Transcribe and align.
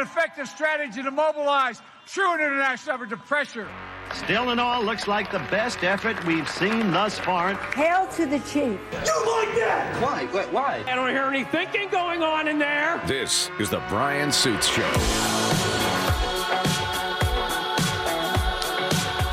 an 0.00 0.06
effective 0.06 0.48
strategy 0.48 1.02
to 1.02 1.10
mobilize 1.10 1.82
true 2.06 2.32
international 2.34 2.94
effort 2.94 3.10
to 3.10 3.16
pressure. 3.18 3.68
Still 4.14 4.50
in 4.50 4.58
all, 4.58 4.82
looks 4.82 5.06
like 5.06 5.30
the 5.30 5.38
best 5.50 5.84
effort 5.84 6.24
we've 6.24 6.48
seen 6.48 6.90
thus 6.90 7.18
far. 7.18 7.54
Hail 7.74 8.06
to 8.16 8.24
the 8.24 8.38
chief. 8.38 8.54
You 8.54 9.26
like 9.36 9.54
that? 9.56 10.00
Why? 10.00 10.26
Why? 10.50 10.84
I 10.86 10.94
don't 10.94 11.10
hear 11.10 11.24
any 11.24 11.44
thinking 11.44 11.90
going 11.90 12.22
on 12.22 12.48
in 12.48 12.58
there. 12.58 13.00
This 13.06 13.50
is 13.58 13.68
the 13.68 13.80
Bryan 13.90 14.32
Suits 14.32 14.68
Show. 14.68 14.90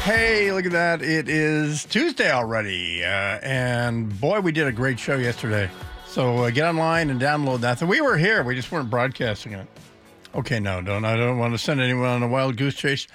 Hey, 0.04 0.52
look 0.52 0.66
at 0.66 0.72
that. 0.74 1.02
It 1.02 1.30
is 1.30 1.86
Tuesday 1.86 2.32
already. 2.32 3.04
Uh, 3.04 3.08
and 3.08 4.20
boy, 4.20 4.42
we 4.42 4.52
did 4.52 4.68
a 4.68 4.72
great 4.74 5.00
show 5.00 5.16
yesterday. 5.16 5.70
So 6.08 6.40
uh, 6.40 6.50
get 6.50 6.66
online 6.66 7.10
and 7.10 7.22
download 7.22 7.62
that. 7.62 7.82
We 7.82 8.02
were 8.02 8.18
here, 8.18 8.44
we 8.44 8.56
just 8.56 8.72
weren't 8.72 8.90
broadcasting 8.90 9.54
it. 9.54 9.68
Okay, 10.38 10.60
no, 10.60 10.82
don't. 10.82 11.04
I 11.04 11.18
don't 11.18 11.40
want 11.40 11.54
to 11.54 11.58
send 11.58 11.82
anyone 11.82 12.08
on 12.08 12.24
a 12.24 12.28
wild 12.28 12.58
goose 12.58 12.76
chase. 12.76 13.08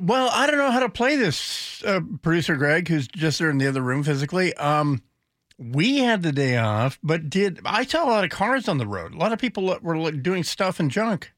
Well, 0.00 0.28
I 0.32 0.46
don't 0.46 0.58
know 0.58 0.70
how 0.70 0.80
to 0.80 0.88
play 0.88 1.16
this, 1.16 1.82
uh, 1.84 2.00
producer 2.22 2.54
Greg, 2.56 2.86
who's 2.86 3.08
just 3.08 3.38
there 3.38 3.50
in 3.50 3.58
the 3.58 3.66
other 3.66 3.80
room 3.82 4.04
physically. 4.04 4.54
Um, 4.54 5.02
we 5.58 5.98
had 5.98 6.22
the 6.22 6.30
day 6.30 6.56
off, 6.56 6.98
but 7.02 7.28
did 7.28 7.60
I 7.64 7.84
saw 7.84 8.04
a 8.04 8.10
lot 8.10 8.24
of 8.24 8.30
cars 8.30 8.68
on 8.68 8.78
the 8.78 8.86
road? 8.86 9.12
A 9.12 9.16
lot 9.16 9.32
of 9.32 9.40
people 9.40 9.76
were 9.82 10.12
doing 10.12 10.44
stuff 10.44 10.78
and 10.78 10.90
junk. 10.90 11.32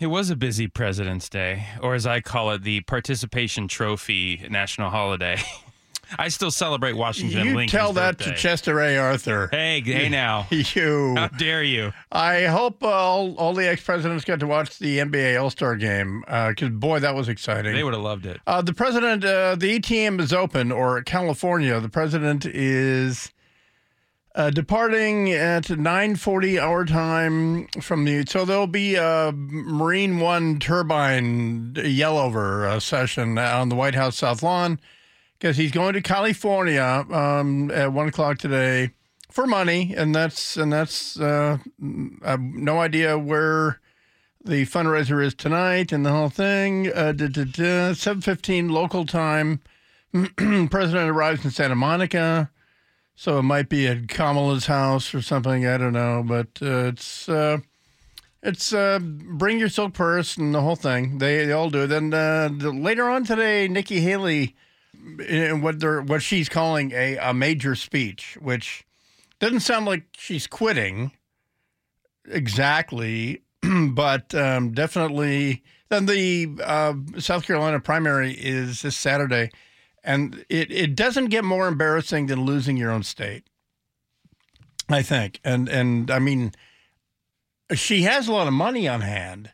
It 0.00 0.06
was 0.06 0.30
a 0.30 0.36
busy 0.36 0.66
President's 0.66 1.28
Day, 1.28 1.66
or 1.80 1.94
as 1.94 2.04
I 2.06 2.20
call 2.20 2.50
it, 2.50 2.64
the 2.64 2.80
Participation 2.80 3.68
Trophy 3.68 4.44
National 4.50 4.90
Holiday. 4.90 5.40
I 6.18 6.28
still 6.28 6.50
celebrate 6.50 6.94
Washington. 6.94 7.46
You 7.46 7.56
Lincoln's 7.56 7.72
tell 7.72 7.92
that 7.94 8.18
birthday. 8.18 8.32
to 8.32 8.36
Chester 8.36 8.80
A. 8.80 8.96
Arthur. 8.98 9.48
Hey, 9.50 9.80
hey 9.80 10.08
now. 10.08 10.46
You. 10.74 11.14
How 11.16 11.28
dare 11.28 11.62
you? 11.62 11.92
I 12.10 12.44
hope 12.44 12.82
uh, 12.82 12.88
all, 12.88 13.34
all 13.34 13.52
the 13.52 13.68
ex 13.68 13.82
presidents 13.82 14.24
got 14.24 14.40
to 14.40 14.46
watch 14.46 14.78
the 14.78 14.98
NBA 14.98 15.40
All 15.40 15.50
Star 15.50 15.76
game 15.76 16.20
because, 16.20 16.70
boy, 16.70 17.00
that 17.00 17.14
was 17.14 17.28
exciting. 17.28 17.74
They 17.74 17.82
would 17.84 17.94
have 17.94 18.02
loved 18.02 18.26
it. 18.26 18.40
Uh, 18.46 18.62
the 18.62 18.72
president, 18.72 19.24
uh, 19.24 19.56
the 19.56 19.78
ATM 19.78 20.20
is 20.20 20.32
open, 20.32 20.70
or 20.72 21.02
California. 21.02 21.78
The 21.80 21.88
president 21.88 22.46
is 22.46 23.32
uh, 24.34 24.50
departing 24.50 25.32
at 25.32 25.64
9:40 25.64 26.62
our 26.62 26.84
time 26.84 27.66
from 27.80 28.04
the. 28.04 28.24
So 28.26 28.44
there'll 28.44 28.66
be 28.66 28.94
a 28.94 29.32
Marine 29.34 30.20
One 30.20 30.58
turbine 30.58 31.74
yellover 31.74 32.66
uh, 32.66 32.80
session 32.80 33.36
on 33.38 33.68
the 33.68 33.74
White 33.74 33.94
House 33.94 34.16
South 34.16 34.42
Lawn 34.42 34.78
because 35.42 35.56
he's 35.56 35.72
going 35.72 35.92
to 35.92 36.00
California 36.00 37.04
um, 37.10 37.68
at 37.72 37.92
one 37.92 38.06
o'clock 38.06 38.38
today 38.38 38.92
for 39.28 39.44
money, 39.44 39.92
and 39.96 40.14
that's 40.14 40.56
and 40.56 40.72
that's 40.72 41.18
uh, 41.18 41.58
I 42.24 42.36
no 42.36 42.78
idea 42.78 43.18
where 43.18 43.80
the 44.44 44.64
fundraiser 44.66 45.24
is 45.24 45.34
tonight 45.34 45.90
and 45.90 46.06
the 46.06 46.12
whole 46.12 46.28
thing. 46.28 46.92
Uh, 46.92 47.12
Seven 47.94 48.20
fifteen 48.20 48.68
local 48.68 49.04
time. 49.04 49.60
President 50.36 51.10
arrives 51.10 51.44
in 51.44 51.50
Santa 51.50 51.74
Monica, 51.74 52.48
so 53.16 53.38
it 53.38 53.42
might 53.42 53.68
be 53.68 53.88
at 53.88 54.06
Kamala's 54.06 54.66
house 54.66 55.12
or 55.12 55.22
something. 55.22 55.66
I 55.66 55.76
don't 55.76 55.94
know, 55.94 56.22
but 56.24 56.50
uh, 56.62 56.86
it's 56.86 57.28
uh, 57.28 57.58
it's 58.44 58.72
uh, 58.72 59.00
bring 59.00 59.58
your 59.58 59.70
silk 59.70 59.92
purse 59.92 60.36
and 60.36 60.54
the 60.54 60.60
whole 60.60 60.76
thing. 60.76 61.18
They, 61.18 61.46
they 61.46 61.52
all 61.52 61.70
do. 61.70 61.88
Then 61.88 62.14
uh, 62.14 62.48
the, 62.56 62.70
later 62.70 63.08
on 63.08 63.24
today, 63.24 63.66
Nikki 63.66 64.00
Haley, 64.00 64.54
in 65.28 65.62
what 65.62 65.80
they're 65.80 66.02
what 66.02 66.22
she's 66.22 66.48
calling 66.48 66.92
a, 66.92 67.16
a 67.16 67.34
major 67.34 67.74
speech, 67.74 68.36
which 68.40 68.84
doesn't 69.40 69.60
sound 69.60 69.86
like 69.86 70.04
she's 70.16 70.46
quitting 70.46 71.12
exactly, 72.28 73.42
but 73.90 74.34
um, 74.34 74.72
definitely. 74.72 75.62
Then 75.88 76.06
the 76.06 76.48
uh, 76.62 76.94
South 77.18 77.44
Carolina 77.44 77.78
primary 77.78 78.32
is 78.32 78.82
this 78.82 78.96
Saturday, 78.96 79.50
and 80.02 80.44
it, 80.48 80.70
it 80.70 80.96
doesn't 80.96 81.26
get 81.26 81.44
more 81.44 81.68
embarrassing 81.68 82.26
than 82.26 82.46
losing 82.46 82.78
your 82.78 82.90
own 82.90 83.02
state. 83.02 83.44
I 84.88 85.02
think, 85.02 85.40
and 85.44 85.68
and 85.68 86.10
I 86.10 86.18
mean, 86.18 86.52
she 87.74 88.02
has 88.02 88.28
a 88.28 88.32
lot 88.32 88.46
of 88.46 88.52
money 88.52 88.88
on 88.88 89.02
hand, 89.02 89.50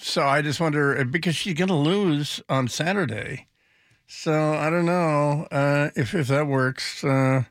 so 0.00 0.22
I 0.22 0.42
just 0.42 0.60
wonder 0.60 1.04
because 1.04 1.36
she's 1.36 1.54
going 1.54 1.68
to 1.68 1.74
lose 1.74 2.42
on 2.48 2.68
Saturday. 2.68 3.46
So 4.14 4.54
I 4.54 4.68
don't 4.68 4.84
know 4.84 5.48
uh, 5.50 5.88
if 5.96 6.14
if 6.14 6.28
that 6.28 6.46
works 6.46 7.02
uh, 7.02 7.44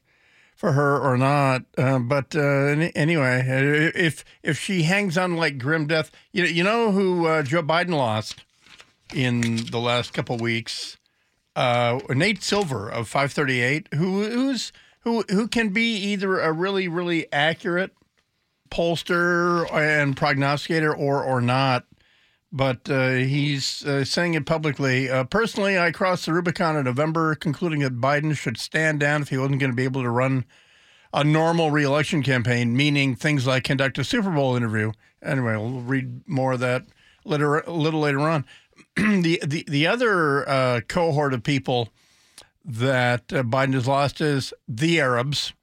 for 0.55 0.71
her 0.73 0.97
or 0.97 1.17
not. 1.17 1.63
Uh, 1.77 1.99
but 1.99 2.33
uh, 2.35 2.39
any- 2.39 2.95
anyway, 2.95 3.91
if 3.93 4.23
if 4.41 4.57
she 4.59 4.83
hangs 4.83 5.17
on 5.17 5.35
like 5.35 5.57
grim 5.57 5.87
death, 5.87 6.11
you 6.31 6.43
know, 6.43 6.49
you 6.49 6.63
know 6.63 6.91
who 6.91 7.25
uh, 7.25 7.43
Joe 7.43 7.63
Biden 7.63 7.95
lost 7.95 8.45
in 9.13 9.65
the 9.71 9.79
last 9.79 10.13
couple 10.13 10.37
weeks. 10.37 10.97
Uh, 11.55 11.99
Nate 12.09 12.43
Silver 12.43 12.87
of 12.87 13.09
538, 13.09 13.89
who 13.95 14.23
who's 14.29 14.71
who 15.01 15.25
who 15.29 15.47
can 15.47 15.69
be 15.69 15.95
either 15.95 16.39
a 16.39 16.53
really 16.53 16.87
really 16.87 17.25
accurate 17.33 17.91
pollster 18.69 19.69
and 19.73 20.15
prognosticator 20.15 20.95
or 20.95 21.21
or 21.21 21.41
not 21.41 21.85
but 22.51 22.89
uh, 22.89 23.11
he's 23.11 23.85
uh, 23.85 24.03
saying 24.03 24.33
it 24.33 24.45
publicly. 24.45 25.09
Uh, 25.09 25.23
personally, 25.23 25.79
I 25.79 25.91
crossed 25.91 26.25
the 26.25 26.33
Rubicon 26.33 26.75
in 26.75 26.85
November, 26.85 27.35
concluding 27.35 27.79
that 27.79 28.01
Biden 28.01 28.35
should 28.35 28.57
stand 28.57 28.99
down 28.99 29.21
if 29.21 29.29
he 29.29 29.37
wasn't 29.37 29.59
going 29.59 29.71
to 29.71 29.75
be 29.75 29.85
able 29.85 30.03
to 30.03 30.09
run 30.09 30.45
a 31.13 31.23
normal 31.23 31.71
reelection 31.71 32.23
campaign, 32.23 32.75
meaning 32.75 33.15
things 33.15 33.47
like 33.47 33.63
conduct 33.63 33.97
a 33.99 34.03
Super 34.03 34.31
Bowl 34.31 34.55
interview. 34.55 34.91
Anyway, 35.21 35.55
we'll 35.55 35.81
read 35.81 36.27
more 36.27 36.53
of 36.53 36.59
that 36.59 36.85
later, 37.25 37.59
a 37.59 37.71
little 37.71 37.99
later 37.99 38.21
on. 38.21 38.45
the, 38.95 39.41
the 39.45 39.63
the 39.67 39.87
other 39.87 40.47
uh, 40.47 40.81
cohort 40.87 41.33
of 41.33 41.43
people 41.43 41.89
that 42.65 43.31
uh, 43.33 43.43
Biden 43.43 43.73
has 43.73 43.87
lost 43.87 44.21
is 44.21 44.53
the 44.67 44.99
Arabs. 44.99 45.53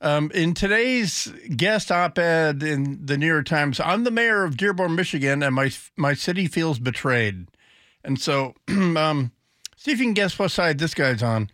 Um, 0.00 0.30
in 0.32 0.54
today's 0.54 1.32
guest 1.56 1.90
op-ed 1.90 2.62
in 2.62 3.04
the 3.04 3.18
New 3.18 3.26
York 3.26 3.46
Times, 3.46 3.80
I'm 3.80 4.04
the 4.04 4.12
mayor 4.12 4.44
of 4.44 4.56
Dearborn, 4.56 4.94
Michigan, 4.94 5.42
and 5.42 5.54
my 5.54 5.70
my 5.96 6.14
city 6.14 6.46
feels 6.46 6.78
betrayed. 6.78 7.48
And 8.04 8.20
so, 8.20 8.54
um, 8.68 9.32
see 9.76 9.90
if 9.90 9.98
you 9.98 10.04
can 10.04 10.14
guess 10.14 10.38
what 10.38 10.52
side 10.52 10.78
this 10.78 10.94
guy's 10.94 11.22
on. 11.22 11.50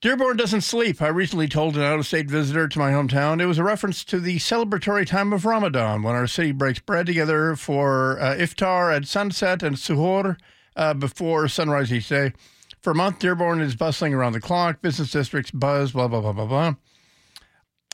Dearborn 0.00 0.36
doesn't 0.36 0.60
sleep. 0.60 1.02
I 1.02 1.08
recently 1.08 1.48
told 1.48 1.76
an 1.76 1.82
out-of-state 1.82 2.30
visitor 2.30 2.68
to 2.68 2.78
my 2.78 2.92
hometown. 2.92 3.40
It 3.40 3.46
was 3.46 3.58
a 3.58 3.64
reference 3.64 4.04
to 4.04 4.20
the 4.20 4.38
celebratory 4.38 5.04
time 5.04 5.32
of 5.32 5.44
Ramadan, 5.44 6.04
when 6.04 6.14
our 6.14 6.28
city 6.28 6.52
breaks 6.52 6.78
bread 6.78 7.06
together 7.06 7.56
for 7.56 8.18
uh, 8.20 8.36
iftar 8.36 8.96
at 8.96 9.08
sunset 9.08 9.62
and 9.62 9.74
suhoor 9.74 10.36
uh, 10.76 10.94
before 10.94 11.48
sunrise 11.48 11.92
each 11.92 12.08
day. 12.08 12.32
For 12.80 12.92
a 12.92 12.94
month, 12.94 13.18
Dearborn 13.18 13.60
is 13.60 13.74
bustling 13.74 14.14
around 14.14 14.34
the 14.34 14.40
clock. 14.40 14.80
Business 14.80 15.10
districts 15.10 15.50
buzz. 15.50 15.92
Blah 15.92 16.08
blah 16.08 16.20
blah 16.20 16.32
blah 16.32 16.46
blah. 16.46 16.74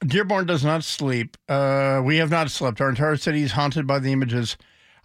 Dearborn 0.07 0.47
does 0.47 0.65
not 0.65 0.85
sleep. 0.85 1.37
Uh, 1.49 2.01
we 2.05 2.17
have 2.19 2.31
not 2.31 2.51
slept. 2.51 2.81
Our 2.81 2.89
entire 2.89 3.17
city 3.17 3.43
is 3.43 3.53
haunted 3.53 3.87
by 3.87 3.99
the 3.99 4.13
images. 4.13 4.57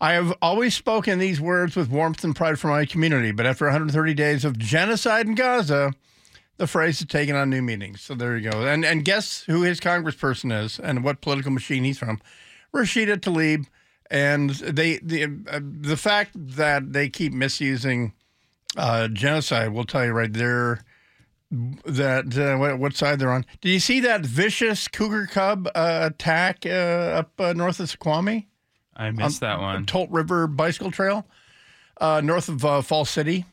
I 0.01 0.13
have 0.13 0.33
always 0.41 0.75
spoken 0.75 1.19
these 1.19 1.41
words 1.41 1.75
with 1.75 1.89
warmth 1.89 2.23
and 2.23 2.35
pride 2.35 2.59
for 2.59 2.67
my 2.67 2.85
community, 2.85 3.31
but 3.31 3.45
after 3.45 3.65
130 3.65 4.13
days 4.13 4.45
of 4.45 4.57
genocide 4.57 5.27
in 5.27 5.35
Gaza, 5.35 5.93
the 6.57 6.67
phrase 6.67 6.99
has 6.99 7.07
taken 7.07 7.35
on 7.35 7.49
new 7.49 7.61
meanings. 7.61 8.01
So 8.01 8.15
there 8.15 8.37
you 8.37 8.49
go. 8.49 8.65
And 8.65 8.85
and 8.85 9.03
guess 9.03 9.43
who 9.43 9.63
his 9.63 9.79
congressperson 9.79 10.57
is 10.63 10.79
and 10.79 11.03
what 11.03 11.21
political 11.21 11.51
machine 11.51 11.83
he's 11.83 11.97
from? 11.97 12.21
Rashida 12.73 13.17
Tlaib. 13.17 13.65
And 14.11 14.51
they 14.51 14.97
the 14.97 15.25
uh, 15.49 15.59
the 15.61 15.97
fact 15.97 16.31
that 16.35 16.93
they 16.93 17.09
keep 17.09 17.31
misusing 17.31 18.13
uh, 18.75 19.07
genocide 19.07 19.71
will 19.71 19.85
tell 19.85 20.05
you 20.05 20.11
right 20.11 20.31
there 20.33 20.83
that 21.51 22.37
uh, 22.37 22.57
what, 22.57 22.79
what 22.79 22.95
side 22.95 23.19
they're 23.19 23.31
on. 23.31 23.45
Did 23.61 23.69
you 23.69 23.79
see 23.79 23.99
that 24.01 24.25
vicious 24.25 24.87
cougar 24.87 25.25
cub 25.25 25.67
uh, 25.73 26.09
attack 26.11 26.65
uh, 26.65 26.69
up 26.69 27.31
uh, 27.39 27.53
north 27.53 27.79
of 27.79 27.89
Squamish? 27.89 28.43
I 28.95 29.11
missed 29.11 29.39
that 29.39 29.59
one. 29.59 29.85
Tolt 29.85 30.09
River 30.11 30.45
Bicycle 30.45 30.91
Trail, 30.91 31.25
uh, 32.01 32.21
north 32.21 32.49
of 32.49 32.65
uh, 32.65 32.81
Fall 32.81 33.05
City, 33.05 33.45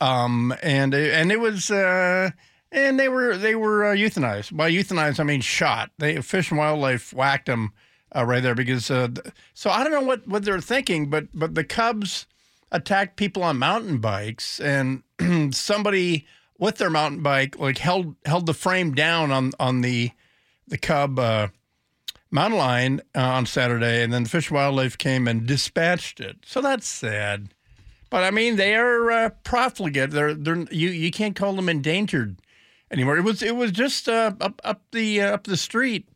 um, 0.00 0.54
and 0.62 0.94
and 0.94 1.32
it 1.32 1.40
was 1.40 1.70
uh, 1.70 2.30
and 2.70 3.00
they 3.00 3.08
were 3.08 3.36
they 3.36 3.54
were 3.54 3.86
uh, 3.86 3.94
euthanized. 3.94 4.54
By 4.54 4.70
euthanized, 4.70 5.18
I 5.18 5.24
mean 5.24 5.40
shot. 5.40 5.90
They 5.98 6.20
Fish 6.20 6.50
and 6.50 6.58
Wildlife 6.58 7.14
whacked 7.14 7.46
them 7.46 7.72
uh, 8.14 8.24
right 8.24 8.42
there 8.42 8.54
because 8.54 8.90
uh, 8.90 9.08
so 9.54 9.70
I 9.70 9.82
don't 9.82 9.92
know 9.92 10.02
what 10.02 10.28
what 10.28 10.44
they're 10.44 10.60
thinking, 10.60 11.08
but 11.08 11.28
but 11.32 11.54
the 11.54 11.64
cubs 11.64 12.26
attacked 12.70 13.16
people 13.16 13.42
on 13.42 13.58
mountain 13.58 13.98
bikes, 13.98 14.60
and 14.60 15.02
somebody 15.54 16.26
with 16.60 16.76
their 16.76 16.90
mountain 16.90 17.22
bike 17.22 17.58
like 17.58 17.78
held 17.78 18.14
held 18.24 18.46
the 18.46 18.54
frame 18.54 18.94
down 18.94 19.32
on 19.32 19.50
on 19.58 19.80
the 19.80 20.12
the 20.68 20.78
cub. 20.78 21.18
Uh, 21.18 21.48
mountain 22.30 22.58
lion 22.58 23.00
uh, 23.16 23.20
on 23.20 23.44
Saturday, 23.44 24.04
and 24.04 24.12
then 24.12 24.24
Fish 24.24 24.50
and 24.50 24.54
Wildlife 24.54 24.96
came 24.96 25.26
and 25.26 25.46
dispatched 25.46 26.20
it. 26.20 26.36
So 26.46 26.60
that's 26.60 26.86
sad. 26.86 27.52
But 28.08 28.22
I 28.24 28.30
mean, 28.30 28.54
they 28.56 28.76
are 28.76 29.10
uh, 29.10 29.30
profligate. 29.44 30.10
They're 30.10 30.34
they're 30.34 30.64
you 30.70 30.90
you 30.90 31.10
can't 31.10 31.34
call 31.34 31.54
them 31.54 31.68
endangered 31.68 32.36
anymore. 32.90 33.16
It 33.16 33.22
was 33.22 33.42
it 33.42 33.56
was 33.56 33.72
just 33.72 34.08
uh, 34.08 34.32
up 34.40 34.60
up 34.64 34.82
the 34.92 35.22
uh, 35.22 35.34
up 35.34 35.44
the 35.44 35.56
street 35.56 36.08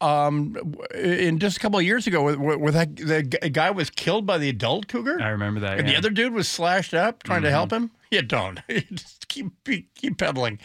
um, 0.00 0.74
in 0.94 1.38
just 1.38 1.56
a 1.56 1.60
couple 1.60 1.78
of 1.78 1.84
years 1.84 2.06
ago, 2.06 2.22
where, 2.22 2.58
where 2.58 2.72
that 2.72 2.96
the 2.96 3.22
guy 3.22 3.70
was 3.70 3.88
killed 3.90 4.26
by 4.26 4.36
the 4.38 4.48
adult 4.50 4.88
cougar, 4.88 5.20
I 5.20 5.30
remember 5.30 5.60
that. 5.60 5.78
and 5.78 5.88
the 5.88 5.96
other 5.96 6.10
dude 6.10 6.32
was 6.34 6.48
slashed 6.48 6.94
up 6.94 7.22
trying 7.22 7.42
to 7.42 7.50
help 7.50 7.72
him. 7.72 7.90
You 8.14 8.22
don't. 8.22 8.60
You 8.68 8.80
just 8.80 9.26
keep 9.26 9.52
keep 9.64 10.18
pedaling. 10.18 10.60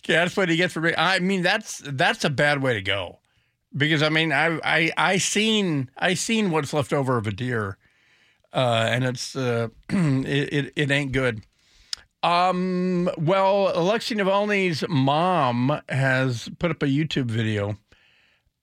Okay, 0.00 0.12
that's 0.12 0.36
what 0.36 0.50
he 0.50 0.56
gets 0.56 0.74
for 0.74 0.82
me. 0.82 0.92
I 0.96 1.20
mean, 1.20 1.40
that's 1.42 1.82
that's 1.86 2.22
a 2.24 2.30
bad 2.30 2.62
way 2.62 2.74
to 2.74 2.82
go, 2.82 3.20
because 3.74 4.02
I 4.02 4.10
mean, 4.10 4.30
I 4.30 4.60
I 4.62 4.92
I 4.98 5.16
seen 5.16 5.90
I 5.96 6.12
seen 6.12 6.50
what's 6.50 6.74
left 6.74 6.92
over 6.92 7.16
of 7.16 7.26
a 7.26 7.32
deer, 7.32 7.78
uh, 8.52 8.88
and 8.90 9.04
it's 9.04 9.34
uh, 9.34 9.68
it, 9.88 10.52
it 10.52 10.72
it 10.76 10.90
ain't 10.90 11.12
good. 11.12 11.42
Um. 12.22 13.08
Well, 13.16 13.72
Alexei 13.74 14.14
Navalny's 14.14 14.84
mom 14.90 15.80
has 15.88 16.50
put 16.58 16.70
up 16.70 16.82
a 16.82 16.86
YouTube 16.86 17.30
video, 17.30 17.78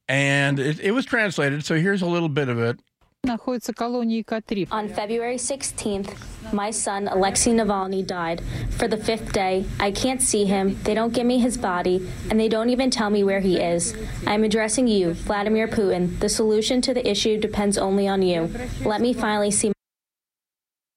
and 0.08 0.60
it, 0.60 0.80
it 0.80 0.92
was 0.92 1.06
translated. 1.06 1.66
So 1.66 1.76
here's 1.76 2.04
a 2.04 2.08
little 2.08 2.30
bit 2.30 2.48
of 2.48 2.60
it 2.60 2.80
находятся 3.29 3.73
колонии 3.73 4.23
К-3. 4.23 4.69
On 4.71 4.89
February 4.89 5.37
16th, 5.37 6.11
my 6.53 6.71
son 6.71 7.09
Alexei 7.09 7.53
Navalny 7.53 8.07
died. 8.07 8.43
For 8.79 8.87
the 8.89 8.97
fifth 8.97 9.33
day, 9.33 9.65
I 9.81 9.91
can't 9.91 10.23
see 10.23 10.45
him, 10.45 10.79
they 10.85 10.95
don't 10.95 11.13
give 11.13 11.27
me 11.27 11.39
his 11.39 11.57
body, 11.57 12.07
and 12.31 12.39
they 12.39 12.49
don't 12.49 12.71
even 12.71 12.91
tell 12.91 13.11
me 13.11 13.25
where 13.25 13.41
he 13.41 13.59
is. 13.59 13.95
I 14.27 14.35
am 14.35 14.45
addressing 14.45 14.87
you, 14.87 15.15
Vladimir 15.15 15.69
Putin. 15.69 16.19
The 16.21 16.29
solution 16.29 16.81
to 16.83 16.95
the 16.95 17.09
issue 17.09 17.39
depends 17.39 17.79
only 17.79 18.07
on 18.07 18.23
you. 18.23 18.51
Let 18.85 19.01
me 19.01 19.13
finally 19.13 19.51
see 19.51 19.73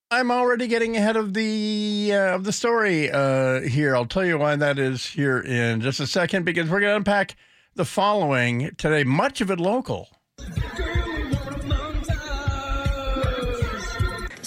I'm 0.09 0.31
already 0.31 0.67
getting 0.67 0.95
ahead 0.95 1.17
of 1.17 1.33
the 1.33 2.11
uh, 2.13 2.35
of 2.35 2.45
the 2.45 2.53
story 2.53 3.11
uh, 3.11 3.59
here. 3.59 3.93
I'll 3.93 4.05
tell 4.05 4.23
you 4.25 4.37
why 4.37 4.55
that 4.55 4.79
is 4.79 5.05
here 5.05 5.39
in 5.41 5.81
just 5.81 5.99
a 5.99 6.07
second 6.07 6.45
because 6.45 6.69
we're 6.69 6.79
going 6.79 6.93
to 6.93 6.95
unpack 6.95 7.35
the 7.75 7.83
following 7.83 8.71
today. 8.77 9.03
Much 9.03 9.41
of 9.41 9.51
it 9.51 9.59
local. 9.59 10.07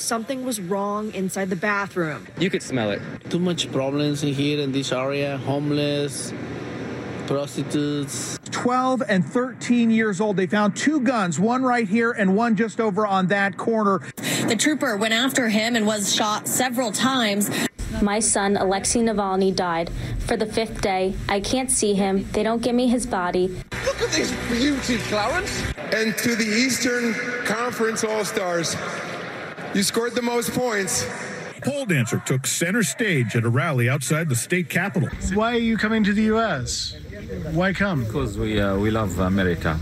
Something 0.05 0.45
was 0.45 0.61
wrong 0.61 1.11
inside 1.15 1.49
the 1.49 1.55
bathroom. 1.55 2.27
You 2.37 2.51
could 2.51 2.61
smell 2.61 2.91
it. 2.91 3.01
Too 3.31 3.39
much 3.39 3.71
problems 3.71 4.21
in 4.21 4.35
here 4.35 4.59
in 4.59 4.71
this 4.71 4.91
area. 4.91 5.37
Homeless, 5.37 6.31
prostitutes. 7.25 8.37
12 8.51 9.01
and 9.09 9.25
13 9.25 9.89
years 9.89 10.21
old. 10.21 10.37
They 10.37 10.45
found 10.45 10.75
two 10.75 10.99
guns, 10.99 11.39
one 11.39 11.63
right 11.63 11.89
here 11.89 12.11
and 12.11 12.37
one 12.37 12.55
just 12.55 12.79
over 12.79 13.07
on 13.07 13.25
that 13.27 13.57
corner. 13.57 13.99
The 14.47 14.55
trooper 14.55 14.95
went 14.95 15.15
after 15.15 15.49
him 15.49 15.75
and 15.75 15.87
was 15.87 16.13
shot 16.13 16.47
several 16.47 16.91
times. 16.91 17.49
My 18.03 18.19
son 18.19 18.57
Alexei 18.57 18.99
Navalny 18.99 19.55
died. 19.55 19.89
For 20.19 20.37
the 20.37 20.45
fifth 20.45 20.81
day, 20.81 21.15
I 21.27 21.39
can't 21.39 21.71
see 21.71 21.95
him, 21.95 22.29
they 22.31 22.43
don't 22.43 22.61
give 22.61 22.75
me 22.75 22.87
his 22.87 23.07
body. 23.07 23.47
Look 23.83 24.03
at 24.03 24.11
this 24.11 24.31
beauty, 24.51 25.01
Clarence. 25.09 25.63
And 25.95 26.15
to 26.19 26.35
the 26.35 26.45
Eastern 26.45 27.15
Conference 27.45 28.03
All 28.03 28.23
Stars, 28.23 28.75
you 29.75 29.83
scored 29.83 30.15
the 30.15 30.21
most 30.21 30.53
points. 30.53 31.05
Pole 31.61 31.85
dancer 31.85 32.21
took 32.25 32.47
center 32.47 32.81
stage 32.81 33.35
at 33.35 33.43
a 33.43 33.49
rally 33.49 33.89
outside 33.89 34.29
the 34.29 34.35
state 34.35 34.69
capitol. 34.69 35.09
Why 35.33 35.53
are 35.53 35.59
you 35.59 35.77
coming 35.77 36.03
to 36.05 36.13
the 36.13 36.23
U.S.? 36.23 36.95
Why 37.51 37.73
come? 37.73 38.05
Because 38.05 38.37
we 38.37 38.59
uh, 38.59 38.77
we 38.77 38.89
love 38.91 39.19
America. 39.19 39.79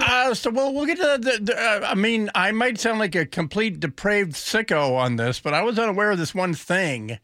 Uh, 0.00 0.34
so 0.34 0.50
well, 0.50 0.72
we'll 0.72 0.86
get 0.86 0.96
to 0.96 1.18
the. 1.20 1.38
the 1.42 1.56
uh, 1.58 1.88
I 1.88 1.94
mean, 1.94 2.30
I 2.34 2.52
might 2.52 2.78
sound 2.78 2.98
like 2.98 3.14
a 3.14 3.26
complete 3.26 3.80
depraved 3.80 4.32
sicko 4.32 4.96
on 4.96 5.16
this, 5.16 5.40
but 5.40 5.52
I 5.52 5.62
was 5.62 5.78
unaware 5.78 6.12
of 6.12 6.18
this 6.18 6.34
one 6.34 6.54
thing 6.54 7.18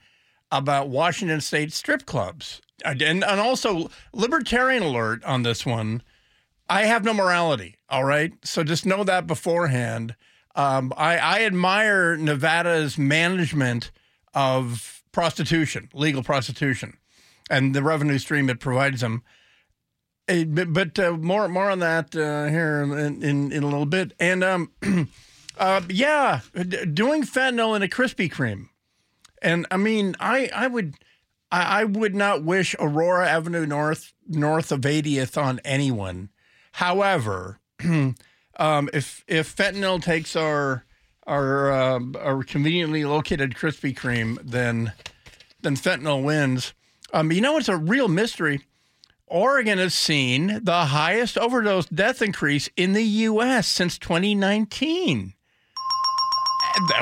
about 0.50 0.88
Washington 0.88 1.40
State 1.40 1.72
strip 1.72 2.06
clubs, 2.06 2.60
and 2.84 3.02
and 3.02 3.24
also 3.24 3.90
libertarian 4.12 4.82
alert 4.82 5.24
on 5.24 5.44
this 5.44 5.64
one. 5.64 6.02
I 6.68 6.86
have 6.86 7.04
no 7.04 7.12
morality. 7.12 7.76
All 7.88 8.04
right, 8.04 8.32
so 8.44 8.64
just 8.64 8.86
know 8.86 9.04
that 9.04 9.26
beforehand. 9.26 10.16
Um, 10.54 10.92
I, 10.96 11.18
I 11.18 11.42
admire 11.42 12.16
Nevada's 12.16 12.96
management 12.96 13.90
of 14.32 15.02
prostitution, 15.12 15.88
legal 15.92 16.22
prostitution, 16.22 16.96
and 17.50 17.74
the 17.74 17.82
revenue 17.82 18.18
stream 18.18 18.48
it 18.48 18.60
provides 18.60 19.00
them. 19.00 19.22
Uh, 20.28 20.44
but 20.44 20.72
but 20.72 20.98
uh, 20.98 21.12
more 21.12 21.48
more 21.48 21.70
on 21.70 21.80
that 21.80 22.14
uh, 22.16 22.46
here 22.46 22.82
in, 22.82 23.22
in, 23.22 23.52
in 23.52 23.62
a 23.62 23.66
little 23.66 23.86
bit. 23.86 24.12
And 24.18 24.42
um, 24.42 24.72
uh, 25.58 25.82
yeah, 25.88 26.40
d- 26.54 26.86
doing 26.86 27.22
fentanyl 27.22 27.76
in 27.76 27.82
a 27.82 27.88
Krispy 27.88 28.32
Kreme. 28.32 28.68
And 29.42 29.66
I 29.70 29.76
mean, 29.76 30.14
I 30.18 30.50
I 30.54 30.66
would 30.66 30.94
I, 31.52 31.80
I 31.80 31.84
would 31.84 32.14
not 32.14 32.42
wish 32.42 32.74
Aurora 32.78 33.28
Avenue 33.28 33.66
North 33.66 34.14
north 34.26 34.72
of 34.72 34.80
80th 34.80 35.40
on 35.40 35.60
anyone. 35.64 36.30
However, 36.74 37.60
um, 37.84 38.16
if 38.92 39.24
if 39.28 39.54
fentanyl 39.54 40.02
takes 40.02 40.34
our 40.34 40.84
our 41.24 41.72
um, 41.72 42.16
our 42.18 42.42
conveniently 42.42 43.04
located 43.04 43.54
Krispy 43.54 43.96
Kreme, 43.96 44.40
then 44.42 44.92
then 45.62 45.76
fentanyl 45.76 46.24
wins. 46.24 46.74
Um, 47.12 47.30
you 47.30 47.40
know, 47.40 47.58
it's 47.58 47.68
a 47.68 47.76
real 47.76 48.08
mystery. 48.08 48.62
Oregon 49.28 49.78
has 49.78 49.94
seen 49.94 50.64
the 50.64 50.86
highest 50.86 51.38
overdose 51.38 51.86
death 51.86 52.20
increase 52.20 52.68
in 52.76 52.92
the 52.92 53.04
U.S. 53.04 53.68
since 53.68 53.96
2019. 53.96 55.32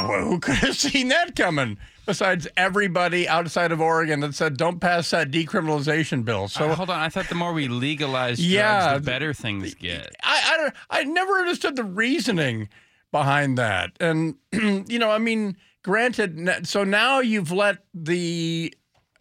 Who 0.01 0.39
could 0.39 0.57
have 0.57 0.77
seen 0.77 1.09
that 1.09 1.35
coming? 1.35 1.79
Besides 2.05 2.49
everybody 2.57 3.29
outside 3.29 3.71
of 3.71 3.81
Oregon 3.81 4.21
that 4.21 4.35
said, 4.35 4.57
"Don't 4.57 4.81
pass 4.81 5.11
that 5.11 5.31
decriminalization 5.31 6.25
bill." 6.25 6.49
So 6.49 6.71
Uh, 6.71 6.75
hold 6.75 6.91
on, 6.91 6.99
I 6.99 7.09
thought 7.09 7.29
the 7.29 7.35
more 7.37 7.53
we 7.53 7.69
legalize 7.69 8.39
drugs, 8.39 8.51
Yeah. 8.51 8.95
the 8.95 9.01
better 9.01 9.33
things 9.33 9.75
get. 9.75 10.15
I, 10.25 10.43
I 10.53 10.57
don't 10.57 10.75
I 10.91 11.05
never 11.05 11.35
understood 11.35 11.77
the 11.77 11.85
reasoning 11.85 12.69
behind 13.13 13.57
that. 13.59 13.93
And 14.01 14.35
you 14.53 14.99
know, 14.99 15.11
I 15.11 15.19
mean, 15.19 15.57
granted, 15.85 16.67
so 16.67 16.83
now 16.83 17.21
you've 17.21 17.53
let 17.53 17.79
the 17.95 18.75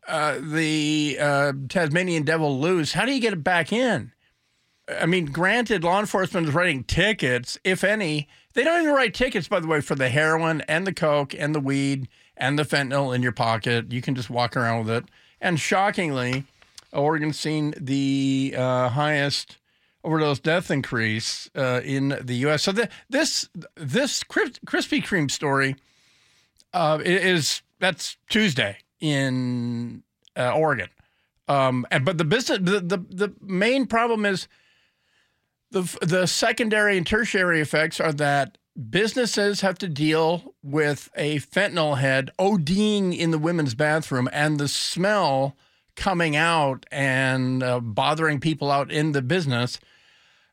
uh, 0.08 0.40
the 0.42 1.18
uh, 1.22 1.54
Tasmanian 1.70 2.24
devil 2.24 2.60
loose. 2.60 2.94
How 2.94 3.06
do 3.06 3.12
you 3.14 3.22
get 3.22 3.34
it 3.34 3.44
back 3.44 3.72
in? 3.72 4.12
I 5.00 5.06
mean, 5.06 5.26
granted, 5.28 5.84
law 5.84 6.00
enforcement 6.00 6.48
is 6.48 6.54
writing 6.56 6.84
tickets, 6.84 7.60
if 7.64 7.84
any. 7.84 8.28
They 8.56 8.64
don't 8.64 8.82
even 8.82 8.94
write 8.94 9.14
tickets, 9.14 9.48
by 9.48 9.60
the 9.60 9.68
way, 9.68 9.80
for 9.80 9.94
the 9.96 10.10
heroin 10.10 10.62
and 10.62 10.86
the 10.88 10.94
coke 10.94 11.34
and 11.38 11.54
the 11.56 11.60
weed 11.62 12.10
and 12.42 12.58
the 12.58 12.64
fentanyl 12.64 13.16
in 13.16 13.22
your 13.22 13.32
pocket. 13.32 13.92
You 13.94 14.02
can 14.02 14.16
just 14.16 14.30
walk 14.30 14.58
around 14.58 14.86
with 14.86 14.90
it. 14.90 15.06
And 15.40 15.60
shockingly, 15.60 16.44
Oregon's 16.92 17.40
seen 17.40 17.74
the 17.80 18.56
uh, 18.58 18.90
highest 18.90 19.58
overdose 20.04 20.40
death 20.40 20.72
increase 20.72 21.50
uh, 21.56 21.82
in 21.86 22.18
the 22.20 22.36
U.S. 22.38 22.64
So 22.64 22.72
the, 22.72 22.90
this 23.10 23.48
this 23.76 24.24
Kris- 24.24 24.60
Krispy 24.66 25.04
Kreme 25.04 25.30
story 25.30 25.76
uh, 26.74 27.00
is 27.06 27.62
that's 27.80 28.18
Tuesday 28.28 28.78
in 29.00 30.04
uh, 30.36 30.52
Oregon. 30.54 30.90
Um, 31.48 31.86
and 31.92 32.04
but 32.04 32.18
the 32.18 32.26
business 32.26 32.58
the, 32.62 32.80
the 32.80 32.98
the 32.98 33.34
main 33.40 33.86
problem 33.86 34.26
is 34.26 34.48
the 35.70 35.84
the 36.02 36.26
secondary 36.26 36.98
and 36.98 37.06
tertiary 37.06 37.62
effects 37.62 38.00
are 38.00 38.14
that 38.14 38.58
businesses 38.90 39.62
have 39.62 39.78
to 39.80 39.88
deal 39.88 40.54
with 40.64 41.10
a 41.16 41.40
fentanyl 41.40 41.98
head 41.98 42.32
ODing 42.40 43.18
in 43.18 43.32
the 43.32 43.38
women's 43.38 43.76
bathroom 43.76 44.30
and 44.32 44.60
the 44.60 44.68
smell 44.68 45.56
coming 45.96 46.36
out 46.36 46.86
and 46.92 47.62
uh, 47.64 47.80
bothering 47.80 48.40
people 48.40 48.72
out 48.72 48.92
in 48.92 49.12
the 49.12 49.22
business, 49.22 49.80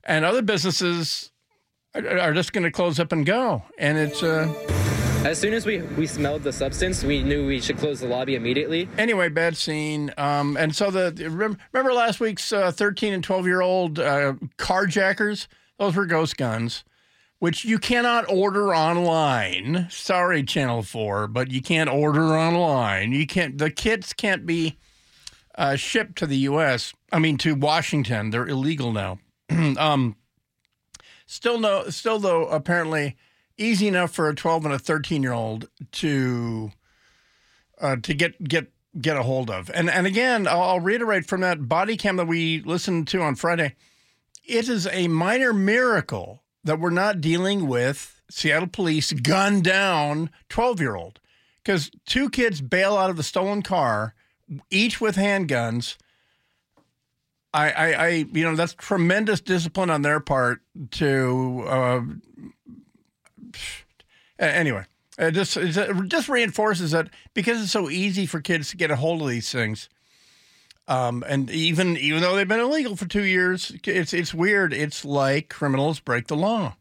and 0.05 0.25
other 0.25 0.43
businesses 0.43 1.31
are, 1.95 2.19
are 2.19 2.35
just 2.35 2.53
going 2.53 2.65
to 2.65 2.71
close 2.71 2.99
up 2.99 3.13
and 3.13 3.25
go, 3.25 3.63
and 3.79 3.99
it's. 3.99 4.23
Uh, 4.23 4.53
As 5.25 5.39
soon 5.39 5.53
as 5.53 5.67
we, 5.67 5.79
we 5.83 6.07
smelled 6.07 6.43
the 6.45 6.53
substance, 6.53 7.03
we 7.03 7.23
knew 7.23 7.47
we 7.47 7.61
should 7.61 7.77
close 7.79 8.01
the 8.01 8.07
lobby 8.07 8.37
immediately. 8.37 8.89
Anyway, 8.97 9.29
bad 9.29 9.57
scene. 9.57 10.13
Um, 10.17 10.57
and 10.57 10.75
so 10.75 10.91
the 10.91 11.13
remember, 11.29 11.93
last 11.93 12.21
week's 12.21 12.53
uh, 12.53 12.71
13 12.71 13.13
and 13.15 13.25
12 13.25 13.47
year 13.47 13.61
old 13.61 13.99
uh, 13.99 14.35
carjackers? 14.59 15.49
Those 15.79 15.97
were 15.97 16.07
ghost 16.07 16.37
guns, 16.37 16.85
which 17.38 17.64
you 17.64 17.78
cannot 17.78 18.28
order 18.28 18.75
online. 18.75 19.87
Sorry, 19.90 20.42
Channel 20.42 20.83
4, 20.83 21.28
but 21.28 21.50
you 21.50 21.62
can't 21.62 21.88
order 21.88 22.37
online. 22.37 23.12
You 23.12 23.26
can't. 23.26 23.59
The 23.59 23.71
kits 23.71 24.12
can't 24.12 24.45
be 24.45 24.78
uh, 25.54 25.76
shipped 25.76 26.16
to 26.18 26.26
the 26.26 26.38
U.S. 26.38 26.92
I 27.12 27.18
mean, 27.18 27.38
to 27.38 27.54
Washington. 27.54 28.30
They're 28.30 28.47
illegal 28.47 28.92
now. 28.92 29.18
um, 29.50 30.16
still 31.26 31.59
no. 31.59 31.88
Still 31.90 32.18
though, 32.18 32.47
apparently 32.47 33.16
easy 33.57 33.88
enough 33.88 34.12
for 34.12 34.28
a 34.28 34.35
12 34.35 34.66
and 34.66 34.75
a 34.75 34.78
13 34.78 35.23
year 35.23 35.33
old 35.33 35.68
to 35.92 36.71
uh, 37.80 37.97
to 37.97 38.14
get 38.14 38.42
get 38.42 38.73
get 39.00 39.16
a 39.16 39.23
hold 39.23 39.50
of. 39.50 39.71
And 39.73 39.88
and 39.88 40.07
again, 40.07 40.49
I'll, 40.49 40.62
I'll 40.62 40.80
reiterate 40.80 41.26
from 41.26 41.40
that 41.42 41.68
body 41.68 41.97
cam 41.97 42.16
that 42.16 42.26
we 42.26 42.62
listened 42.62 43.07
to 43.09 43.23
on 43.23 43.37
Friday. 43.37 43.75
It 44.45 44.68
is 44.68 44.87
a 44.87 45.09
minor 45.09 45.52
miracle 45.52 46.42
that 46.65 46.81
we're 46.81 46.91
not 46.91 47.21
dealing 47.21 47.67
with 47.67 48.21
Seattle 48.31 48.69
police 48.69 49.12
gun 49.12 49.61
down 49.61 50.31
12 50.49 50.81
year 50.81 50.97
old 50.97 51.21
because 51.62 51.91
two 52.07 52.31
kids 52.31 52.61
bail 52.61 52.97
out 52.97 53.11
of 53.11 53.17
the 53.17 53.23
stolen 53.23 53.62
car, 53.62 54.15
each 54.71 55.00
with 55.00 55.17
handguns. 55.17 55.97
I, 57.53 57.71
I, 57.71 57.93
I, 57.93 58.09
you 58.33 58.45
know, 58.45 58.55
that's 58.55 58.75
tremendous 58.75 59.41
discipline 59.41 59.91
on 59.91 60.03
their 60.03 60.21
part 60.21 60.61
to. 60.93 61.65
Uh, 61.67 62.00
anyway, 64.38 64.85
it 65.19 65.33
just 65.33 65.57
it 65.57 66.09
just 66.09 66.29
reinforces 66.29 66.93
that 66.93 67.09
because 67.35 67.62
it's 67.62 67.73
so 67.73 67.91
easy 67.91 68.27
for 68.27 68.41
kids 68.41 68.71
to 68.71 68.77
get 68.77 68.91
a 68.91 68.97
hold 68.97 69.23
of 69.23 69.29
these 69.29 69.50
things. 69.50 69.88
Um, 70.88 71.23
and 71.28 71.50
even 71.50 71.99
even 71.99 72.23
though 72.23 72.35
they've 72.35 72.49
been 72.49 72.61
illegal 72.61 72.97
for 72.97 73.07
two 73.07 73.25
years, 73.25 73.76
it's 73.85 74.14
it's 74.14 74.33
weird. 74.33 74.73
It's 74.73 75.04
like 75.04 75.50
criminals 75.50 76.00
break 76.00 76.26
the 76.28 76.37
law. 76.37 76.76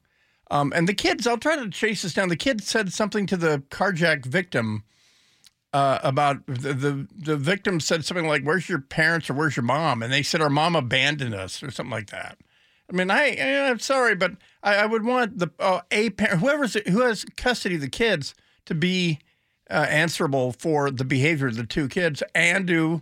Um, 0.49 0.71
and 0.73 0.87
the 0.87 0.93
kids, 0.93 1.27
I'll 1.27 1.37
try 1.37 1.57
to 1.57 1.69
chase 1.69 2.03
this 2.03 2.13
down. 2.13 2.29
The 2.29 2.37
kid 2.37 2.63
said 2.63 2.93
something 2.93 3.25
to 3.27 3.35
the 3.35 3.63
carjack 3.69 4.25
victim 4.25 4.83
uh, 5.73 5.99
about 6.03 6.45
the, 6.45 6.73
the 6.73 7.07
the 7.13 7.35
victim 7.35 7.81
said 7.81 8.05
something 8.05 8.27
like, 8.27 8.43
"Where's 8.43 8.69
your 8.69 8.79
parents 8.79 9.29
or 9.29 9.33
where's 9.33 9.57
your 9.57 9.65
mom?" 9.65 10.01
And 10.01 10.11
they 10.11 10.23
said, 10.23 10.39
"Our 10.41 10.49
mom 10.49 10.77
abandoned 10.77 11.35
us" 11.35 11.61
or 11.61 11.69
something 11.69 11.91
like 11.91 12.09
that. 12.11 12.37
I 12.89 12.95
mean, 12.95 13.11
I 13.11 13.35
I'm 13.69 13.79
sorry, 13.79 14.15
but 14.15 14.33
I, 14.63 14.75
I 14.75 14.85
would 14.85 15.03
want 15.03 15.37
the 15.37 15.51
uh, 15.59 15.81
a 15.91 16.11
parent, 16.11 16.39
whoever's 16.39 16.75
who 16.87 17.01
has 17.01 17.25
custody 17.35 17.75
of 17.75 17.81
the 17.81 17.89
kids, 17.89 18.33
to 18.65 18.73
be 18.73 19.19
uh, 19.69 19.85
answerable 19.89 20.53
for 20.53 20.89
the 20.89 21.03
behavior 21.03 21.47
of 21.47 21.57
the 21.57 21.65
two 21.65 21.89
kids 21.89 22.23
and 22.33 22.67
to 22.67 23.01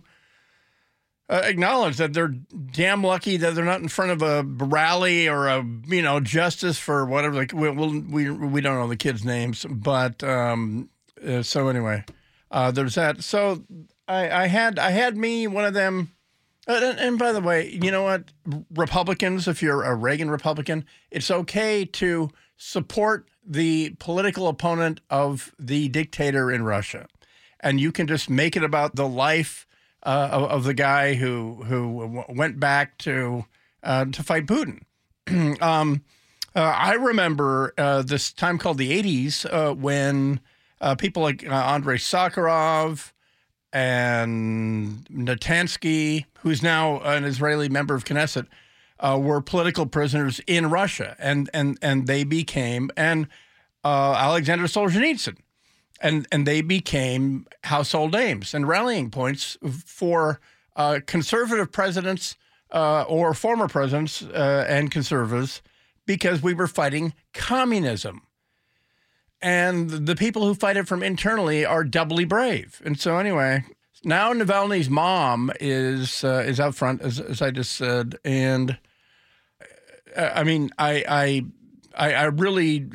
uh, 1.28 1.42
acknowledge 1.44 1.96
that 1.96 2.12
they're 2.12 2.34
damn 2.72 3.02
lucky 3.02 3.36
that 3.36 3.54
they're 3.54 3.64
not 3.64 3.80
in 3.80 3.88
front 3.88 4.12
of 4.12 4.22
a 4.22 4.44
rally 4.44 5.28
or 5.28 5.48
a 5.48 5.66
you 5.86 6.02
know 6.02 6.20
justice 6.20 6.78
for 6.78 7.04
whatever. 7.04 7.34
Like 7.34 7.52
we 7.52 7.68
we 7.70 8.30
we 8.30 8.60
don't 8.60 8.78
know 8.78 8.88
the 8.88 8.96
kids' 8.96 9.24
names, 9.24 9.66
but 9.68 10.22
um, 10.22 10.88
uh, 11.26 11.42
so 11.42 11.68
anyway, 11.68 12.04
uh, 12.50 12.70
there's 12.70 12.94
that. 12.94 13.24
So 13.24 13.64
I, 14.06 14.30
I 14.30 14.46
had 14.46 14.78
I 14.78 14.90
had 14.90 15.16
me 15.16 15.46
one 15.46 15.64
of 15.64 15.74
them. 15.74 16.12
And, 16.68 16.98
and 16.98 17.16
by 17.16 17.30
the 17.30 17.40
way, 17.40 17.70
you 17.80 17.92
know 17.92 18.02
what? 18.02 18.24
Republicans, 18.74 19.46
if 19.46 19.62
you're 19.62 19.84
a 19.84 19.94
Reagan 19.94 20.28
Republican, 20.28 20.84
it's 21.12 21.30
okay 21.30 21.84
to 21.84 22.30
support 22.56 23.28
the 23.46 23.90
political 24.00 24.48
opponent 24.48 25.00
of 25.08 25.54
the 25.60 25.86
dictator 25.88 26.50
in 26.50 26.64
Russia, 26.64 27.06
and 27.60 27.80
you 27.80 27.92
can 27.92 28.08
just 28.08 28.28
make 28.28 28.56
it 28.56 28.64
about 28.64 28.96
the 28.96 29.06
life 29.06 29.66
uh, 30.06 30.28
of, 30.30 30.42
of, 30.44 30.64
the 30.64 30.72
guy 30.72 31.14
who 31.14 31.64
who 31.64 32.24
went 32.28 32.60
back 32.60 32.96
to 32.98 33.44
uh, 33.82 34.04
to 34.04 34.22
fight 34.22 34.46
Putin. 34.46 34.82
um, 35.60 36.04
uh, 36.54 36.60
I 36.60 36.94
remember 36.94 37.74
uh, 37.76 38.02
this 38.02 38.32
time 38.32 38.56
called 38.56 38.78
the 38.78 39.02
'80s 39.02 39.44
uh, 39.52 39.74
when 39.74 40.40
people 40.96 41.22
like 41.24 41.44
Andrei 41.44 41.96
Sakharov 41.96 43.12
and 43.72 45.04
Natansky, 45.10 46.26
who's 46.38 46.62
now 46.62 47.00
an 47.00 47.24
Israeli 47.24 47.68
member 47.68 47.96
of 47.96 48.04
Knesset, 48.04 48.46
were 49.02 49.40
political 49.40 49.86
prisoners 49.86 50.40
in 50.46 50.70
Russia, 50.70 51.16
and 51.18 51.50
and 51.52 51.78
and 51.82 52.06
they 52.06 52.22
became 52.22 52.90
and 52.96 53.26
Alexander 53.84 54.66
Solzhenitsyn 54.66 55.36
and 56.00 56.26
and 56.30 56.46
they 56.46 56.60
became 56.60 57.46
household 57.64 58.12
names 58.12 58.54
and 58.54 58.68
rallying 58.68 59.10
points 59.10 59.56
for 59.84 60.40
uh, 60.76 61.00
conservative 61.06 61.72
presidents 61.72 62.36
uh, 62.72 63.02
or 63.02 63.34
former 63.34 63.68
presidents 63.68 64.22
uh, 64.22 64.64
and 64.68 64.90
conservatives 64.90 65.62
because 66.06 66.42
we 66.42 66.54
were 66.54 66.66
fighting 66.66 67.14
communism. 67.32 68.22
And 69.42 69.90
the 69.90 70.16
people 70.16 70.46
who 70.46 70.54
fight 70.54 70.76
it 70.76 70.88
from 70.88 71.02
internally 71.02 71.64
are 71.64 71.84
doubly 71.84 72.24
brave. 72.24 72.80
And 72.84 72.98
so, 72.98 73.18
anyway, 73.18 73.64
now 74.02 74.32
Navalny's 74.32 74.88
mom 74.88 75.52
is 75.60 76.24
uh, 76.24 76.42
is 76.46 76.58
out 76.58 76.74
front, 76.74 77.02
as, 77.02 77.20
as 77.20 77.42
I 77.42 77.50
just 77.50 77.72
said, 77.72 78.16
and 78.24 78.78
uh, 80.16 80.30
I 80.34 80.44
mean, 80.44 80.70
I 80.78 81.44
I 81.96 82.12
I 82.12 82.24
really 82.24 82.88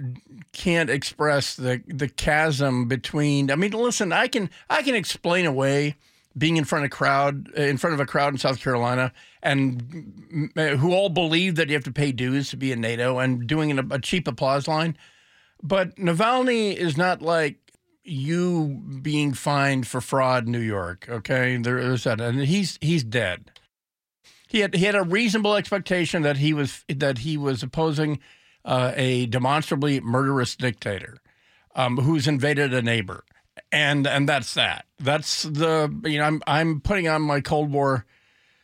can't 0.54 0.90
express 0.90 1.56
the 1.56 1.82
the 1.88 2.08
chasm 2.08 2.88
between. 2.88 3.52
I 3.52 3.56
mean, 3.56 3.72
listen, 3.72 4.12
I 4.12 4.28
can 4.28 4.50
I 4.70 4.84
can 4.84 4.96
explain 4.96 5.46
away 5.46 5.96
being 6.38 6.58
in 6.58 6.64
front 6.64 6.86
of 6.86 6.92
crowd 6.92 7.50
uh, 7.58 7.62
in 7.62 7.78
front 7.78 7.94
of 7.94 8.00
a 8.00 8.06
crowd 8.06 8.34
in 8.34 8.38
South 8.38 8.60
Carolina 8.60 9.12
and 9.44 10.52
who 10.56 10.94
all 10.94 11.10
believe 11.10 11.56
that 11.56 11.68
you 11.68 11.74
have 11.74 11.84
to 11.84 11.92
pay 11.92 12.12
dues 12.12 12.50
to 12.50 12.58
be 12.58 12.72
in 12.72 12.80
NATO 12.82 13.20
and 13.20 13.48
doing 13.48 13.78
a, 13.78 14.00
cheap 14.00 14.28
applause 14.28 14.68
line. 14.68 14.98
But 15.62 15.96
Navalny 15.98 16.76
is 16.76 16.98
not 16.98 17.22
like 17.22 17.58
you 18.04 18.82
being 19.02 19.34
fined 19.34 19.88
for 19.88 20.02
fraud 20.02 20.46
in 20.46 20.52
New 20.52 20.60
York. 20.60 21.08
Okay, 21.10 21.58
there 21.58 21.78
is 21.78 22.04
that, 22.06 22.20
and 22.20 22.40
he's 22.42 22.78
he's 22.82 23.04
dead. 23.04 23.52
He 24.48 24.60
had 24.60 24.76
he 24.76 24.86
had 24.86 24.96
a 24.96 25.04
reasonable 25.04 25.56
expectation 25.56 26.24
that 26.24 26.38
he 26.38 26.54
was 26.54 26.84
that 26.90 27.20
he 27.20 27.38
was 27.38 27.64
opposing 27.64 28.20
uh, 28.65 28.93
a 28.97 29.27
demonstrably 29.27 30.01
murderous 30.01 30.57
dictator 30.57 31.19
um, 31.75 31.97
who's 31.99 32.27
invaded 32.27 32.75
a 32.75 32.83
neighbor, 32.83 33.25
and 33.71 34.07
and 34.07 34.29
that's 34.29 34.55
that. 34.55 34.87
That's 34.99 35.45
the 35.45 35.95
you 36.05 36.19
know 36.19 36.25
I'm 36.25 36.43
I'm 36.47 36.81
putting 36.81 37.09
on 37.09 37.23
my 37.23 37.41
Cold 37.41 37.71
War 37.71 38.05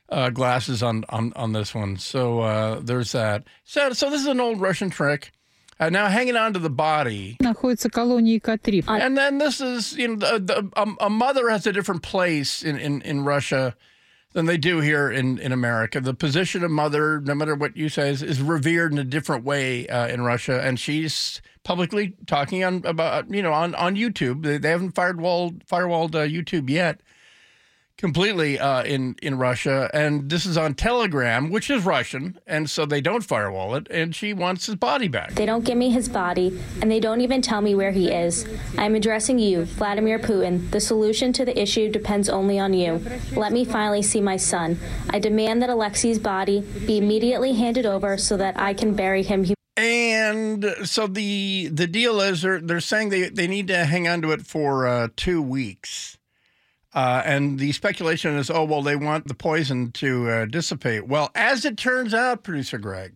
uh, 0.09 0.31
glasses 0.31 0.83
on 0.83 1.05
on 1.09 1.33
on 1.35 1.53
this 1.53 1.75
one. 1.75 1.97
So 1.97 2.41
uh, 2.41 2.81
there's 2.81 3.13
that. 3.13 3.45
So 3.65 3.93
so 3.93 4.11
this 4.11 4.21
is 4.21 4.27
an 4.27 4.41
old 4.41 4.61
Russian 4.61 4.91
trick. 4.91 5.33
Uh, 5.81 5.89
now 5.89 6.07
hanging 6.07 6.37
on 6.37 6.53
to 6.53 6.61
the 6.61 6.71
body. 6.71 7.37
Находится 7.41 7.91
колонии 7.91 8.39
К3. 8.39 8.85
And 8.89 9.17
then 9.17 9.39
this 9.39 9.61
is 9.61 9.95
you 9.95 10.09
know 10.09 10.17
the, 10.17 10.39
the, 10.39 10.71
a, 10.77 11.07
a 11.07 11.11
mother 11.11 11.49
has 11.49 11.67
a 11.67 11.73
different 11.73 12.03
place 12.03 12.63
in 12.63 12.77
in 12.79 13.03
in 13.03 13.25
Russia 13.25 13.75
than 14.34 14.46
they 14.46 14.58
do 14.58 14.80
here 14.82 15.10
in, 15.10 15.38
in 15.40 15.52
America. 15.52 16.00
The 16.00 16.14
position 16.14 16.64
of 16.64 16.72
mother, 16.72 17.22
no 17.22 17.34
matter 17.34 17.56
what 17.56 17.76
you 17.78 17.90
say, 17.90 18.10
is, 18.10 18.22
is 18.22 18.42
revered 18.42 18.92
in 18.92 18.98
a 18.98 19.04
different 19.04 19.44
way 19.44 19.88
uh, 19.88 20.08
in 20.08 20.22
Russia, 20.22 20.62
and 20.62 20.80
she's 20.80 21.42
publicly 21.64 22.14
talking 22.28 22.64
on 22.64 22.82
about 22.86 23.30
you 23.34 23.42
know 23.42 23.54
on 23.54 23.76
on 23.76 23.96
YouTube. 23.96 24.44
They, 24.44 24.58
they 24.58 24.70
haven't 24.70 24.96
firewalled 24.96 25.66
firewalled 25.66 26.16
uh, 26.16 26.20
YouTube 26.28 26.70
yet 26.70 27.02
completely 27.98 28.60
uh, 28.60 28.84
in 28.84 29.16
in 29.22 29.38
Russia, 29.38 29.90
and 29.94 30.30
this 30.30 30.46
is 30.46 30.58
on 30.58 30.76
Telegram, 30.76 31.50
which 31.50 31.70
is 31.70 31.84
Russian, 31.84 32.40
and 32.46 32.70
so 32.70 32.86
they 32.86 33.02
don't 33.02 33.24
firewall 33.24 33.76
it. 33.76 33.88
And 33.90 34.16
she 34.16 34.34
wants 34.34 34.68
his 34.68 34.76
body 34.76 35.08
back. 35.08 35.34
They 35.34 35.46
don't 35.46 35.66
give 35.66 35.78
me 35.78 35.90
his 35.90 36.08
body, 36.08 36.60
and 36.82 36.92
they 36.92 37.00
don't 37.00 37.22
even 37.22 37.42
tell 37.42 37.62
me 37.62 37.76
where 37.76 37.92
he 37.92 38.12
is. 38.12 38.46
I'm 38.78 38.96
addressing 38.96 39.40
you, 39.40 39.66
Vladimir 39.66 40.20
Putin. 40.20 40.70
The 40.72 40.80
solution 40.80 41.34
to 41.34 41.46
the 41.46 41.60
issue 41.60 41.90
depends 41.92 42.30
only 42.30 42.60
on 42.60 42.74
you. 42.74 43.04
Let 43.36 43.52
me 43.52 43.66
finally 43.66 44.02
see 44.02 44.22
my 44.22 44.38
son. 44.38 44.80
I 45.10 45.20
demand 45.20 45.62
that 45.62 45.70
Alexei's 45.70 46.20
body 46.20 46.62
be 46.86 46.98
immediately 46.98 47.54
handed 47.54 47.86
over 47.86 48.18
so 48.18 48.38
that 48.38 48.60
I 48.60 48.74
can 48.74 48.94
bury 48.94 49.24
him. 49.24 49.46
And 49.76 50.66
so 50.86 51.06
the 51.06 51.68
the 51.68 51.86
deal 51.86 52.20
is 52.20 52.42
they're 52.42 52.60
they're 52.60 52.80
saying 52.80 53.10
they, 53.10 53.30
they 53.30 53.48
need 53.48 53.68
to 53.68 53.86
hang 53.86 54.08
on 54.08 54.24
to 54.24 54.32
it 54.32 54.46
for 54.46 54.88
uh, 54.88 55.10
two 55.16 55.40
weeks. 55.40 56.17
Uh, 56.98 57.22
and 57.26 57.60
the 57.60 57.72
speculation 57.74 58.36
is, 58.38 58.50
oh, 58.50 58.64
well, 58.64 58.82
they 58.82 58.96
want 58.96 59.28
the 59.28 59.36
poison 59.36 59.92
to 59.92 60.28
uh, 60.28 60.46
dissipate. 60.46 61.08
Well, 61.08 61.30
as 61.36 61.64
it 61.64 61.78
turns 61.78 62.12
out, 62.12 62.42
producer 62.42 62.80
Greg, 62.80 63.14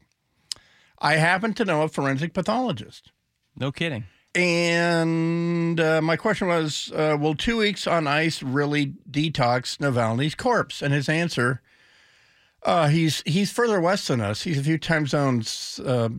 I 0.99 1.15
happen 1.15 1.55
to 1.55 1.65
know 1.65 1.81
a 1.81 1.87
forensic 1.87 2.31
pathologist. 2.35 3.11
No 3.57 3.71
kidding. 3.71 4.03
And 4.35 5.79
uh, 5.79 5.99
my 5.99 6.15
question 6.15 6.47
was, 6.47 6.91
uh, 6.95 7.17
will 7.19 7.33
two 7.33 7.57
weeks 7.57 7.87
on 7.87 8.05
ice 8.05 8.43
really 8.43 8.93
detox 9.09 9.77
Navalny's 9.79 10.35
corpse? 10.35 10.83
And 10.83 10.93
his 10.93 11.09
answer 11.09 11.63
uh, 12.63 12.87
he's 12.87 13.23
he's 13.25 13.51
further 13.51 13.81
west 13.81 14.07
than 14.07 14.21
us. 14.21 14.43
He's 14.43 14.59
a 14.59 14.63
few 14.63 14.77
time 14.77 15.07
zones 15.07 15.79
uh, 15.83 16.09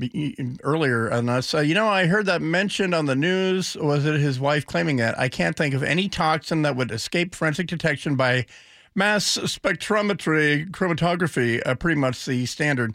earlier 0.64 1.08
than 1.08 1.28
us. 1.28 1.54
Uh, 1.54 1.60
you 1.60 1.74
know, 1.74 1.86
I 1.86 2.06
heard 2.06 2.26
that 2.26 2.42
mentioned 2.42 2.94
on 2.94 3.06
the 3.06 3.14
news. 3.14 3.76
Was 3.76 4.04
it 4.04 4.18
his 4.20 4.40
wife 4.40 4.66
claiming 4.66 4.96
that? 4.96 5.18
I 5.18 5.28
can't 5.28 5.56
think 5.56 5.72
of 5.72 5.82
any 5.82 6.08
toxin 6.08 6.62
that 6.62 6.74
would 6.74 6.90
escape 6.90 7.34
forensic 7.34 7.68
detection 7.68 8.16
by 8.16 8.46
mass 8.94 9.38
spectrometry 9.38 10.68
chromatography. 10.70 11.62
Uh, 11.64 11.76
pretty 11.76 12.00
much 12.00 12.24
the 12.26 12.44
standard. 12.46 12.94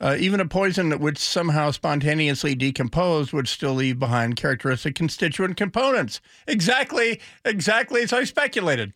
Uh, 0.00 0.16
even 0.18 0.40
a 0.40 0.46
poison 0.46 0.90
that 0.90 1.00
would 1.00 1.18
somehow 1.18 1.72
spontaneously 1.72 2.54
decompose 2.54 3.32
would 3.32 3.48
still 3.48 3.74
leave 3.74 3.98
behind 3.98 4.36
characteristic 4.36 4.94
constituent 4.94 5.56
components. 5.56 6.20
Exactly, 6.46 7.20
exactly 7.44 8.02
as 8.02 8.12
I 8.12 8.22
speculated. 8.22 8.92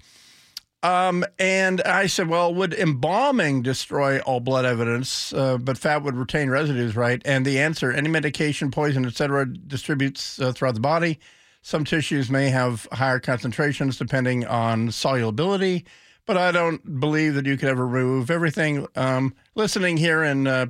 Um, 0.83 1.25
and 1.39 1.81
I 1.83 2.07
said, 2.09 2.29
well, 2.29 2.53
would 2.53 2.75
embalming 2.75 3.62
destroy 3.62 4.19
all 4.21 4.41
blood 4.41 4.65
evidence, 4.65 5.33
uh, 5.33 5.59
but 5.59 5.79
fat 5.79 6.03
would 6.03 6.17
retain 6.17 6.51
residues, 6.51 6.97
right? 6.97 7.23
And 7.25 7.47
the 7.47 7.61
answer: 7.61 7.93
any 7.93 8.09
medication, 8.09 8.71
poison, 8.71 9.07
etc., 9.07 9.47
distributes 9.47 10.41
uh, 10.41 10.53
throughout 10.53 10.75
the 10.75 10.81
body. 10.81 11.21
Some 11.62 11.85
tissues 11.85 12.29
may 12.29 12.51
have 12.51 12.89
higher 12.91 13.21
concentrations 13.21 13.97
depending 13.97 14.45
on 14.45 14.91
solubility, 14.91 15.85
but 16.27 16.37
I 16.37 16.51
don't 16.51 16.99
believe 16.99 17.35
that 17.35 17.47
you 17.47 17.57
could 17.57 17.69
ever 17.69 17.87
remove 17.87 18.31
everything. 18.31 18.89
Um, 18.97 19.35
listening 19.55 19.97
here 19.97 20.25
in 20.25 20.49
uh, 20.49 20.67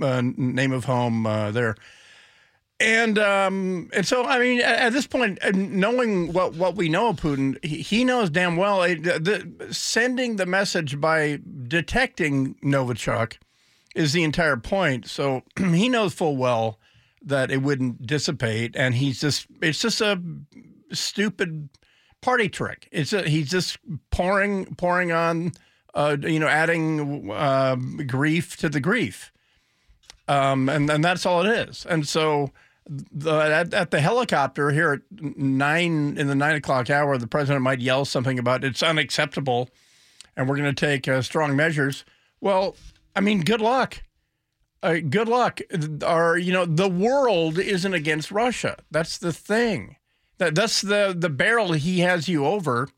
uh 0.00 0.22
name 0.24 0.72
of 0.72 0.86
home 0.86 1.26
uh, 1.26 1.50
there. 1.50 1.76
And 2.78 3.18
um, 3.18 3.88
and 3.94 4.06
so 4.06 4.24
I 4.24 4.38
mean, 4.38 4.60
at, 4.60 4.78
at 4.78 4.92
this 4.92 5.06
point, 5.06 5.38
knowing 5.54 6.32
what, 6.32 6.54
what 6.54 6.76
we 6.76 6.90
know 6.90 7.08
of 7.08 7.16
Putin, 7.16 7.62
he, 7.64 7.80
he 7.80 8.04
knows 8.04 8.28
damn 8.28 8.56
well 8.56 8.82
the, 8.82 8.96
the, 9.58 9.72
sending 9.72 10.36
the 10.36 10.44
message 10.44 11.00
by 11.00 11.40
detecting 11.68 12.54
Novichok 12.56 13.38
is 13.94 14.12
the 14.12 14.22
entire 14.24 14.58
point. 14.58 15.06
So 15.06 15.42
he 15.58 15.88
knows 15.88 16.12
full 16.12 16.36
well 16.36 16.78
that 17.22 17.50
it 17.50 17.62
wouldn't 17.62 18.06
dissipate, 18.06 18.76
and 18.76 18.94
he's 18.94 19.20
just 19.20 19.46
it's 19.62 19.80
just 19.80 20.02
a 20.02 20.20
stupid 20.92 21.70
party 22.20 22.50
trick. 22.50 22.88
It's 22.92 23.14
a, 23.14 23.26
he's 23.26 23.50
just 23.50 23.78
pouring 24.10 24.74
pouring 24.74 25.12
on, 25.12 25.52
uh, 25.94 26.18
you 26.20 26.38
know, 26.38 26.48
adding 26.48 27.30
uh, 27.30 27.76
grief 28.06 28.58
to 28.58 28.68
the 28.68 28.80
grief, 28.80 29.32
um, 30.28 30.68
and 30.68 30.90
and 30.90 31.02
that's 31.02 31.24
all 31.24 31.40
it 31.40 31.68
is. 31.70 31.86
And 31.86 32.06
so 32.06 32.50
the, 32.86 33.32
at, 33.32 33.74
at, 33.74 33.90
the 33.90 34.00
helicopter 34.00 34.70
here 34.70 34.92
at 34.92 35.00
nine 35.36 36.16
in 36.16 36.26
the 36.28 36.34
nine 36.34 36.56
o'clock 36.56 36.90
hour, 36.90 37.18
the 37.18 37.26
president 37.26 37.62
might 37.62 37.80
yell 37.80 38.04
something 38.04 38.38
about 38.38 38.64
it's 38.64 38.82
unacceptable, 38.82 39.68
and 40.36 40.48
we're 40.48 40.56
going 40.56 40.72
to 40.74 40.86
take 40.86 41.08
uh, 41.08 41.22
strong 41.22 41.56
measures. 41.56 42.04
Well, 42.40 42.76
I 43.14 43.20
mean, 43.20 43.42
good 43.42 43.60
luck. 43.60 44.02
Uh, 44.82 44.98
good 45.08 45.28
luck. 45.28 45.60
Or 46.06 46.38
you 46.38 46.52
know, 46.52 46.64
the 46.64 46.88
world 46.88 47.58
isn't 47.58 47.94
against 47.94 48.30
Russia. 48.30 48.76
That's 48.90 49.18
the 49.18 49.32
thing. 49.32 49.96
That 50.38 50.54
that's 50.54 50.82
the 50.82 51.14
the 51.16 51.30
barrel 51.30 51.72
he 51.72 52.00
has 52.00 52.28
you 52.28 52.46
over. 52.46 52.88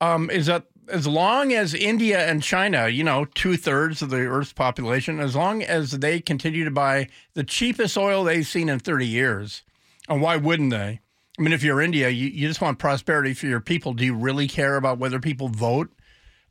Um, 0.00 0.30
is 0.30 0.46
that 0.46 0.66
as 0.88 1.06
long 1.06 1.52
as 1.52 1.74
India 1.74 2.26
and 2.28 2.42
China, 2.42 2.88
you 2.88 3.04
know, 3.04 3.24
two 3.24 3.56
thirds 3.56 4.02
of 4.02 4.10
the 4.10 4.18
Earth's 4.26 4.52
population, 4.52 5.20
as 5.20 5.34
long 5.34 5.62
as 5.62 5.92
they 5.92 6.20
continue 6.20 6.64
to 6.64 6.70
buy 6.70 7.08
the 7.34 7.44
cheapest 7.44 7.96
oil 7.96 8.24
they've 8.24 8.46
seen 8.46 8.68
in 8.68 8.78
30 8.78 9.06
years, 9.06 9.62
and 10.08 10.20
why 10.20 10.36
wouldn't 10.36 10.70
they? 10.70 11.00
I 11.38 11.42
mean, 11.42 11.52
if 11.52 11.62
you're 11.62 11.80
India, 11.80 12.08
you, 12.10 12.28
you 12.28 12.46
just 12.46 12.60
want 12.60 12.78
prosperity 12.78 13.34
for 13.34 13.46
your 13.46 13.60
people. 13.60 13.92
Do 13.92 14.04
you 14.04 14.14
really 14.14 14.46
care 14.46 14.76
about 14.76 14.98
whether 14.98 15.18
people 15.18 15.48
vote 15.48 15.90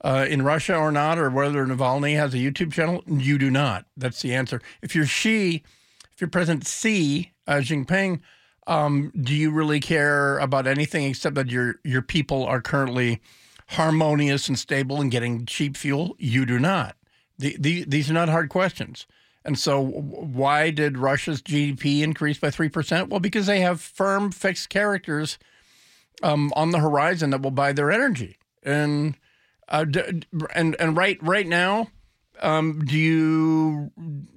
uh, 0.02 0.26
in 0.30 0.42
Russia 0.42 0.76
or 0.76 0.92
not, 0.92 1.18
or 1.18 1.30
whether 1.30 1.66
Navalny 1.66 2.16
has 2.16 2.34
a 2.34 2.38
YouTube 2.38 2.74
channel? 2.74 3.04
You 3.08 3.38
do 3.38 3.50
not. 3.50 3.86
That's 3.96 4.22
the 4.22 4.34
answer. 4.34 4.62
If 4.82 4.96
you're 4.96 5.06
Xi, 5.06 5.64
if 6.14 6.20
you're 6.20 6.30
President 6.30 6.68
Xi 6.68 7.32
uh, 7.48 7.56
Jinping, 7.56 8.20
um, 8.68 9.12
do 9.20 9.34
you 9.34 9.52
really 9.52 9.80
care 9.80 10.38
about 10.40 10.68
anything 10.68 11.06
except 11.06 11.36
that 11.36 11.50
your 11.50 11.76
your 11.84 12.02
people 12.02 12.46
are 12.46 12.62
currently 12.62 13.22
harmonious 13.74 14.48
and 14.48 14.58
stable 14.58 15.02
and 15.02 15.12
getting 15.12 15.46
cheap 15.46 15.78
fuel? 15.78 16.16
You 16.18 16.46
do 16.46 16.60
not. 16.60 16.96
The, 17.38 17.56
the, 17.60 17.84
these 17.86 18.10
are 18.10 18.14
not 18.14 18.30
hard 18.30 18.50
questions. 18.50 19.06
And 19.46 19.60
so, 19.60 19.82
why 19.82 20.70
did 20.70 20.98
Russia's 20.98 21.42
GDP 21.42 22.02
increase 22.02 22.38
by 22.38 22.48
3%? 22.48 23.10
Well, 23.10 23.20
because 23.20 23.46
they 23.46 23.60
have 23.60 23.82
firm, 23.82 24.32
fixed 24.32 24.70
characters 24.70 25.38
um, 26.22 26.54
on 26.56 26.72
the 26.72 26.80
horizon 26.80 27.32
that 27.32 27.42
will 27.42 27.52
buy 27.52 27.74
their 27.74 27.92
energy. 27.92 28.38
And 28.64 29.18
uh, 29.70 29.86
and 30.54 30.76
and 30.80 30.96
right 30.96 31.18
right 31.22 31.48
now, 31.48 31.88
um, 32.42 32.84
do 32.86 32.98
you 32.98 33.92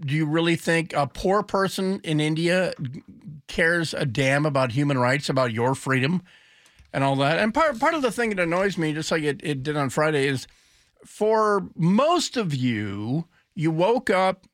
do 0.04 0.14
you 0.14 0.26
really 0.26 0.56
think 0.56 0.92
a 0.92 1.06
poor 1.06 1.42
person 1.42 2.00
in 2.02 2.20
India 2.20 2.72
cares 3.46 3.94
a 3.94 4.04
damn 4.04 4.46
about 4.46 4.72
human 4.72 4.98
rights, 4.98 5.28
about 5.28 5.52
your 5.52 5.74
freedom? 5.74 6.22
And 6.92 7.04
all 7.04 7.16
that. 7.16 7.38
And 7.38 7.52
part 7.52 7.78
part 7.78 7.94
of 7.94 8.02
the 8.02 8.10
thing 8.10 8.30
that 8.30 8.40
annoys 8.40 8.78
me, 8.78 8.92
just 8.92 9.10
like 9.10 9.22
it, 9.22 9.40
it 9.42 9.62
did 9.62 9.76
on 9.76 9.90
Friday, 9.90 10.26
is 10.26 10.46
for 11.04 11.68
most 11.74 12.36
of 12.36 12.54
you, 12.54 13.28
you 13.54 13.70
woke 13.70 14.10
up 14.10 14.46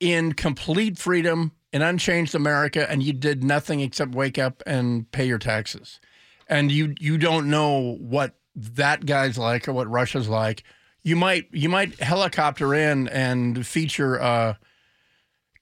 in 0.00 0.32
complete 0.32 0.98
freedom 0.98 1.52
in 1.72 1.82
unchanged 1.82 2.34
America, 2.34 2.88
and 2.90 3.02
you 3.02 3.12
did 3.12 3.42
nothing 3.42 3.80
except 3.80 4.14
wake 4.14 4.38
up 4.38 4.62
and 4.66 5.10
pay 5.10 5.26
your 5.26 5.38
taxes, 5.38 6.00
and 6.48 6.70
you 6.70 6.94
you 6.98 7.18
don't 7.18 7.50
know 7.50 7.96
what 8.00 8.34
that 8.56 9.04
guy's 9.06 9.36
like 9.36 9.66
or 9.66 9.72
what 9.72 9.90
Russia's 9.90 10.28
like. 10.28 10.62
You 11.02 11.16
might 11.16 11.48
you 11.52 11.68
might 11.68 11.98
helicopter 12.00 12.74
in 12.74 13.08
and 13.08 13.66
feature 13.66 14.16
a 14.16 14.58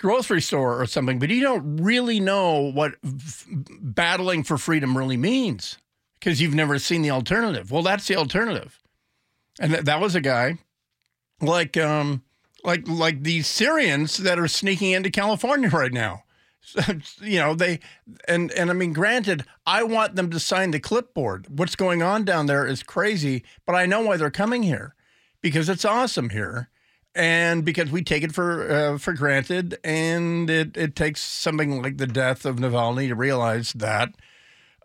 grocery 0.02 0.42
store 0.42 0.78
or 0.80 0.86
something, 0.86 1.18
but 1.18 1.30
you 1.30 1.40
don't 1.40 1.76
really 1.76 2.20
know 2.20 2.58
what 2.72 2.96
f- 3.04 3.46
battling 3.80 4.42
for 4.42 4.58
freedom 4.58 4.98
really 4.98 5.16
means 5.16 5.78
because 6.18 6.40
you've 6.42 6.54
never 6.54 6.78
seen 6.78 7.02
the 7.02 7.10
alternative. 7.10 7.70
Well, 7.70 7.82
that's 7.82 8.08
the 8.08 8.16
alternative, 8.16 8.80
and 9.60 9.72
th- 9.72 9.84
that 9.84 10.00
was 10.00 10.14
a 10.14 10.20
guy 10.20 10.58
like 11.40 11.76
um 11.76 12.22
like 12.64 12.86
like 12.86 13.22
these 13.22 13.46
Syrians 13.46 14.18
that 14.18 14.38
are 14.38 14.48
sneaking 14.48 14.90
into 14.90 15.10
California 15.10 15.68
right 15.72 15.92
now. 15.92 16.24
you 17.20 17.38
know 17.40 17.54
they 17.54 17.80
and 18.28 18.52
and 18.52 18.70
I 18.70 18.72
mean 18.72 18.92
granted 18.92 19.44
I 19.66 19.82
want 19.82 20.14
them 20.14 20.30
to 20.30 20.38
sign 20.40 20.72
the 20.72 20.80
clipboard. 20.80 21.46
What's 21.48 21.74
going 21.76 22.02
on 22.02 22.24
down 22.24 22.46
there 22.46 22.66
is 22.66 22.82
crazy, 22.82 23.44
but 23.66 23.74
I 23.74 23.86
know 23.86 24.00
why 24.02 24.16
they're 24.16 24.30
coming 24.30 24.62
here 24.62 24.94
because 25.40 25.68
it's 25.68 25.84
awesome 25.84 26.30
here 26.30 26.70
and 27.14 27.64
because 27.64 27.90
we 27.90 28.02
take 28.02 28.22
it 28.22 28.32
for 28.32 28.70
uh, 28.70 28.98
for 28.98 29.12
granted, 29.12 29.78
and 29.84 30.48
it, 30.48 30.76
it 30.76 30.96
takes 30.96 31.20
something 31.20 31.82
like 31.82 31.98
the 31.98 32.06
death 32.06 32.44
of 32.44 32.56
Navalny 32.56 33.08
to 33.08 33.14
realize 33.14 33.72
that, 33.74 34.14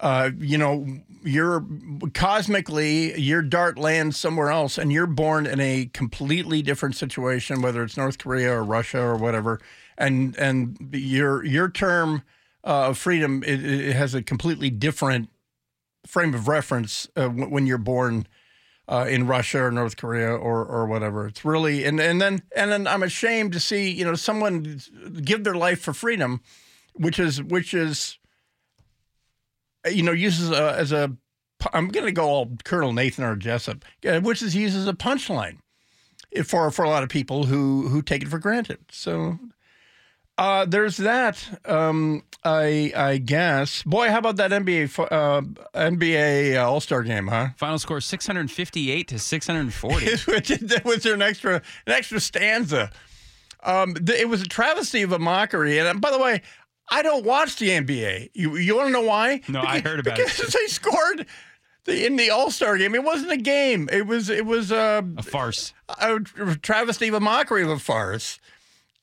uh, 0.02 0.32
you 0.38 0.58
know, 0.58 0.86
you're 1.24 1.66
cosmically 2.14 3.18
your 3.20 3.42
dart 3.42 3.78
lands 3.78 4.18
somewhere 4.18 4.52
else, 4.52 4.78
and 4.78 4.92
you're 4.92 5.08
born 5.08 5.46
in 5.46 5.60
a 5.60 5.90
completely 5.94 6.62
different 6.62 6.96
situation, 6.96 7.62
whether 7.62 7.84
it's 7.84 7.98
North 7.98 8.18
Korea 8.18 8.54
or 8.54 8.64
Russia 8.64 9.02
or 9.02 9.16
whatever, 9.16 9.62
and 9.98 10.36
and 10.38 10.78
your 10.92 11.46
your 11.46 11.70
term 11.70 12.24
uh, 12.66 12.90
of 12.90 12.98
freedom 12.98 13.44
it, 13.44 13.64
it, 13.64 13.96
has 13.96 14.14
a 14.14 14.22
completely 14.22 14.70
different 14.70 15.30
frame 16.06 16.34
of 16.34 16.48
reference 16.50 17.08
uh, 17.16 17.30
when 17.30 17.66
you're 17.66 17.78
born 17.78 18.28
uh, 18.88 19.06
in 19.10 19.28
Russia 19.28 19.64
or 19.64 19.72
North 19.72 19.98
Korea 19.98 20.30
or 20.30 20.66
or 20.66 20.86
whatever. 20.86 21.28
It's 21.28 21.44
really 21.44 21.84
and 21.84 22.00
and 22.00 22.22
then 22.22 22.42
and 22.56 22.72
then 22.72 22.88
I'm 22.88 23.04
ashamed 23.04 23.54
to 23.54 23.60
see 23.60 23.92
you 23.92 24.06
know 24.06 24.16
someone 24.16 24.80
give 25.24 25.44
their 25.44 25.56
life 25.56 25.82
for 25.82 25.94
freedom, 25.94 26.42
which 26.94 27.20
is 27.20 27.42
which 27.42 27.74
is 27.74 28.18
you 29.90 30.04
know 30.04 30.12
uses 30.12 30.52
a, 30.52 30.76
as 30.78 30.92
a 30.92 31.16
I'm 31.74 31.90
going 31.90 32.06
to 32.06 32.12
go 32.12 32.28
all 32.28 32.52
Colonel 32.64 32.94
Nathan 32.94 33.24
R. 33.24 33.36
Jessup, 33.36 33.84
uh, 34.08 34.20
which 34.20 34.42
is 34.42 34.56
used 34.56 34.78
as 34.78 34.88
a 34.88 34.94
punchline 34.94 35.58
for 36.46 36.70
for 36.72 36.86
a 36.86 36.90
lot 36.90 37.04
of 37.04 37.10
people 37.10 37.46
who 37.46 37.88
who 37.90 38.02
take 38.02 38.22
it 38.22 38.30
for 38.30 38.40
granted. 38.40 38.80
So 38.92 39.40
uh, 40.38 40.66
there's 40.66 40.98
that. 40.98 41.62
Um, 41.66 42.24
I 42.44 42.92
I 42.96 43.18
guess. 43.18 43.84
Boy, 43.84 44.10
how 44.10 44.20
about 44.20 44.38
that 44.38 44.52
NBA 44.52 45.00
uh, 45.12 45.42
NBA 45.74 46.64
All 46.64 46.80
Star 46.80 47.04
game, 47.04 47.28
huh? 47.28 47.50
Final 47.58 47.80
score 47.80 48.00
658 48.00 49.08
to 49.08 49.20
640. 49.20 50.06
was 50.86 51.04
there 51.04 51.14
an 51.14 51.22
extra 51.22 51.56
an 51.56 51.94
extra 51.94 52.20
stanza? 52.20 52.92
Um, 53.64 53.96
it 54.08 54.30
was 54.30 54.42
a 54.42 54.48
travesty 54.48 55.02
of 55.02 55.12
a 55.12 55.20
mockery. 55.20 55.80
And 55.80 56.00
by 56.00 56.12
the 56.12 56.20
way, 56.20 56.42
I 56.90 57.02
don't 57.02 57.26
watch 57.26 57.58
the 57.58 57.70
NBA. 57.70 58.30
You 58.34 58.56
you 58.56 58.76
want 58.76 58.88
to 58.88 58.94
know 58.94 59.02
why? 59.02 59.42
No, 59.48 59.62
because, 59.62 59.76
I 59.76 59.80
heard 59.82 60.00
about 60.00 60.16
because 60.16 60.32
it. 60.32 60.38
Because 60.38 60.54
they 60.54 60.68
scored 60.68 61.26
the, 61.86 62.06
in 62.06 62.16
the 62.16 62.30
All 62.30 62.52
Star 62.52 62.78
game. 62.78 62.96
It 62.96 63.04
wasn't 63.04 63.32
a 63.32 63.38
game. 63.38 63.90
It 63.92 64.06
was 64.06 64.30
it 64.30 64.46
was 64.46 64.72
uh, 64.72 65.02
a 65.18 65.24
farce. 65.24 65.74
A, 66.00 66.20
a 66.40 66.56
travesty 66.56 67.08
of 67.08 67.16
a 67.16 67.20
mockery 67.20 67.64
of 67.64 67.70
a 67.70 67.80
farce. 67.80 68.40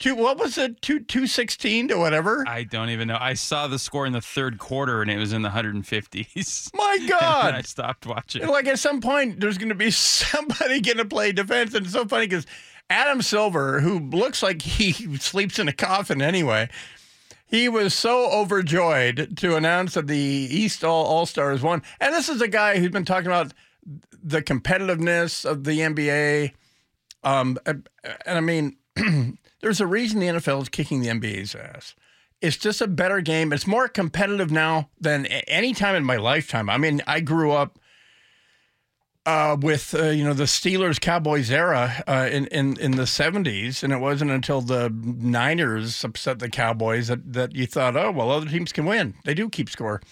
Two, 0.01 0.17
what 0.17 0.39
was 0.39 0.59
it? 0.59 0.83
Two 0.83 1.01
two 1.01 1.27
sixteen 1.27 1.89
to 1.89 1.97
whatever. 1.97 2.45
I 2.49 2.65
don't 2.65 2.91
even 2.91 3.09
know. 3.09 3.17
I 3.21 3.35
saw 3.35 3.69
the 3.69 3.79
score 3.79 4.07
in 4.07 4.13
the 4.13 4.21
third 4.21 4.59
quarter, 4.59 5.01
and 5.01 5.11
it 5.11 5.19
was 5.19 5.33
in 5.33 5.43
the 5.43 5.51
150s. 5.51 6.71
My 6.75 6.99
God! 7.09 7.55
I 7.55 7.63
stopped 7.63 8.05
watching. 8.05 8.47
Like 8.47 8.67
at 8.67 8.81
some 8.81 9.01
point, 9.01 9.41
there's 9.41 9.57
going 9.57 9.69
to 9.69 9.75
be 9.75 9.91
somebody 9.93 10.81
going 10.81 10.99
to 10.99 11.05
play 11.05 11.33
defense, 11.33 11.75
and 11.75 11.87
it's 11.87 11.95
so 11.95 12.07
funny 12.07 12.27
because 12.27 12.45
Adam 12.91 13.23
Silver, 13.23 13.81
who 13.81 14.01
looks 14.01 14.43
like 14.43 14.63
he 14.63 14.93
sleeps 15.19 15.59
in 15.59 15.69
a 15.69 15.73
coffin 15.73 16.21
anyway, 16.21 16.69
he 17.47 17.69
was 17.69 17.95
so 17.95 18.31
overjoyed 18.33 19.37
to 19.39 19.55
announce 19.55 19.95
that 19.95 20.09
the 20.09 20.17
East 20.17 20.83
All 20.83 21.07
All 21.07 21.25
Stars 21.25 21.63
won. 21.63 21.83
And 22.01 22.13
this 22.13 22.29
is 22.29 22.43
a 22.43 22.49
guy 22.49 22.79
who's 22.79 22.91
been 22.91 23.05
talking 23.05 23.29
about 23.29 23.53
the 24.13 24.43
competitiveness 24.43 25.49
of 25.49 25.63
the 25.63 25.79
NBA. 25.79 26.53
Um, 27.23 27.59
and, 27.65 27.89
and 28.27 28.39
I 28.39 28.41
mean. 28.41 28.77
There's 29.65 29.81
a 29.81 29.87
reason 29.87 30.21
the 30.21 30.27
NFL 30.27 30.61
is 30.61 30.69
kicking 30.69 31.01
the 31.01 31.09
NBA's 31.09 31.55
ass. 31.55 31.95
It's 32.43 32.59
just 32.59 32.83
a 32.83 32.87
better 32.87 33.23
game. 33.23 33.51
It's 33.51 33.67
more 33.67 33.89
competitive 33.89 34.51
now 34.51 34.91
than 35.01 35.25
any 35.25 35.73
time 35.73 35.95
in 35.95 36.05
my 36.05 36.17
lifetime. 36.17 36.69
I 36.69 36.77
mean, 36.77 37.01
I 37.07 37.21
grew 37.21 37.53
up 37.53 37.79
uh, 39.25 39.57
with 39.59 39.95
uh, 39.95 40.11
you 40.11 40.23
know 40.23 40.35
the 40.35 40.45
Steelers 40.45 41.01
Cowboys 41.01 41.51
era 41.51 42.05
uh, 42.07 42.29
in, 42.31 42.47
in 42.49 42.79
in 42.79 42.91
the 42.91 43.05
'70s, 43.05 43.83
and 43.83 43.91
it 43.91 44.01
wasn't 44.01 44.33
until 44.33 44.61
the 44.61 44.91
Niners 44.95 46.05
upset 46.05 46.41
the 46.41 46.51
Cowboys 46.51 47.09
that, 47.09 47.33
that 47.33 47.55
you 47.55 47.67
thought, 47.67 47.97
oh 47.97 48.11
well, 48.11 48.33
other 48.33 48.51
teams 48.51 48.71
can 48.71 48.85
win. 48.85 49.15
They 49.25 49.33
do 49.33 49.49
keep 49.49 49.71
score. 49.71 50.03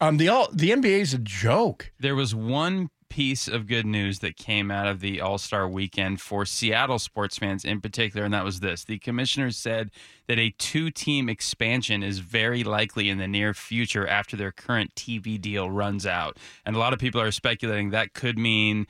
Um, 0.00 0.16
the 0.16 0.30
all 0.30 0.48
the 0.54 0.70
NBA 0.70 1.00
is 1.00 1.12
a 1.12 1.18
joke. 1.18 1.92
There 2.00 2.14
was 2.14 2.34
one 2.34 2.88
piece 3.08 3.48
of 3.48 3.66
good 3.66 3.86
news 3.86 4.18
that 4.20 4.36
came 4.36 4.70
out 4.70 4.86
of 4.86 5.00
the 5.00 5.20
All 5.20 5.38
Star 5.38 5.68
weekend 5.68 6.20
for 6.20 6.44
Seattle 6.44 6.98
sports 6.98 7.38
fans 7.38 7.64
in 7.64 7.80
particular, 7.80 8.24
and 8.24 8.34
that 8.34 8.44
was 8.44 8.60
this. 8.60 8.84
The 8.84 8.98
commissioners 8.98 9.56
said 9.56 9.90
that 10.28 10.38
a 10.38 10.54
two 10.58 10.90
team 10.90 11.28
expansion 11.28 12.02
is 12.02 12.18
very 12.18 12.64
likely 12.64 13.08
in 13.08 13.18
the 13.18 13.28
near 13.28 13.54
future 13.54 14.06
after 14.06 14.36
their 14.36 14.52
current 14.52 14.94
TV 14.94 15.40
deal 15.40 15.70
runs 15.70 16.06
out. 16.06 16.36
And 16.64 16.76
a 16.76 16.78
lot 16.78 16.92
of 16.92 16.98
people 16.98 17.20
are 17.20 17.30
speculating 17.30 17.90
that 17.90 18.14
could 18.14 18.38
mean 18.38 18.86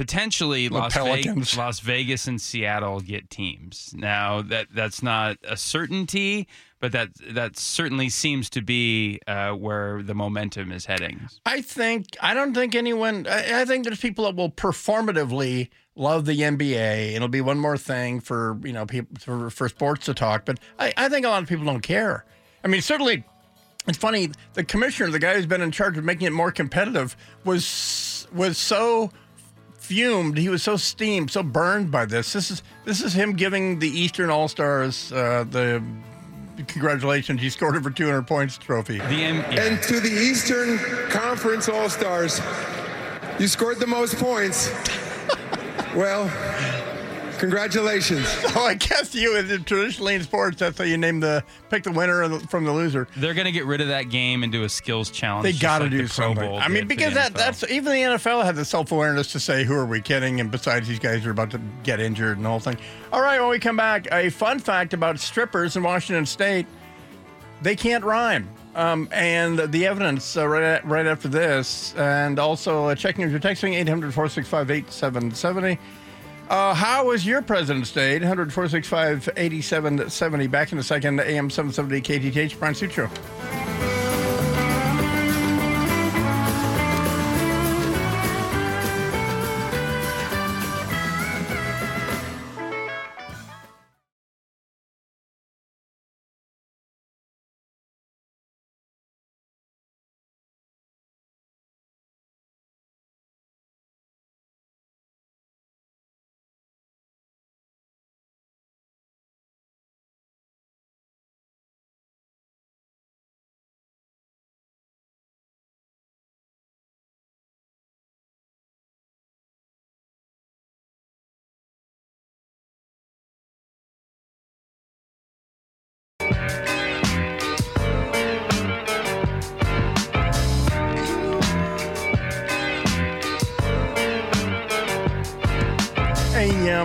potentially 0.00 0.66
The 0.68 0.74
Las 0.74 0.94
Vegas, 0.94 1.56
Las 1.58 1.80
Vegas 1.80 2.26
and 2.26 2.40
Seattle 2.40 3.00
get 3.00 3.28
teams. 3.28 3.92
Now 3.94 4.40
that 4.40 4.68
that's 4.74 5.02
not 5.02 5.36
a 5.44 5.58
certainty, 5.58 6.48
but 6.80 6.92
that 6.92 7.10
that 7.32 7.58
certainly 7.58 8.08
seems 8.08 8.48
to 8.50 8.62
be 8.62 9.20
uh, 9.26 9.50
where 9.52 10.02
the 10.02 10.14
momentum 10.14 10.72
is 10.72 10.86
heading. 10.86 11.28
I 11.44 11.60
think 11.60 12.16
I 12.22 12.32
don't 12.32 12.54
think 12.54 12.74
anyone. 12.74 13.26
I, 13.28 13.60
I 13.60 13.64
think 13.66 13.84
there's 13.84 14.00
people 14.00 14.24
that 14.24 14.36
will 14.36 14.50
performatively 14.50 15.68
love 15.94 16.24
the 16.24 16.40
NBA. 16.40 17.12
It'll 17.12 17.28
be 17.28 17.42
one 17.42 17.58
more 17.58 17.76
thing 17.76 18.20
for 18.20 18.58
you 18.64 18.72
know 18.72 18.86
people 18.86 19.18
for, 19.20 19.50
for 19.50 19.68
sports 19.68 20.06
to 20.06 20.14
talk. 20.14 20.46
But 20.46 20.60
I, 20.78 20.94
I 20.96 21.08
think 21.10 21.26
a 21.26 21.28
lot 21.28 21.42
of 21.42 21.48
people 21.48 21.66
don't 21.66 21.82
care. 21.82 22.24
I 22.64 22.68
mean, 22.68 22.80
certainly, 22.80 23.22
it's 23.86 23.98
funny. 23.98 24.30
The 24.54 24.64
commissioner, 24.64 25.10
the 25.10 25.18
guy 25.18 25.34
who's 25.34 25.44
been 25.44 25.60
in 25.60 25.72
charge 25.72 25.98
of 25.98 26.04
making 26.04 26.26
it 26.26 26.32
more 26.32 26.52
competitive, 26.52 27.18
was 27.44 28.26
was 28.32 28.56
so 28.56 29.10
fumed. 29.94 30.38
He 30.38 30.48
was 30.48 30.62
so 30.62 30.76
steamed, 30.76 31.32
so 31.32 31.42
burned 31.42 31.90
by 31.90 32.04
this. 32.04 32.32
This 32.32 32.52
is 32.52 32.62
this 32.84 33.02
is 33.02 33.12
him 33.12 33.32
giving 33.32 33.80
the 33.80 33.88
Eastern 33.88 34.30
All 34.30 34.46
Stars 34.46 35.10
uh, 35.12 35.44
the 35.50 35.82
congratulations. 36.68 37.42
You 37.42 37.50
scored 37.50 37.74
over 37.76 37.90
200 37.90 38.22
points 38.22 38.56
trophy. 38.56 38.98
The 38.98 39.04
M- 39.24 39.44
And 39.50 39.82
to 39.82 39.98
the 39.98 40.08
Eastern 40.12 40.78
Conference 41.10 41.68
All 41.68 41.88
Stars, 41.90 42.40
you 43.40 43.48
scored 43.48 43.80
the 43.80 43.86
most 43.88 44.16
points. 44.16 44.70
well, 45.96 46.30
congratulations. 47.40 48.26
Oh, 48.56 48.66
I 48.66 48.74
guess 48.74 49.14
you 49.14 49.36
in 49.38 49.46
traditionally 49.64 50.14
in 50.16 50.22
sports, 50.22 50.58
that's 50.58 50.76
how 50.76 50.84
you 50.84 50.98
name 50.98 51.20
the 51.20 51.44
pick 51.70 51.84
the 51.84 51.92
winner 51.92 52.28
from 52.40 52.64
the 52.64 52.72
loser. 52.72 53.06
They're 53.16 53.32
going 53.32 53.44
to 53.46 53.52
get 53.52 53.64
rid 53.64 53.80
of 53.80 53.88
that 53.88 54.10
game 54.10 54.42
and 54.42 54.50
do 54.50 54.64
a 54.64 54.68
skills 54.68 55.10
challenge. 55.10 55.44
They 55.44 55.52
got 55.52 55.78
to 55.78 55.84
like 55.84 55.92
do 55.92 55.98
Pro 55.98 56.06
something. 56.06 56.48
Bowl 56.48 56.58
I 56.58 56.68
mean, 56.68 56.88
because 56.88 57.14
that 57.14 57.32
NFL. 57.32 57.36
that's 57.36 57.70
even 57.70 57.92
the 57.92 58.18
NFL 58.18 58.44
had 58.44 58.56
the 58.56 58.64
self 58.64 58.90
awareness 58.92 59.30
to 59.32 59.40
say, 59.40 59.64
"Who 59.64 59.74
are 59.74 59.86
we 59.86 60.00
kidding?" 60.00 60.40
And 60.40 60.50
besides, 60.50 60.88
these 60.88 60.98
guys 60.98 61.24
are 61.26 61.30
about 61.30 61.50
to 61.52 61.60
get 61.84 62.00
injured 62.00 62.36
and 62.36 62.44
the 62.44 62.50
whole 62.50 62.60
thing. 62.60 62.76
All 63.12 63.22
right, 63.22 63.40
when 63.40 63.50
we 63.50 63.58
come 63.60 63.76
back, 63.76 64.08
a 64.12 64.30
fun 64.30 64.58
fact 64.58 64.92
about 64.92 65.18
strippers 65.20 65.76
in 65.76 65.82
Washington 65.82 66.26
State: 66.26 66.66
they 67.62 67.76
can't 67.76 68.04
rhyme. 68.04 68.48
Um, 68.74 69.08
and 69.10 69.58
the 69.58 69.86
evidence 69.86 70.36
uh, 70.36 70.46
right, 70.46 70.84
right 70.86 71.06
after 71.06 71.28
this, 71.28 71.94
and 71.96 72.38
also 72.38 72.86
uh, 72.86 72.94
checking 72.94 73.24
if 73.24 73.30
you're 73.30 73.40
texting 73.40 73.74
800 73.74 74.12
465 74.14 74.70
8770. 74.70 75.78
Uh, 76.50 76.74
how 76.74 77.06
was 77.06 77.24
your 77.24 77.40
President's 77.42 77.92
Day? 77.92 78.16
800 78.16 78.52
465 78.52 79.28
8770. 79.36 80.48
Back 80.48 80.72
in 80.72 80.78
a 80.78 80.82
second, 80.82 81.20
AM 81.20 81.48
770 81.48 82.00
KTTH, 82.00 82.58
Bryan 82.58 82.74
Suit 82.74 82.90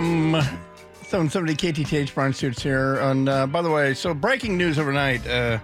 Show. 0.06 0.12
AM 0.12 0.32
770 1.02 1.54
KTTH 1.54 2.14
Bryan 2.14 2.32
Suits 2.32 2.62
here. 2.62 2.96
And 2.96 3.28
uh, 3.28 3.46
by 3.46 3.62
the 3.62 3.70
way, 3.70 3.94
so 3.94 4.14
breaking 4.14 4.56
news 4.56 4.78
overnight. 4.78 5.26
Uh, 5.26 5.58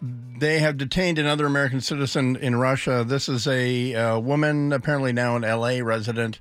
they 0.00 0.58
have 0.58 0.76
detained 0.76 1.18
another 1.18 1.46
American 1.46 1.80
citizen 1.80 2.36
in 2.36 2.56
Russia. 2.56 3.04
This 3.06 3.28
is 3.28 3.46
a 3.46 3.94
uh, 3.94 4.18
woman, 4.18 4.72
apparently 4.72 5.12
now 5.12 5.36
an 5.36 5.42
LA 5.42 5.78
resident, 5.84 6.40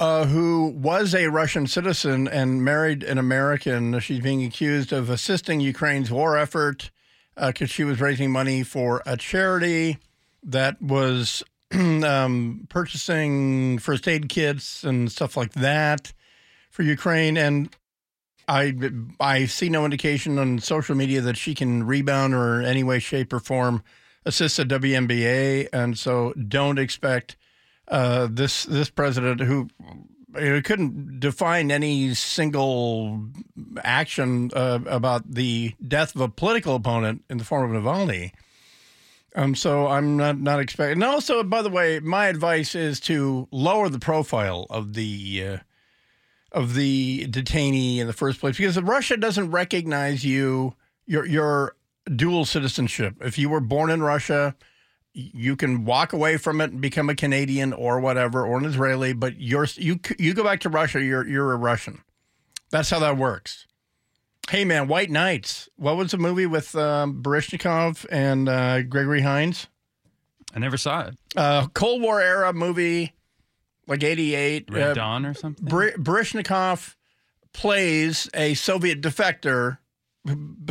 uh, 0.00 0.24
who 0.26 0.74
was 0.76 1.14
a 1.14 1.28
Russian 1.28 1.66
citizen 1.66 2.26
and 2.26 2.64
married 2.64 3.02
an 3.04 3.18
American. 3.18 4.00
She's 4.00 4.20
being 4.20 4.44
accused 4.44 4.92
of 4.92 5.10
assisting 5.10 5.60
Ukraine's 5.60 6.10
war 6.10 6.36
effort 6.36 6.90
because 7.36 7.70
she 7.70 7.84
was 7.84 8.00
raising 8.00 8.32
money 8.32 8.64
for 8.64 9.02
a 9.06 9.16
charity 9.16 9.98
that 10.42 10.82
was 10.82 11.44
um, 12.04 12.66
purchasing 12.68 13.78
first 13.78 14.08
aid 14.08 14.28
kits 14.28 14.84
and 14.84 15.10
stuff 15.10 15.36
like 15.36 15.52
that 15.52 16.12
for 16.70 16.82
Ukraine. 16.82 17.36
And 17.36 17.74
I 18.46 18.74
I 19.20 19.44
see 19.46 19.68
no 19.68 19.84
indication 19.84 20.38
on 20.38 20.58
social 20.58 20.94
media 20.94 21.20
that 21.20 21.36
she 21.36 21.54
can 21.54 21.84
rebound 21.84 22.34
or 22.34 22.62
any 22.62 22.82
way, 22.82 22.98
shape, 22.98 23.32
or 23.32 23.40
form 23.40 23.82
assist 24.24 24.56
the 24.58 24.64
WNBA, 24.64 25.68
and 25.72 25.98
so 25.98 26.32
don't 26.34 26.78
expect 26.78 27.36
uh, 27.88 28.28
this 28.30 28.64
this 28.64 28.90
president 28.90 29.40
who 29.40 29.68
couldn't 30.34 31.20
define 31.20 31.70
any 31.70 32.14
single 32.14 33.24
action 33.82 34.50
uh, 34.54 34.78
about 34.86 35.34
the 35.34 35.74
death 35.86 36.14
of 36.14 36.20
a 36.20 36.28
political 36.28 36.74
opponent 36.74 37.24
in 37.30 37.38
the 37.38 37.44
form 37.44 37.74
of 37.74 37.82
Navalny. 37.82 38.32
Um, 39.38 39.54
so 39.54 39.86
I'm 39.86 40.16
not 40.16 40.40
not 40.40 40.58
expecting. 40.58 40.94
And 40.94 41.04
also, 41.04 41.44
by 41.44 41.62
the 41.62 41.70
way, 41.70 42.00
my 42.00 42.26
advice 42.26 42.74
is 42.74 42.98
to 43.00 43.46
lower 43.52 43.88
the 43.88 44.00
profile 44.00 44.66
of 44.68 44.94
the 44.94 45.44
uh, 45.46 45.58
of 46.50 46.74
the 46.74 47.28
detainee 47.28 47.98
in 47.98 48.08
the 48.08 48.12
first 48.12 48.40
place 48.40 48.56
because 48.56 48.76
Russia 48.80 49.16
doesn't 49.16 49.52
recognize 49.52 50.24
you 50.24 50.74
your 51.06 51.24
your 51.24 51.76
dual 52.16 52.46
citizenship. 52.46 53.14
If 53.20 53.38
you 53.38 53.48
were 53.48 53.60
born 53.60 53.90
in 53.90 54.02
Russia, 54.02 54.56
you 55.12 55.54
can 55.54 55.84
walk 55.84 56.12
away 56.12 56.36
from 56.36 56.60
it 56.60 56.72
and 56.72 56.80
become 56.80 57.08
a 57.08 57.14
Canadian 57.14 57.72
or 57.72 58.00
whatever 58.00 58.44
or 58.44 58.58
an 58.58 58.64
Israeli, 58.64 59.12
but 59.12 59.40
you're 59.40 59.68
you 59.76 60.00
you 60.18 60.34
go 60.34 60.42
back 60.42 60.58
to 60.60 60.68
Russia, 60.68 61.00
you're 61.00 61.24
you're 61.24 61.52
a 61.52 61.56
Russian. 61.56 62.00
That's 62.70 62.90
how 62.90 62.98
that 62.98 63.16
works. 63.16 63.67
Hey 64.48 64.64
man, 64.64 64.88
White 64.88 65.10
Knights. 65.10 65.68
What 65.76 65.98
was 65.98 66.10
the 66.12 66.16
movie 66.16 66.46
with 66.46 66.74
um, 66.74 67.22
Baryshnikov 67.22 68.06
and 68.10 68.48
uh, 68.48 68.80
Gregory 68.82 69.20
Hines? 69.20 69.66
I 70.54 70.58
never 70.58 70.78
saw 70.78 71.08
it. 71.08 71.18
Uh, 71.36 71.66
Cold 71.68 72.00
War 72.00 72.20
era 72.22 72.54
movie, 72.54 73.12
like 73.86 74.02
'88. 74.02 74.70
Red 74.70 74.82
uh, 74.82 74.94
Dawn 74.94 75.26
or 75.26 75.34
something. 75.34 75.66
Br- 75.66 75.98
Baryshnikov 75.98 76.96
plays 77.52 78.30
a 78.32 78.54
Soviet 78.54 79.02
defector 79.02 79.78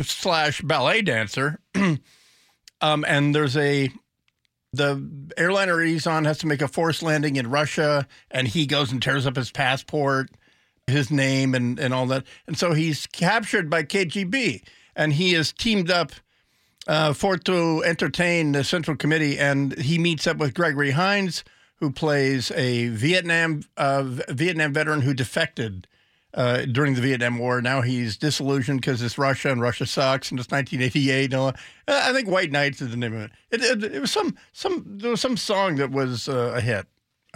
slash 0.02 0.60
ballet 0.62 1.02
dancer, 1.02 1.60
um, 2.80 3.04
and 3.06 3.32
there's 3.32 3.56
a 3.56 3.90
the 4.72 5.32
airliner 5.36 5.80
he's 5.80 6.06
on 6.06 6.24
has 6.24 6.38
to 6.38 6.46
make 6.46 6.62
a 6.62 6.68
forced 6.68 7.02
landing 7.02 7.36
in 7.36 7.48
Russia, 7.48 8.08
and 8.30 8.48
he 8.48 8.66
goes 8.66 8.90
and 8.90 9.00
tears 9.00 9.24
up 9.24 9.36
his 9.36 9.52
passport, 9.52 10.30
his 10.88 11.10
name, 11.10 11.54
and 11.54 11.78
and 11.78 11.92
all 11.94 12.06
that, 12.06 12.24
and 12.46 12.58
so 12.58 12.72
he's 12.72 13.06
captured 13.06 13.68
by 13.70 13.82
KGB, 13.82 14.62
and 14.96 15.12
he 15.12 15.34
is 15.34 15.52
teamed 15.52 15.90
up 15.90 16.12
uh, 16.86 17.12
for 17.12 17.36
to 17.36 17.82
entertain 17.84 18.52
the 18.52 18.64
Central 18.64 18.96
Committee, 18.96 19.38
and 19.38 19.78
he 19.78 19.98
meets 19.98 20.26
up 20.26 20.38
with 20.38 20.54
Gregory 20.54 20.92
Hines, 20.92 21.44
who 21.76 21.90
plays 21.90 22.50
a 22.52 22.88
Vietnam 22.88 23.62
uh, 23.76 24.02
Vietnam 24.28 24.72
veteran 24.72 25.02
who 25.02 25.14
defected 25.14 25.86
uh, 26.34 26.64
during 26.64 26.94
the 26.94 27.00
Vietnam 27.00 27.38
War. 27.38 27.60
Now 27.60 27.82
he's 27.82 28.16
disillusioned 28.16 28.80
because 28.80 29.02
it's 29.02 29.18
Russia 29.18 29.50
and 29.50 29.60
Russia 29.60 29.86
sucks, 29.86 30.30
and 30.30 30.40
it's 30.40 30.50
1988. 30.50 31.32
And. 31.32 31.42
Uh, 31.42 31.52
I 31.88 32.12
think 32.12 32.28
White 32.28 32.52
Knights 32.52 32.80
is 32.80 32.90
the 32.90 32.96
name 32.96 33.14
of 33.14 33.22
it. 33.22 33.30
It, 33.50 33.62
it, 33.62 33.94
it 33.94 34.00
was 34.00 34.10
some 34.10 34.36
some 34.52 34.84
there 34.86 35.10
was 35.10 35.20
some 35.20 35.36
song 35.36 35.76
that 35.76 35.90
was 35.90 36.28
uh, 36.28 36.52
a 36.56 36.60
hit. 36.60 36.86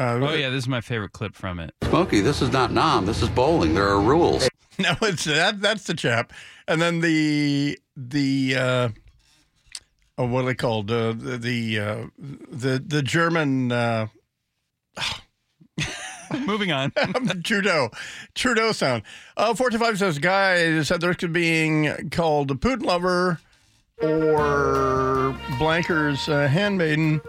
Uh, 0.02 0.18
Oh 0.26 0.34
yeah, 0.34 0.50
this 0.50 0.64
is 0.64 0.68
my 0.68 0.80
favorite 0.80 1.12
clip 1.12 1.34
from 1.34 1.60
it. 1.60 1.74
Smokey, 1.84 2.20
this 2.20 2.42
is 2.42 2.50
not 2.50 2.72
nom. 2.72 3.06
This 3.06 3.22
is 3.22 3.28
bowling. 3.28 3.74
There 3.74 3.88
are 3.88 4.00
rules. 4.00 4.48
No, 4.78 4.96
it's 5.02 5.24
that. 5.24 5.60
That's 5.60 5.84
the 5.84 5.92
chap, 5.92 6.32
and 6.66 6.80
then 6.80 7.00
the 7.00 7.78
the 7.94 8.54
uh, 8.56 8.88
oh, 10.16 10.26
what 10.26 10.44
are 10.44 10.46
they 10.46 10.54
called? 10.54 10.90
Uh, 10.90 11.12
the 11.12 11.36
the, 11.36 11.78
uh, 11.78 12.06
the 12.18 12.82
the 12.84 13.02
German 13.02 13.70
uh, 13.70 14.06
Moving 16.46 16.72
on. 16.72 16.92
Trudeau. 17.44 17.90
Trudeau 18.34 18.72
sound. 18.72 19.02
Uh, 19.36 19.54
45 19.54 19.98
says, 19.98 20.18
guy 20.18 20.82
said 20.82 21.00
there's 21.00 21.16
being 21.16 22.08
called 22.10 22.50
a 22.50 22.54
Putin 22.54 22.84
lover 22.84 23.40
or 24.00 25.36
Blanker's 25.58 26.28
uh, 26.28 26.48
handmaiden. 26.48 27.20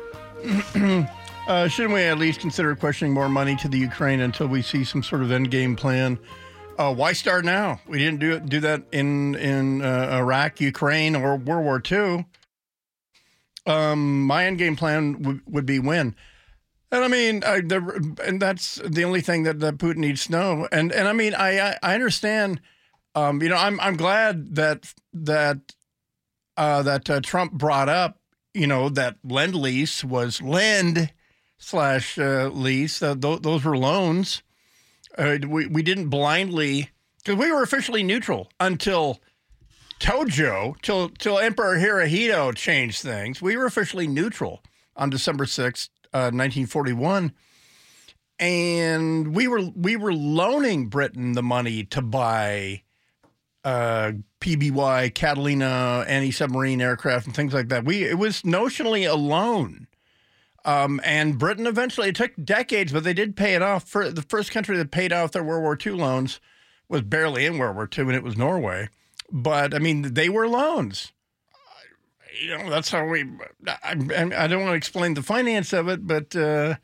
uh, 1.47 1.67
shouldn't 1.67 1.93
we 1.93 2.01
at 2.03 2.17
least 2.17 2.39
consider 2.39 2.75
questioning 2.75 3.13
more 3.13 3.29
money 3.29 3.55
to 3.57 3.67
the 3.67 3.77
Ukraine 3.77 4.21
until 4.21 4.47
we 4.47 4.61
see 4.61 4.83
some 4.83 5.03
sort 5.03 5.21
of 5.21 5.31
end 5.31 5.51
game 5.51 5.75
plan? 5.75 6.17
Uh, 6.77 6.93
why 6.93 7.13
start 7.13 7.45
now? 7.45 7.79
We 7.87 7.99
didn't 7.99 8.19
do 8.19 8.39
do 8.39 8.59
that 8.61 8.83
in 8.91 9.35
in 9.35 9.81
uh, 9.81 10.09
Iraq, 10.13 10.59
Ukraine, 10.59 11.15
or 11.15 11.37
World 11.37 11.65
War 11.65 11.81
II. 11.91 12.25
Um, 13.65 14.23
my 14.23 14.45
end 14.45 14.57
game 14.57 14.75
plan 14.75 15.21
would 15.21 15.41
would 15.45 15.65
be 15.65 15.79
win. 15.79 16.15
And 16.91 17.03
I 17.03 17.07
mean, 17.07 17.43
I, 17.43 17.61
the, 17.61 18.17
and 18.23 18.39
that's 18.39 18.75
the 18.85 19.03
only 19.03 19.21
thing 19.21 19.43
that, 19.43 19.59
that 19.61 19.79
Putin 19.79 19.97
needs 19.97 20.25
to 20.27 20.31
know. 20.31 20.67
And 20.71 20.91
and 20.91 21.07
I 21.07 21.13
mean, 21.13 21.33
I 21.33 21.59
I, 21.59 21.77
I 21.83 21.93
understand. 21.93 22.61
Um, 23.15 23.41
you 23.41 23.49
know, 23.49 23.57
I'm 23.57 23.79
I'm 23.79 23.97
glad 23.97 24.55
that 24.55 24.93
that 25.13 25.73
uh, 26.57 26.81
that 26.83 27.09
uh, 27.09 27.21
Trump 27.21 27.53
brought 27.53 27.89
up. 27.89 28.19
You 28.53 28.67
know 28.67 28.89
that 28.89 29.17
lend 29.23 29.55
lease 29.55 30.03
was 30.03 30.41
lend 30.41 31.11
slash 31.63 32.19
uh, 32.19 32.49
lease. 32.49 33.01
Uh, 33.01 33.15
th- 33.15 33.41
those 33.41 33.63
were 33.63 33.77
loans. 33.77 34.43
Uh, 35.17 35.37
we 35.47 35.67
we 35.67 35.83
didn't 35.83 36.09
blindly 36.09 36.89
because 37.17 37.37
we 37.39 37.51
were 37.51 37.63
officially 37.63 38.03
neutral 38.03 38.49
until 38.59 39.19
Tojo 39.99 40.75
till 40.81 41.09
till 41.09 41.39
Emperor 41.39 41.77
Hirohito 41.77 42.55
changed 42.55 43.01
things. 43.01 43.41
We 43.41 43.55
were 43.57 43.65
officially 43.65 44.07
neutral 44.07 44.61
on 44.95 45.09
December 45.09 45.45
sixth, 45.45 45.89
uh, 46.13 46.31
1941, 46.33 47.31
and 48.39 49.35
we 49.35 49.47
were 49.47 49.61
we 49.75 49.95
were 49.95 50.13
loaning 50.13 50.87
Britain 50.87 51.33
the 51.33 51.43
money 51.43 51.83
to 51.85 52.01
buy 52.01 52.81
uh, 53.63 54.11
PBY, 54.41 55.13
Catalina, 55.13 56.03
anti-submarine 56.07 56.81
aircraft, 56.81 57.27
and 57.27 57.35
things 57.35 57.53
like 57.53 57.69
that. 57.69 57.85
We 57.85 58.03
it 58.03 58.17
was 58.17 58.41
notionally 58.41 59.09
a 59.09 59.15
loan. 59.15 59.87
Um, 60.65 61.01
and 61.03 61.37
Britain 61.37 61.67
eventually, 61.67 62.09
it 62.09 62.15
took 62.15 62.31
decades, 62.43 62.93
but 62.93 63.03
they 63.03 63.13
did 63.13 63.35
pay 63.35 63.55
it 63.55 63.61
off. 63.61 63.87
For 63.87 64.09
the 64.09 64.21
first 64.21 64.51
country 64.51 64.77
that 64.77 64.91
paid 64.91 65.11
off 65.11 65.31
their 65.31 65.43
World 65.43 65.63
War 65.63 65.77
II 65.83 65.93
loans 65.93 66.39
was 66.87 67.01
barely 67.01 67.45
in 67.45 67.57
World 67.57 67.75
War 67.75 67.89
II, 67.97 68.05
and 68.05 68.15
it 68.15 68.23
was 68.23 68.37
Norway. 68.37 68.89
But 69.31 69.73
I 69.73 69.79
mean, 69.79 70.13
they 70.13 70.29
were 70.29 70.47
loans. 70.47 71.11
You 72.41 72.57
know, 72.57 72.69
that's 72.69 72.89
how 72.89 73.05
we. 73.05 73.25
I, 73.67 73.91
I 73.91 74.47
don't 74.47 74.61
want 74.61 74.71
to 74.71 74.75
explain 74.75 75.13
the 75.13 75.21
finance 75.21 75.73
of 75.73 75.87
it, 75.89 76.07
but 76.07 76.35
uh, 76.35 76.75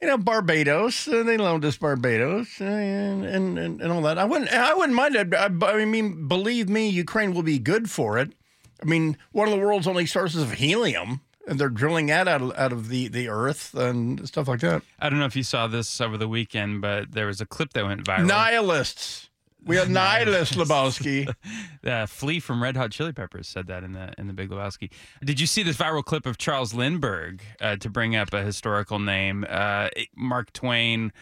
you 0.00 0.08
know, 0.08 0.18
Barbados, 0.18 1.08
uh, 1.08 1.22
they 1.22 1.36
loaned 1.36 1.64
us 1.64 1.76
Barbados 1.76 2.60
uh, 2.60 2.64
and, 2.64 3.24
and, 3.58 3.80
and 3.80 3.92
all 3.92 4.02
that. 4.02 4.18
I 4.18 4.24
wouldn't. 4.24 4.52
I 4.52 4.74
wouldn't 4.74 4.94
mind 4.94 5.16
it. 5.16 5.34
I, 5.34 5.46
I 5.46 5.84
mean, 5.84 6.28
believe 6.28 6.68
me, 6.68 6.88
Ukraine 6.88 7.34
will 7.34 7.42
be 7.42 7.58
good 7.58 7.90
for 7.90 8.18
it. 8.18 8.32
I 8.80 8.84
mean, 8.84 9.16
one 9.32 9.48
of 9.48 9.54
the 9.54 9.60
world's 9.60 9.86
only 9.86 10.06
sources 10.06 10.42
of 10.42 10.52
helium 10.52 11.22
and 11.46 11.58
they're 11.58 11.68
drilling 11.68 12.06
that 12.06 12.28
out 12.28 12.42
of, 12.42 12.52
out 12.56 12.72
of 12.72 12.88
the, 12.88 13.08
the 13.08 13.28
earth 13.28 13.74
and 13.74 14.26
stuff 14.26 14.48
like 14.48 14.60
that. 14.60 14.82
I 14.98 15.08
don't 15.08 15.18
know 15.18 15.26
if 15.26 15.36
you 15.36 15.42
saw 15.42 15.66
this 15.66 16.00
over 16.00 16.16
the 16.16 16.28
weekend, 16.28 16.80
but 16.80 17.12
there 17.12 17.26
was 17.26 17.40
a 17.40 17.46
clip 17.46 17.72
that 17.74 17.84
went 17.84 18.04
viral. 18.04 18.26
Nihilists. 18.26 19.30
We 19.64 19.78
are 19.78 19.86
nihilists, 19.88 20.56
Lebowski. 20.56 21.32
uh, 21.84 22.06
Flea 22.06 22.40
from 22.40 22.62
Red 22.62 22.76
Hot 22.76 22.90
Chili 22.90 23.12
Peppers 23.12 23.48
said 23.48 23.66
that 23.66 23.82
in 23.82 23.92
the 23.92 24.12
in 24.16 24.28
the 24.28 24.32
Big 24.32 24.50
Lebowski. 24.50 24.90
Did 25.24 25.40
you 25.40 25.46
see 25.46 25.62
this 25.62 25.76
viral 25.76 26.04
clip 26.04 26.24
of 26.24 26.38
Charles 26.38 26.72
Lindbergh 26.72 27.42
uh, 27.60 27.76
to 27.76 27.90
bring 27.90 28.14
up 28.14 28.32
a 28.32 28.42
historical 28.42 28.98
name? 29.00 29.44
Uh, 29.48 29.88
Mark 30.14 30.52
Twain 30.52 31.12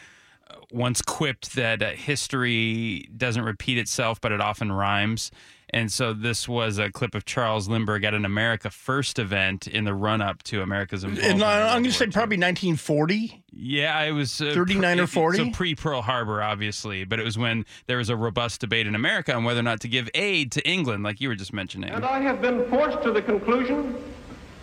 once 0.70 1.00
quipped 1.02 1.54
that 1.54 1.82
uh, 1.82 1.90
history 1.90 3.08
doesn't 3.16 3.44
repeat 3.44 3.78
itself, 3.78 4.20
but 4.20 4.32
it 4.32 4.40
often 4.40 4.70
rhymes. 4.72 5.30
And 5.74 5.90
so 5.90 6.12
this 6.12 6.48
was 6.48 6.78
a 6.78 6.88
clip 6.88 7.16
of 7.16 7.24
Charles 7.24 7.68
Lindbergh 7.68 8.04
at 8.04 8.14
an 8.14 8.24
America 8.24 8.70
First 8.70 9.18
event 9.18 9.66
in 9.66 9.82
the 9.82 9.92
run 9.92 10.22
up 10.22 10.40
to 10.44 10.62
America's 10.62 11.02
involvement. 11.02 11.42
I'm 11.42 11.82
going 11.82 11.84
to 11.86 11.92
say 11.92 12.06
probably 12.06 12.36
1940. 12.36 13.42
Yeah, 13.50 14.00
it 14.02 14.12
was 14.12 14.40
uh, 14.40 14.52
39 14.54 15.00
or 15.00 15.08
40. 15.08 15.38
So 15.38 15.50
pre 15.50 15.74
Pearl 15.74 16.00
Harbor, 16.00 16.40
obviously, 16.40 17.02
but 17.02 17.18
it 17.18 17.24
was 17.24 17.36
when 17.36 17.66
there 17.88 17.96
was 17.96 18.08
a 18.08 18.14
robust 18.14 18.60
debate 18.60 18.86
in 18.86 18.94
America 18.94 19.34
on 19.34 19.42
whether 19.42 19.58
or 19.58 19.64
not 19.64 19.80
to 19.80 19.88
give 19.88 20.08
aid 20.14 20.52
to 20.52 20.64
England, 20.64 21.02
like 21.02 21.20
you 21.20 21.28
were 21.28 21.34
just 21.34 21.52
mentioning. 21.52 21.90
And 21.90 22.04
I 22.04 22.20
have 22.20 22.40
been 22.40 22.70
forced 22.70 23.02
to 23.02 23.10
the 23.10 23.20
conclusion 23.20 23.96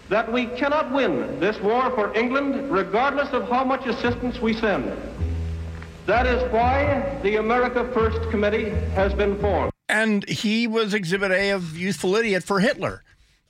that 0.07 0.31
we 0.31 0.45
cannot 0.45 0.93
win 0.93 1.41
this 1.41 1.59
war 1.59 1.91
for 1.91 2.15
England, 2.15 2.71
regardless 2.71 3.33
of 3.33 3.49
how 3.49 3.65
much 3.65 3.85
assistance 3.85 4.39
we 4.39 4.53
send. 4.53 4.89
That 6.05 6.25
is 6.25 6.49
why 6.53 7.19
the 7.21 7.35
America 7.35 7.91
First 7.93 8.31
Committee 8.31 8.69
has 8.95 9.13
been 9.13 9.37
formed 9.41 9.71
and 9.91 10.27
he 10.27 10.67
was 10.67 10.93
Exhibit 10.93 11.31
A 11.31 11.51
of 11.51 11.77
Youthful 11.77 12.15
Idiot 12.15 12.43
for 12.43 12.61
Hitler. 12.61 13.03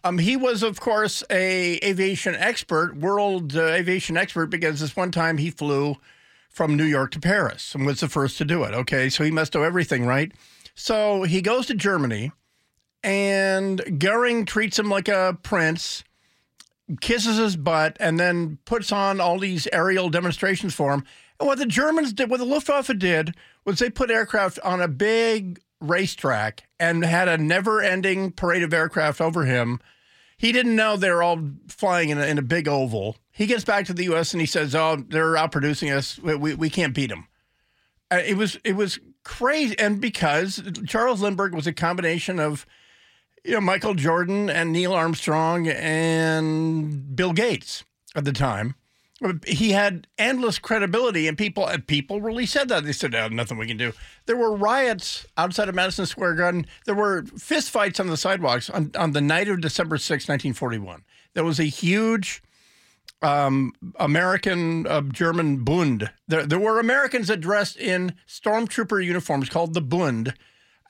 Um, 0.04 0.18
he 0.18 0.36
was, 0.36 0.64
of 0.64 0.80
course, 0.80 1.24
a 1.30 1.80
aviation 1.84 2.36
expert, 2.36 2.98
world 2.98 3.56
uh, 3.56 3.62
aviation 3.62 4.18
expert, 4.18 4.48
because 4.48 4.80
this 4.80 4.96
one 4.96 5.12
time 5.12 5.38
he 5.38 5.52
flew 5.52 5.98
from 6.50 6.76
New 6.76 6.84
York 6.84 7.12
to 7.12 7.20
Paris 7.20 7.76
and 7.76 7.86
was 7.86 8.00
the 8.00 8.10
first 8.10 8.40
to 8.40 8.46
do 8.46 8.64
it. 8.64 8.74
Okay, 8.74 9.08
so 9.08 9.24
he 9.24 9.30
must 9.30 9.54
know 9.54 9.62
everything, 9.62 10.06
right? 10.06 10.32
So 10.74 11.24
he 11.24 11.42
goes 11.42 11.68
to 11.68 11.76
Germany, 11.76 12.32
and 13.04 14.00
Goering 14.00 14.46
treats 14.46 14.80
him 14.80 14.90
like 14.90 15.08
a 15.08 15.38
prince, 15.44 16.04
kisses 17.02 17.38
his 17.38 17.56
butt, 17.56 17.96
and 18.00 18.20
then 18.20 18.58
puts 18.66 18.92
on 18.92 19.22
all 19.22 19.38
these 19.38 19.68
aerial 19.72 20.10
demonstrations 20.10 20.74
for 20.74 20.92
him. 20.92 21.04
And 21.40 21.48
what 21.48 21.60
the 21.60 21.68
Germans 21.68 22.14
did, 22.14 22.32
what 22.32 22.38
the 22.38 22.46
Luftwaffe 22.46 22.98
did, 22.98 23.36
was 23.64 23.78
they 23.78 23.92
put 23.92 24.10
aircraft 24.10 24.60
on 24.64 24.82
a 24.82 24.88
big 24.88 25.60
racetrack 25.82 26.64
and 26.80 27.04
had 27.04 27.28
a 27.28 27.38
never 27.38 27.82
ending 27.82 28.32
parade 28.32 28.64
of 28.64 28.74
aircraft 28.74 29.20
over 29.20 29.46
him. 29.46 29.80
He 30.38 30.52
didn't 30.52 30.76
know 30.76 30.96
they're 30.96 31.22
all 31.22 31.40
flying 31.68 32.10
in 32.10 32.18
a, 32.18 32.26
in 32.26 32.38
a 32.38 32.44
big 32.44 32.68
oval. 32.68 33.18
He 33.32 33.46
gets 33.46 33.64
back 33.64 33.86
to 33.86 33.94
the 33.94 34.06
U.S. 34.06 34.34
and 34.34 34.42
he 34.42 34.48
says, 34.48 34.74
"Oh, 34.74 34.96
they're 34.96 35.34
outproducing 35.34 35.96
us. 35.96 36.18
We, 36.20 36.36
we, 36.36 36.56
we 36.56 36.70
can't 36.70 36.96
beat 36.96 37.10
them." 37.10 37.28
Uh, 38.10 38.22
it 38.26 38.36
was 38.38 38.58
it 38.64 38.76
was 38.76 39.00
crazy, 39.24 39.78
and 39.78 40.02
because 40.02 40.62
Charles 40.88 41.22
Lindbergh 41.22 41.54
was 41.54 41.68
a 41.68 41.74
combination 41.74 42.40
of 42.40 42.66
you 43.44 43.54
know 43.54 43.62
Michael 43.62 43.94
Jordan 43.94 44.50
and 44.50 44.72
Neil 44.72 44.94
Armstrong 44.94 45.68
and 45.68 47.16
Bill 47.16 47.34
Gates 47.34 47.84
at 48.16 48.26
the 48.26 48.34
time, 48.34 48.76
he 49.46 49.72
had 49.72 50.08
endless 50.18 50.58
credibility, 50.58 51.28
and 51.28 51.38
people 51.38 51.70
people 51.88 52.22
really 52.22 52.46
said 52.46 52.70
that. 52.70 52.84
They 52.84 52.92
said, 52.92 53.14
oh, 53.14 53.28
"Nothing 53.28 53.58
we 53.58 53.68
can 53.68 53.78
do." 53.78 53.94
There 54.26 54.38
were 54.38 54.56
riots 54.56 55.26
outside 55.38 55.70
of 55.70 55.76
Madison 55.76 56.06
Square 56.06 56.36
Garden. 56.36 56.66
There 56.86 56.96
were 56.96 57.24
fistfights 57.24 58.00
on 58.00 58.08
the 58.08 58.18
sidewalks 58.18 58.70
on, 58.70 58.92
on 58.96 59.12
the 59.12 59.22
night 59.22 59.48
of 59.48 59.62
December 59.62 59.98
6, 59.98 60.28
1941. 60.28 61.04
There 61.34 61.44
was 61.44 61.60
a 61.60 61.66
huge 61.66 62.42
um, 63.22 63.74
American 63.98 64.88
uh, 64.88 65.02
German 65.02 65.64
Bund. 65.64 66.10
There, 66.28 66.46
there 66.46 66.60
were 66.60 66.80
Americans 66.80 67.28
that 67.28 67.42
dressed 67.42 67.78
in 67.78 68.16
stormtrooper 68.28 69.06
uniforms 69.06 69.50
called 69.50 69.74
the 69.74 69.82
Bund, 69.82 70.34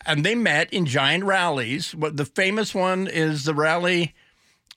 and 0.05 0.25
they 0.25 0.35
met 0.35 0.71
in 0.73 0.85
giant 0.85 1.25
rallies. 1.25 1.93
The 1.97 2.25
famous 2.25 2.73
one 2.73 3.07
is 3.07 3.43
the 3.43 3.53
rally 3.53 4.13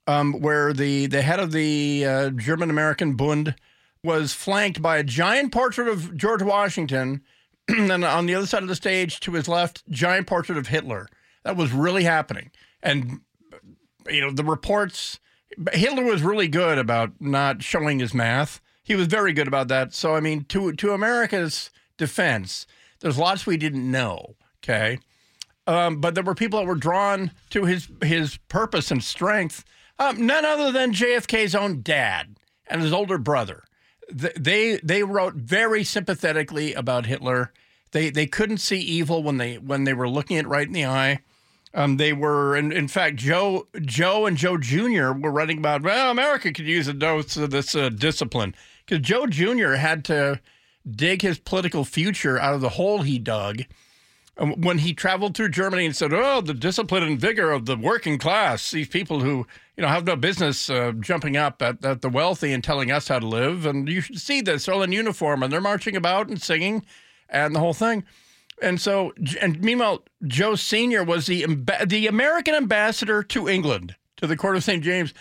um, 0.07 0.40
where 0.40 0.73
the, 0.73 1.07
the 1.07 1.23
head 1.23 1.40
of 1.40 1.53
the 1.53 2.05
uh, 2.05 2.31
German 2.31 2.71
American 2.71 3.14
Bund 3.14 3.55
was 4.03 4.35
flanked 4.35 4.83
by 4.83 4.99
a 4.99 5.05
giant 5.05 5.53
portrait 5.53 5.88
of 5.88 6.17
George 6.17 6.43
Washington, 6.43 7.23
and 7.69 8.05
on 8.05 8.27
the 8.27 8.35
other 8.35 8.47
side 8.47 8.62
of 8.62 8.69
the 8.69 8.75
stage 8.75 9.21
to 9.21 9.33
his 9.33 9.49
left, 9.49 9.88
giant 9.90 10.27
portrait 10.27 10.59
of 10.59 10.69
Hitler. 10.69 11.09
That 11.45 11.57
was 11.57 11.73
really 11.73 12.05
happening. 12.05 12.51
And, 12.83 13.21
you 14.09 14.21
know, 14.21 14.31
the 14.31 14.45
reports, 14.45 15.21
Hitler 15.73 16.05
was 16.05 16.23
really 16.23 16.49
good 16.49 16.79
about 16.79 17.12
not 17.21 17.62
showing 17.62 17.99
his 17.99 18.12
math. 18.12 18.61
He 18.83 18.95
was 18.95 19.07
very 19.07 19.33
good 19.33 19.49
about 19.49 19.69
that. 19.69 19.95
So, 19.95 20.14
I 20.14 20.21
mean, 20.21 20.45
to, 20.47 20.73
to 20.73 20.93
America's 20.93 21.71
defense, 21.97 22.67
there's 23.01 23.19
lots 23.19 23.47
we 23.47 23.57
didn't 23.57 23.90
know. 23.90 24.37
Okay. 24.62 24.99
Um, 25.67 26.01
but 26.01 26.14
there 26.14 26.25
were 26.25 26.35
people 26.35 26.59
that 26.59 26.67
were 26.67 26.75
drawn 26.75 27.31
to 27.51 27.64
his 27.64 27.88
his 28.03 28.37
purpose 28.49 28.90
and 28.90 29.03
strength 29.03 29.64
um, 29.99 30.27
none 30.27 30.45
other 30.45 30.73
than 30.73 30.93
JFK's 30.93 31.55
own 31.55 31.83
dad 31.83 32.37
and 32.67 32.83
his 32.83 32.93
older 32.93 33.19
brother. 33.19 33.65
They 34.11 34.79
they 34.83 35.03
wrote 35.03 35.35
very 35.35 35.83
sympathetically 35.85 36.75
about 36.75 37.07
Hitler. 37.07 37.53
They 37.93 38.11
they 38.11 38.27
couldn't 38.27 38.59
see 38.59 38.81
evil 38.81 39.23
when 39.23 39.39
they 39.39 39.57
when 39.57 39.85
they 39.85 39.95
were 39.95 40.09
looking 40.09 40.37
it 40.37 40.47
right 40.47 40.67
in 40.67 40.73
the 40.73 40.87
eye. 40.87 41.21
Um, 41.77 41.97
they 41.97 42.13
were, 42.13 42.55
in, 42.57 42.71
in 42.71 42.87
fact, 42.87 43.17
Joe 43.17 43.67
Joe 43.81 44.27
and 44.27 44.37
Joe 44.37 44.59
Jr. 44.59 45.13
were 45.13 45.33
writing 45.33 45.59
about 45.59 45.83
well, 45.83 46.11
America 46.11 46.53
could 46.53 46.67
use 46.67 46.87
a 46.87 46.93
dose 46.93 47.37
of 47.37 47.51
this 47.51 47.75
uh, 47.75 47.89
discipline 47.89 48.55
because 48.87 49.05
Joe 49.05 49.27
Jr. 49.27 49.73
had 49.73 50.05
to 50.05 50.41
dig 50.89 51.23
his 51.23 51.39
political 51.39 51.85
future 51.85 52.39
out 52.39 52.55
of 52.55 52.61
the 52.61 52.71
hole 52.71 53.03
he 53.03 53.19
dug 53.19 53.63
um, 54.37 54.61
when 54.61 54.79
he 54.79 54.93
traveled 54.93 55.37
through 55.37 55.49
Germany 55.49 55.87
and 55.87 55.97
said, 55.97 56.13
"Oh, 56.13 56.41
the 56.41 56.55
discipline 56.55 57.03
and 57.03 57.21
vigor 57.21 57.51
of 57.51 57.67
the 57.67 57.77
working 57.77 58.19
class, 58.19 58.71
these 58.71 58.89
people 58.89 59.21
who 59.21 59.47
you 59.77 59.83
know 59.83 59.89
have 59.89 60.07
no 60.07 60.17
business 60.17 60.71
uh, 60.71 60.93
jumping 61.01 61.37
up 61.37 61.61
at, 61.63 61.85
at 61.85 62.03
the 62.03 62.09
wealthy 62.09 62.53
and 62.53 62.63
telling 62.63 62.91
us 62.91 63.09
how 63.09 63.19
to 63.19 63.27
live, 63.27 63.67
and 63.67 63.89
you 63.89 64.01
should 64.01 64.21
see 64.21 64.41
this 64.41 64.69
all 64.69 64.83
in 64.83 64.93
uniform 64.93 65.43
and 65.43 65.53
they're 65.53 65.61
marching 65.61 65.97
about 65.97 66.29
and 66.29 66.41
singing, 66.41 66.85
and 67.29 67.55
the 67.55 67.61
whole 67.61 67.75
thing." 67.75 68.05
And 68.63 68.81
so, 68.81 69.13
and 69.41 69.61
meanwhile, 69.61 70.05
Joe 70.27 70.55
Senior 70.55 71.03
was 71.03 71.27
the 71.27 71.45
the 71.87 72.07
American 72.07 72.55
ambassador 72.55 73.23
to 73.25 73.49
England 73.49 73.97
to 74.17 74.27
the 74.27 74.37
court 74.37 74.57
of 74.57 74.65
St. 74.65 74.83
James 74.83 75.13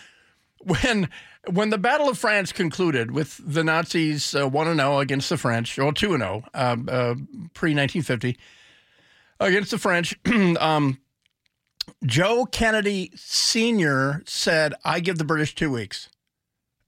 when 0.60 1.08
when 1.50 1.70
the 1.70 1.78
Battle 1.78 2.08
of 2.08 2.18
France 2.18 2.52
concluded 2.52 3.10
with 3.10 3.40
the 3.44 3.64
Nazis 3.64 4.34
uh, 4.34 4.48
one 4.48 4.68
and 4.68 4.80
zero 4.80 4.98
against 4.98 5.28
the 5.28 5.36
French, 5.36 5.78
or 5.78 5.92
two 5.92 6.14
and 6.14 6.22
zero 6.22 6.44
uh, 6.54 7.14
pre 7.54 7.74
nineteen 7.74 8.02
fifty 8.02 8.38
against 9.40 9.70
the 9.70 9.78
French. 9.78 10.18
um, 10.60 10.98
Joe 12.04 12.46
Kennedy 12.46 13.12
Senior 13.14 14.22
said, 14.26 14.74
"I 14.84 15.00
give 15.00 15.18
the 15.18 15.24
British 15.24 15.54
two 15.54 15.70
weeks." 15.70 16.08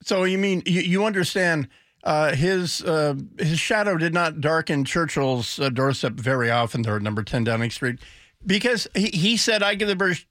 So 0.02 0.24
you 0.24 0.38
mean 0.38 0.62
you, 0.66 0.80
you 0.80 1.04
understand? 1.04 1.68
Uh, 2.04 2.34
his 2.36 2.82
uh, 2.84 3.14
his 3.36 3.58
shadow 3.58 3.96
did 3.96 4.14
not 4.14 4.40
darken 4.40 4.84
Churchill's 4.84 5.58
uh, 5.58 5.68
doorstep 5.70 6.12
very 6.12 6.50
often 6.50 6.82
there 6.82 6.94
at 6.94 7.02
number 7.02 7.24
10 7.24 7.42
Downing 7.42 7.70
Street 7.70 7.98
because 8.46 8.86
he, 8.94 9.08
he 9.08 9.36
said, 9.36 9.60
I 9.60 9.74
give 9.74 9.88
the 9.88 9.96
British 9.96 10.28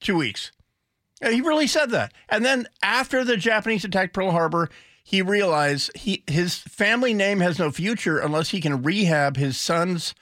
two 0.00 0.16
weeks. 0.16 0.52
And 1.20 1.34
he 1.34 1.40
really 1.40 1.66
said 1.66 1.90
that. 1.90 2.12
And 2.28 2.44
then 2.44 2.68
after 2.82 3.24
the 3.24 3.36
Japanese 3.36 3.84
attacked 3.84 4.14
Pearl 4.14 4.30
Harbor, 4.30 4.70
he 5.02 5.20
realized 5.20 5.90
he 5.96 6.22
his 6.26 6.56
family 6.56 7.12
name 7.12 7.40
has 7.40 7.58
no 7.58 7.70
future 7.70 8.18
unless 8.18 8.50
he 8.50 8.60
can 8.60 8.82
rehab 8.82 9.36
his 9.36 9.58
son's 9.58 10.14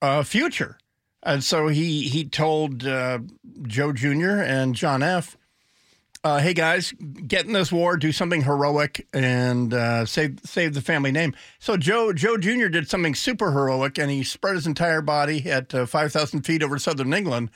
uh, 0.00 0.22
future. 0.22 0.78
And 1.26 1.44
so 1.44 1.68
he 1.68 2.08
he 2.08 2.24
told 2.24 2.86
uh, 2.86 3.18
Joe 3.62 3.92
Jr. 3.92 4.40
and 4.40 4.74
John 4.74 5.02
F 5.02 5.36
uh, 6.26 6.40
hey 6.40 6.52
guys, 6.54 6.92
get 7.28 7.46
in 7.46 7.52
this 7.52 7.70
war, 7.70 7.96
do 7.96 8.10
something 8.10 8.42
heroic, 8.42 9.06
and 9.12 9.72
uh, 9.72 10.04
save 10.04 10.40
save 10.42 10.74
the 10.74 10.80
family 10.80 11.12
name. 11.12 11.32
So 11.60 11.76
Joe 11.76 12.12
Joe 12.12 12.36
Jr. 12.36 12.66
did 12.66 12.88
something 12.88 13.14
super 13.14 13.52
heroic, 13.52 13.96
and 13.96 14.10
he 14.10 14.24
spread 14.24 14.56
his 14.56 14.66
entire 14.66 15.02
body 15.02 15.48
at 15.48 15.72
uh, 15.72 15.86
five 15.86 16.12
thousand 16.12 16.42
feet 16.42 16.64
over 16.64 16.80
southern 16.80 17.14
England, 17.14 17.50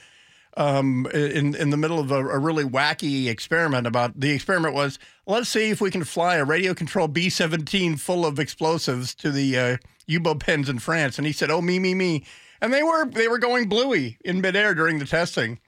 um, 0.56 1.08
in 1.12 1.56
in 1.56 1.70
the 1.70 1.76
middle 1.76 1.98
of 1.98 2.12
a, 2.12 2.24
a, 2.28 2.38
really 2.38 2.62
wacky 2.62 3.26
experiment. 3.26 3.88
About 3.88 4.20
the 4.20 4.30
experiment 4.30 4.72
was 4.72 5.00
let's 5.26 5.48
see 5.48 5.70
if 5.70 5.80
we 5.80 5.90
can 5.90 6.04
fly 6.04 6.36
a 6.36 6.44
radio 6.44 6.72
controlled 6.72 7.12
B 7.12 7.28
seventeen 7.28 7.96
full 7.96 8.24
of 8.24 8.38
explosives 8.38 9.16
to 9.16 9.32
the 9.32 9.58
uh, 9.58 9.76
U 10.06 10.20
boat 10.20 10.38
pens 10.38 10.68
in 10.68 10.78
France, 10.78 11.18
and 11.18 11.26
he 11.26 11.32
said, 11.32 11.50
"Oh 11.50 11.60
me 11.60 11.80
me 11.80 11.94
me," 11.94 12.24
and 12.60 12.72
they 12.72 12.82
were 12.82 13.06
they 13.06 13.28
were 13.28 13.38
going 13.38 13.68
bluey 13.68 14.18
in 14.24 14.40
midair 14.40 14.74
during 14.74 14.98
the 14.98 15.06
testing 15.06 15.60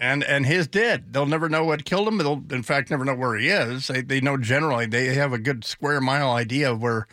and 0.00 0.24
and 0.24 0.46
his 0.46 0.66
did. 0.66 1.12
They'll 1.12 1.26
never 1.26 1.48
know 1.48 1.64
what 1.64 1.84
killed 1.84 2.08
him. 2.08 2.18
They'll 2.18 2.42
in 2.50 2.62
fact 2.62 2.90
never 2.90 3.04
know 3.04 3.14
where 3.14 3.36
he 3.36 3.48
is. 3.48 3.88
They 3.88 4.00
they 4.00 4.20
know 4.20 4.36
generally. 4.36 4.86
They 4.86 5.14
have 5.14 5.32
a 5.32 5.38
good 5.38 5.64
square 5.64 6.00
mile 6.00 6.30
idea 6.32 6.72
of 6.72 6.82
where 6.82 7.06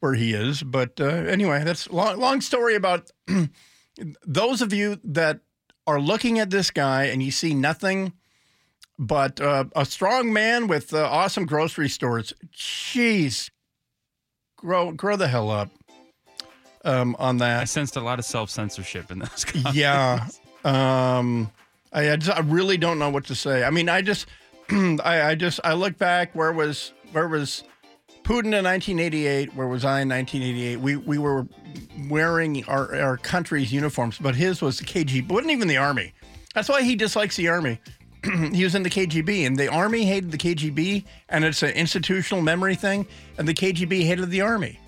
where 0.00 0.14
he 0.14 0.34
is. 0.34 0.62
But 0.62 1.00
uh, 1.00 1.04
anyway, 1.04 1.62
that's 1.64 1.90
long 1.90 2.18
long 2.18 2.40
story 2.40 2.74
about 2.74 3.10
those 4.26 4.60
of 4.60 4.72
you 4.72 5.00
that 5.04 5.40
are 5.86 6.00
looking 6.00 6.38
at 6.38 6.50
this 6.50 6.70
guy 6.70 7.04
and 7.04 7.22
you 7.22 7.30
see 7.30 7.54
nothing 7.54 8.12
but 8.98 9.40
uh, 9.40 9.64
a 9.74 9.84
strong 9.84 10.32
man 10.32 10.66
with 10.66 10.92
uh, 10.92 11.04
awesome 11.04 11.46
grocery 11.46 11.88
stores. 11.88 12.32
Jeez, 12.52 13.50
grow 14.56 14.92
grow 14.92 15.16
the 15.16 15.28
hell 15.28 15.50
up. 15.50 15.70
Um, 16.84 17.16
on 17.18 17.38
that, 17.38 17.60
I 17.60 17.64
sensed 17.64 17.96
a 17.96 18.00
lot 18.00 18.18
of 18.18 18.24
self 18.24 18.50
censorship 18.50 19.10
in 19.10 19.20
those. 19.20 19.44
Comments. 19.46 19.74
Yeah. 19.76 20.28
Um, 20.64 21.50
I, 21.92 22.12
I, 22.12 22.16
just, 22.16 22.36
I 22.36 22.40
really 22.40 22.76
don't 22.76 22.98
know 22.98 23.10
what 23.10 23.26
to 23.26 23.34
say. 23.34 23.64
I 23.64 23.70
mean, 23.70 23.88
I 23.88 24.02
just, 24.02 24.26
I, 24.70 25.22
I 25.22 25.34
just, 25.34 25.60
I 25.64 25.74
look 25.74 25.96
back. 25.98 26.34
Where 26.34 26.52
was, 26.52 26.92
where 27.12 27.28
was 27.28 27.64
Putin 28.24 28.56
in 28.56 28.64
1988? 28.64 29.54
Where 29.54 29.68
was 29.68 29.84
I 29.84 30.00
in 30.00 30.08
1988? 30.08 30.80
We 30.80 30.96
we 30.96 31.18
were 31.18 31.46
wearing 32.08 32.64
our 32.64 32.94
our 32.96 33.16
country's 33.18 33.72
uniforms, 33.72 34.18
but 34.18 34.34
his 34.34 34.62
was 34.62 34.78
the 34.78 34.84
KGB. 34.84 35.28
wasn't 35.28 35.52
even 35.52 35.68
the 35.68 35.76
army. 35.76 36.14
That's 36.54 36.68
why 36.68 36.82
he 36.82 36.96
dislikes 36.96 37.36
the 37.36 37.48
army. 37.48 37.80
he 38.52 38.64
was 38.64 38.74
in 38.74 38.82
the 38.82 38.90
KGB, 38.90 39.46
and 39.46 39.58
the 39.58 39.68
army 39.68 40.04
hated 40.06 40.30
the 40.30 40.38
KGB, 40.38 41.04
and 41.28 41.44
it's 41.44 41.62
an 41.62 41.72
institutional 41.72 42.42
memory 42.42 42.74
thing. 42.74 43.06
And 43.36 43.46
the 43.46 43.54
KGB 43.54 44.06
hated 44.06 44.30
the 44.30 44.40
army, 44.40 44.80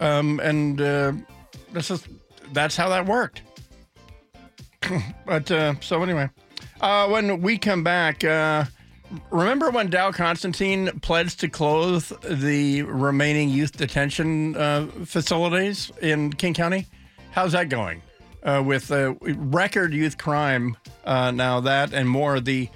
um, 0.00 0.40
and 0.40 0.80
uh, 0.80 1.12
this 1.72 1.90
is 1.90 2.06
that's 2.52 2.76
how 2.76 2.88
that 2.88 3.06
worked. 3.06 3.42
but 5.26 5.50
uh, 5.50 5.74
so 5.80 6.02
anyway, 6.02 6.28
uh, 6.80 7.08
when 7.08 7.40
we 7.42 7.58
come 7.58 7.82
back, 7.82 8.24
uh, 8.24 8.64
remember 9.30 9.70
when 9.70 9.88
Dow 9.88 10.12
Constantine 10.12 11.00
pledged 11.00 11.40
to 11.40 11.48
close 11.48 12.12
the 12.22 12.82
remaining 12.82 13.48
youth 13.48 13.76
detention 13.76 14.56
uh, 14.56 14.86
facilities 15.04 15.90
in 16.02 16.32
King 16.32 16.54
County? 16.54 16.86
How's 17.30 17.52
that 17.52 17.68
going? 17.68 18.02
Uh, 18.42 18.62
with 18.64 18.90
record 19.20 19.92
youth 19.92 20.16
crime 20.18 20.76
now, 21.04 21.60
that 21.60 21.92
and 21.92 22.08
more. 22.08 22.38
The 22.38 22.68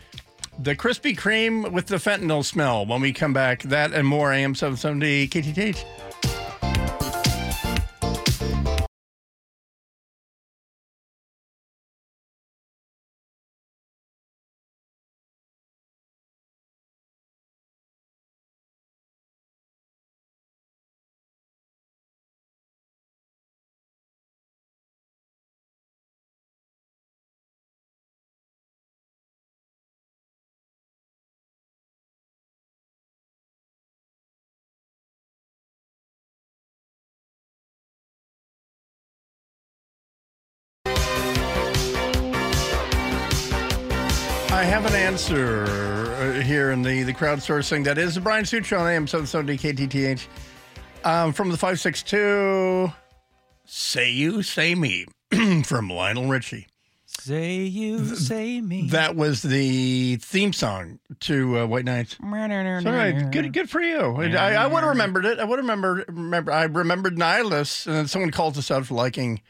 the 0.58 0.76
Krispy 0.76 1.16
Kreme 1.16 1.70
with 1.70 1.86
the 1.86 1.96
fentanyl 1.96 2.44
smell. 2.44 2.84
When 2.84 3.00
we 3.00 3.12
come 3.12 3.32
back, 3.32 3.62
that 3.62 3.92
and 3.92 4.06
more. 4.06 4.32
AM 4.32 4.54
seven 4.54 4.76
seventy 4.76 5.28
KTTH. 5.28 5.84
I 44.60 44.64
have 44.64 44.84
an 44.84 44.92
answer 44.92 45.64
uh, 45.64 46.42
here 46.42 46.70
in 46.70 46.82
the, 46.82 47.02
the 47.02 47.14
crowdsourcing. 47.14 47.82
That 47.82 47.96
is 47.96 48.16
the 48.16 48.20
Bryan 48.20 48.44
Suit 48.44 48.66
Show 48.66 48.76
on 48.76 48.86
AM 48.88 49.06
770 49.06 49.56
KTTH. 49.86 50.26
Um, 51.02 51.32
from 51.32 51.48
the 51.48 51.56
562, 51.56 52.92
Say 53.64 54.10
You, 54.10 54.42
Say 54.42 54.74
Me, 54.74 55.06
from 55.64 55.88
Lionel 55.88 56.28
Richie. 56.28 56.66
Say 57.06 57.60
you, 57.60 58.04
say 58.04 58.60
me. 58.60 58.88
That 58.88 59.16
was 59.16 59.40
the 59.40 60.16
theme 60.16 60.52
song 60.52 60.98
to 61.20 61.60
uh, 61.60 61.66
White 61.66 61.86
Nights. 61.86 62.18
So, 62.82 62.92
right, 62.92 63.30
good, 63.30 63.54
good 63.54 63.70
for 63.70 63.80
you. 63.80 63.98
I, 63.98 64.56
I 64.56 64.66
would 64.66 64.80
have 64.80 64.90
remembered 64.90 65.24
it. 65.24 65.38
I 65.38 65.44
would 65.44 65.58
have 65.58 65.64
remembered. 65.64 66.04
Remember, 66.06 66.52
I 66.52 66.64
remembered 66.64 67.16
Nihilus, 67.16 67.86
and 67.86 67.96
then 67.96 68.08
someone 68.08 68.30
called 68.30 68.58
us 68.58 68.70
out 68.70 68.84
for 68.84 68.92
liking 68.92 69.40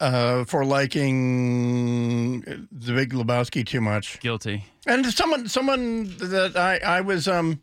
uh, 0.00 0.44
for 0.44 0.64
liking 0.64 2.40
the 2.40 2.92
Big 2.92 3.12
Lebowski 3.12 3.64
too 3.66 3.80
much. 3.80 4.18
Guilty. 4.20 4.64
And 4.86 5.06
someone, 5.06 5.46
someone 5.48 6.16
that 6.18 6.56
I, 6.56 6.78
I 6.78 7.00
was 7.02 7.28
um, 7.28 7.60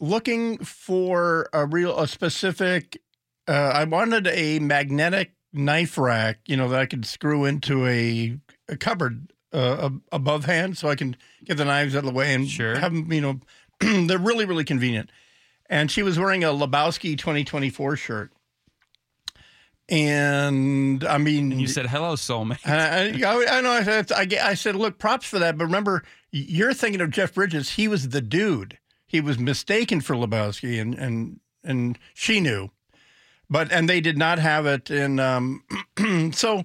looking 0.00 0.58
for 0.58 1.48
a 1.52 1.64
real, 1.64 1.98
a 1.98 2.06
specific. 2.06 3.00
Uh, 3.46 3.52
I 3.52 3.84
wanted 3.84 4.26
a 4.26 4.58
magnetic 4.58 5.32
knife 5.52 5.96
rack, 5.96 6.40
you 6.46 6.56
know, 6.56 6.68
that 6.68 6.80
I 6.80 6.86
could 6.86 7.06
screw 7.06 7.44
into 7.44 7.86
a, 7.86 8.38
a 8.68 8.76
cupboard 8.76 9.32
uh, 9.52 9.90
above 10.10 10.46
hand, 10.46 10.76
so 10.76 10.88
I 10.88 10.96
can 10.96 11.16
get 11.44 11.56
the 11.56 11.64
knives 11.64 11.94
out 11.94 12.00
of 12.00 12.06
the 12.06 12.12
way 12.12 12.34
and 12.34 12.48
sure. 12.48 12.76
have 12.76 12.92
them. 12.92 13.12
You 13.12 13.20
know, 13.20 13.40
they're 14.06 14.18
really, 14.18 14.44
really 14.44 14.64
convenient. 14.64 15.10
And 15.70 15.90
she 15.90 16.02
was 16.02 16.18
wearing 16.18 16.44
a 16.44 16.48
Lebowski 16.48 17.16
2024 17.16 17.96
shirt. 17.96 18.32
And 19.88 21.04
I 21.04 21.18
mean, 21.18 21.52
and 21.52 21.60
you 21.60 21.66
said 21.66 21.86
hello, 21.86 22.14
soulmate. 22.14 22.66
I, 22.66 23.22
I, 23.22 23.58
I 23.58 23.60
know. 23.60 23.70
I 23.70 23.82
said, 23.82 24.12
I, 24.12 24.26
I 24.42 24.54
said, 24.54 24.76
look, 24.76 24.98
props 24.98 25.26
for 25.26 25.38
that. 25.38 25.58
But 25.58 25.64
remember, 25.64 26.04
you're 26.30 26.72
thinking 26.72 27.02
of 27.02 27.10
Jeff 27.10 27.34
Bridges. 27.34 27.70
He 27.70 27.86
was 27.86 28.08
the 28.08 28.22
dude. 28.22 28.78
He 29.06 29.20
was 29.20 29.38
mistaken 29.38 30.00
for 30.00 30.16
Lebowski, 30.16 30.80
and 30.80 30.94
and 30.94 31.38
and 31.62 31.98
she 32.14 32.40
knew, 32.40 32.70
but 33.48 33.70
and 33.70 33.88
they 33.88 34.00
did 34.00 34.16
not 34.16 34.38
have 34.38 34.66
it. 34.66 34.90
And 34.90 35.20
um, 35.20 35.62
so, 36.32 36.64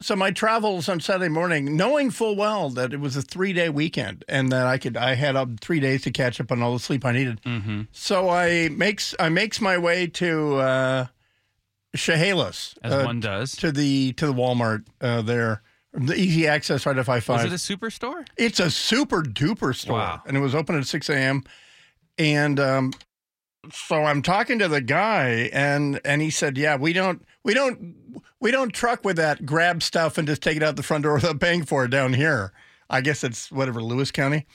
so 0.00 0.14
my 0.14 0.30
travels 0.30 0.88
on 0.88 1.00
Saturday 1.00 1.30
morning, 1.30 1.76
knowing 1.76 2.10
full 2.10 2.36
well 2.36 2.68
that 2.70 2.92
it 2.92 3.00
was 3.00 3.16
a 3.16 3.22
three 3.22 3.52
day 3.54 3.70
weekend, 3.70 4.24
and 4.28 4.52
that 4.52 4.66
I 4.66 4.76
could 4.76 4.98
I 4.98 5.14
had 5.14 5.34
up 5.34 5.48
three 5.60 5.80
days 5.80 6.02
to 6.02 6.10
catch 6.10 6.40
up 6.40 6.52
on 6.52 6.62
all 6.62 6.74
the 6.74 6.78
sleep 6.78 7.04
I 7.06 7.12
needed. 7.12 7.40
Mm-hmm. 7.42 7.82
So 7.90 8.28
I 8.28 8.68
makes 8.68 9.14
I 9.18 9.30
makes 9.30 9.60
my 9.62 9.78
way 9.78 10.06
to. 10.08 10.56
Uh, 10.56 11.06
Chehalis, 11.96 12.74
As 12.82 12.92
uh, 12.92 13.02
one 13.04 13.20
does. 13.20 13.52
to 13.56 13.72
the 13.72 14.12
to 14.14 14.26
the 14.26 14.34
Walmart 14.34 14.84
uh, 15.00 15.22
there, 15.22 15.62
the 15.92 16.14
easy 16.14 16.46
access 16.46 16.86
right 16.86 16.96
at 16.96 17.04
five 17.04 17.26
Was 17.28 17.42
five. 17.42 17.46
it 17.46 17.52
a 17.52 17.56
superstore? 17.56 18.26
It's 18.36 18.60
a 18.60 18.70
super 18.70 19.22
duper 19.22 19.74
store, 19.74 19.98
Wow. 19.98 20.22
and 20.26 20.36
it 20.36 20.40
was 20.40 20.54
open 20.54 20.76
at 20.78 20.86
six 20.86 21.08
a.m. 21.10 21.42
And 22.18 22.60
um, 22.60 22.92
so 23.72 24.04
I'm 24.04 24.22
talking 24.22 24.58
to 24.60 24.68
the 24.68 24.80
guy, 24.80 25.50
and 25.52 26.00
and 26.04 26.22
he 26.22 26.30
said, 26.30 26.56
"Yeah, 26.56 26.76
we 26.76 26.92
don't 26.92 27.26
we 27.44 27.54
don't 27.54 27.96
we 28.40 28.50
don't 28.50 28.70
truck 28.72 29.04
with 29.04 29.16
that 29.16 29.44
grab 29.44 29.82
stuff 29.82 30.16
and 30.16 30.28
just 30.28 30.42
take 30.42 30.56
it 30.56 30.62
out 30.62 30.76
the 30.76 30.82
front 30.82 31.02
door 31.04 31.14
without 31.14 31.40
paying 31.40 31.64
for 31.64 31.84
it 31.84 31.90
down 31.90 32.12
here. 32.14 32.52
I 32.88 33.00
guess 33.00 33.22
it's 33.24 33.50
whatever 33.50 33.82
Lewis 33.82 34.10
County." 34.10 34.46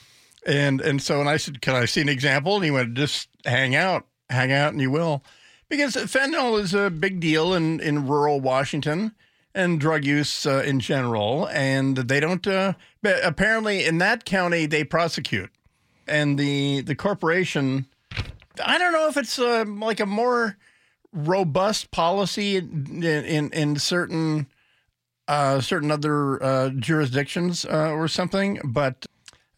And 0.45 0.79
and 0.79 1.01
so 1.01 1.19
and 1.19 1.27
I 1.29 1.37
said, 1.37 1.61
"Can 1.61 1.75
I 1.75 1.85
see 1.85 2.01
an 2.01 2.09
example?" 2.09 2.55
And 2.55 2.63
he 2.63 2.71
went, 2.71 2.93
"Just 2.93 3.27
hang 3.45 3.75
out, 3.75 4.05
hang 4.29 4.51
out, 4.51 4.71
and 4.71 4.79
you 4.81 4.89
will." 4.91 5.23
Because 5.69 5.95
fentanyl 5.95 6.59
is 6.59 6.73
a 6.73 6.89
big 6.89 7.19
deal 7.19 7.53
in, 7.53 7.79
in 7.79 8.07
rural 8.07 8.39
Washington 8.39 9.13
and 9.55 9.79
drug 9.79 10.05
use 10.05 10.45
uh, 10.45 10.63
in 10.65 10.79
general. 10.79 11.47
And 11.47 11.97
they 11.97 12.19
don't, 12.19 12.45
uh, 12.45 12.73
but 13.01 13.23
apparently 13.23 13.85
in 13.85 13.97
that 13.99 14.25
county, 14.25 14.65
they 14.65 14.83
prosecute. 14.83 15.49
And 16.07 16.37
the, 16.37 16.81
the 16.81 16.93
corporation, 16.93 17.87
I 18.63 18.77
don't 18.77 18.93
know 18.93 19.07
if 19.07 19.17
it's 19.17 19.39
uh, 19.39 19.65
like 19.67 19.99
a 19.99 20.05
more 20.05 20.57
robust 21.11 21.89
policy 21.89 22.57
in, 22.57 23.03
in, 23.03 23.49
in 23.51 23.79
certain, 23.79 24.47
uh, 25.27 25.61
certain 25.61 25.89
other 25.89 26.43
uh, 26.43 26.69
jurisdictions 26.69 27.65
uh, 27.65 27.89
or 27.89 28.07
something, 28.07 28.59
but 28.63 29.05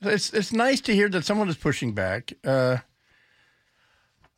it's, 0.01 0.31
it's 0.31 0.53
nice 0.53 0.79
to 0.81 0.93
hear 0.93 1.09
that 1.09 1.25
someone 1.25 1.49
is 1.49 1.57
pushing 1.57 1.93
back. 1.93 2.31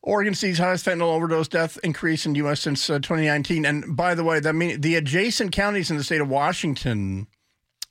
Oregon 0.01 0.33
sees 0.33 0.57
highest 0.57 0.85
fentanyl 0.85 1.13
overdose 1.13 1.47
death 1.47 1.77
increase 1.83 2.25
in 2.25 2.35
U.S. 2.35 2.61
since 2.61 2.89
uh, 2.89 2.99
2019. 2.99 3.65
And 3.65 3.97
by 3.97 4.15
the 4.15 4.23
way, 4.23 4.39
that 4.39 4.53
mean 4.53 4.79
the 4.79 4.95
adjacent 4.95 5.51
counties 5.51 5.91
in 5.91 5.97
the 5.97 6.03
state 6.03 6.21
of 6.21 6.29
Washington, 6.29 7.27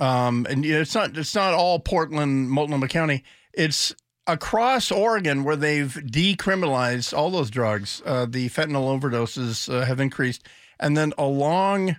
um, 0.00 0.46
and 0.48 0.64
you 0.64 0.74
know, 0.74 0.80
it's 0.80 0.94
not 0.94 1.16
it's 1.16 1.34
not 1.34 1.54
all 1.54 1.78
Portland, 1.80 2.50
Multnomah 2.50 2.88
County. 2.88 3.24
It's 3.52 3.94
across 4.26 4.90
Oregon 4.90 5.44
where 5.44 5.56
they've 5.56 5.92
decriminalized 5.92 7.16
all 7.16 7.30
those 7.30 7.50
drugs. 7.50 8.00
Uh, 8.04 8.26
the 8.26 8.48
fentanyl 8.48 8.98
overdoses 8.98 9.72
uh, 9.72 9.84
have 9.84 10.00
increased, 10.00 10.46
and 10.80 10.96
then 10.96 11.12
along 11.18 11.96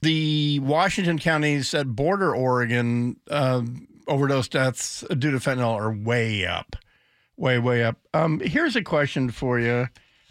the 0.00 0.58
Washington 0.58 1.18
counties 1.18 1.70
that 1.70 1.94
border 1.94 2.34
Oregon, 2.34 3.16
uh, 3.30 3.62
overdose 4.08 4.48
deaths 4.48 5.04
due 5.16 5.30
to 5.30 5.36
fentanyl 5.36 5.74
are 5.74 5.92
way 5.92 6.44
up 6.44 6.74
way, 7.42 7.58
way 7.58 7.82
up. 7.82 7.96
Um, 8.14 8.40
here's 8.40 8.76
a 8.76 8.82
question 8.82 9.30
for 9.30 9.58
you 9.58 9.88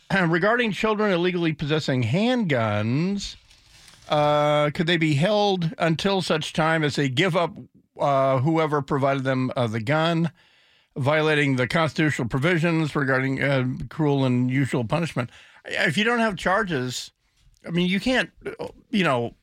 regarding 0.28 0.72
children 0.72 1.12
illegally 1.12 1.52
possessing 1.52 2.04
handguns. 2.04 3.36
Uh, 4.10 4.72
could 4.72 4.88
they 4.88 4.98
be 4.98 5.14
held 5.14 5.74
until 5.78 6.22
such 6.22 6.54
time 6.54 6.84
as 6.84 6.96
they 6.96 7.10
give 7.10 7.36
up 7.36 7.54
uh, 8.00 8.40
whoever 8.40 8.82
provided 8.82 9.26
them 9.26 9.52
uh, 9.56 9.68
the 9.68 9.82
gun, 9.82 10.32
violating 10.96 11.58
the 11.58 11.68
constitutional 11.68 12.28
provisions 12.28 12.96
regarding 12.96 13.44
uh, 13.44 13.68
cruel 13.90 14.24
and 14.24 14.50
usual 14.50 14.86
punishment? 14.86 15.30
If 15.66 15.98
you 15.98 16.04
don't 16.04 16.20
have 16.20 16.38
charges, 16.38 17.12
I 17.68 17.72
mean, 17.72 17.90
you 17.90 18.00
can't, 18.00 18.32
you 18.90 19.04
know, 19.04 19.36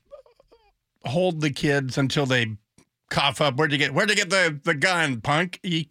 hold 1.04 1.40
the 1.40 1.50
kids 1.50 1.96
until 1.98 2.26
they 2.26 2.56
cough 3.10 3.40
up. 3.40 3.56
Where'd 3.56 3.72
you 3.72 3.78
get? 3.78 3.92
Where'd 3.92 4.10
you 4.10 4.16
get 4.16 4.30
the 4.30 4.58
the 4.64 4.74
gun, 4.74 5.20
punk? 5.20 5.60
You, 5.62 5.84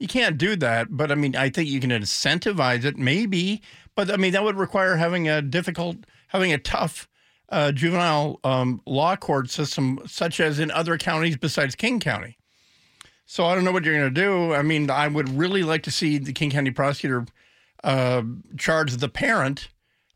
you 0.00 0.08
can't 0.08 0.38
do 0.38 0.56
that, 0.56 0.88
but 0.90 1.12
I 1.12 1.14
mean, 1.14 1.36
I 1.36 1.50
think 1.50 1.68
you 1.68 1.78
can 1.78 1.90
incentivize 1.90 2.84
it, 2.84 2.96
maybe. 2.96 3.62
But 3.94 4.10
I 4.10 4.16
mean, 4.16 4.32
that 4.32 4.42
would 4.42 4.56
require 4.56 4.96
having 4.96 5.28
a 5.28 5.42
difficult, 5.42 5.98
having 6.28 6.52
a 6.52 6.58
tough 6.58 7.06
uh, 7.50 7.70
juvenile 7.70 8.40
um, 8.42 8.80
law 8.86 9.14
court 9.14 9.50
system, 9.50 10.00
such 10.06 10.40
as 10.40 10.58
in 10.58 10.70
other 10.70 10.96
counties 10.96 11.36
besides 11.36 11.74
King 11.74 12.00
County. 12.00 12.38
So 13.26 13.44
I 13.44 13.54
don't 13.54 13.62
know 13.62 13.72
what 13.72 13.84
you're 13.84 13.96
going 13.96 14.12
to 14.12 14.20
do. 14.20 14.54
I 14.54 14.62
mean, 14.62 14.90
I 14.90 15.06
would 15.06 15.28
really 15.28 15.62
like 15.62 15.82
to 15.84 15.90
see 15.90 16.16
the 16.16 16.32
King 16.32 16.50
County 16.50 16.70
prosecutor 16.70 17.26
uh, 17.84 18.22
charge 18.56 18.96
the 18.96 19.08
parent 19.08 19.68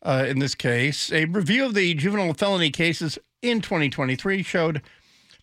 uh, 0.03 0.25
in 0.27 0.39
this 0.39 0.55
case. 0.55 1.13
A 1.13 1.27
review 1.27 1.67
of 1.67 1.75
the 1.75 1.93
juvenile 1.95 2.33
felony 2.33 2.71
cases 2.71 3.19
in 3.43 3.61
2023 3.61 4.43
showed 4.43 4.81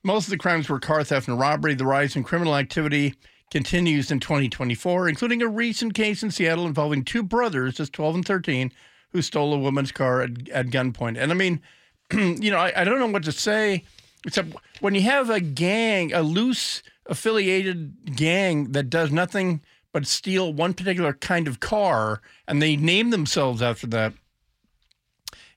most 0.03 0.25
of 0.25 0.31
the 0.31 0.37
crimes 0.37 0.67
were 0.67 0.79
car 0.79 1.03
theft 1.03 1.27
and 1.27 1.39
robbery. 1.39 1.75
The 1.75 1.85
rise 1.85 2.15
in 2.15 2.23
criminal 2.23 2.55
activity 2.55 3.13
continues 3.51 4.09
in 4.09 4.19
2024, 4.19 5.09
including 5.09 5.41
a 5.41 5.47
recent 5.47 5.93
case 5.93 6.23
in 6.23 6.31
Seattle 6.31 6.65
involving 6.65 7.03
two 7.03 7.21
brothers, 7.21 7.75
just 7.75 7.93
12 7.93 8.15
and 8.15 8.25
13, 8.25 8.71
who 9.11 9.21
stole 9.21 9.53
a 9.53 9.59
woman's 9.59 9.91
car 9.91 10.21
at, 10.21 10.49
at 10.49 10.67
gunpoint. 10.67 11.17
And 11.19 11.31
I 11.31 11.35
mean, 11.35 11.61
you 12.11 12.49
know, 12.49 12.57
I, 12.57 12.71
I 12.81 12.83
don't 12.85 12.97
know 12.97 13.07
what 13.07 13.23
to 13.23 13.31
say, 13.31 13.83
except 14.25 14.55
when 14.79 14.95
you 14.95 15.01
have 15.01 15.29
a 15.29 15.41
gang, 15.41 16.13
a 16.13 16.21
loose 16.21 16.81
affiliated 17.05 18.15
gang 18.15 18.71
that 18.71 18.89
does 18.89 19.11
nothing 19.11 19.61
but 19.91 20.07
steal 20.07 20.53
one 20.53 20.73
particular 20.73 21.13
kind 21.13 21.47
of 21.47 21.59
car, 21.59 22.21
and 22.47 22.61
they 22.61 22.77
name 22.77 23.09
themselves 23.09 23.61
after 23.61 23.85
that. 23.87 24.13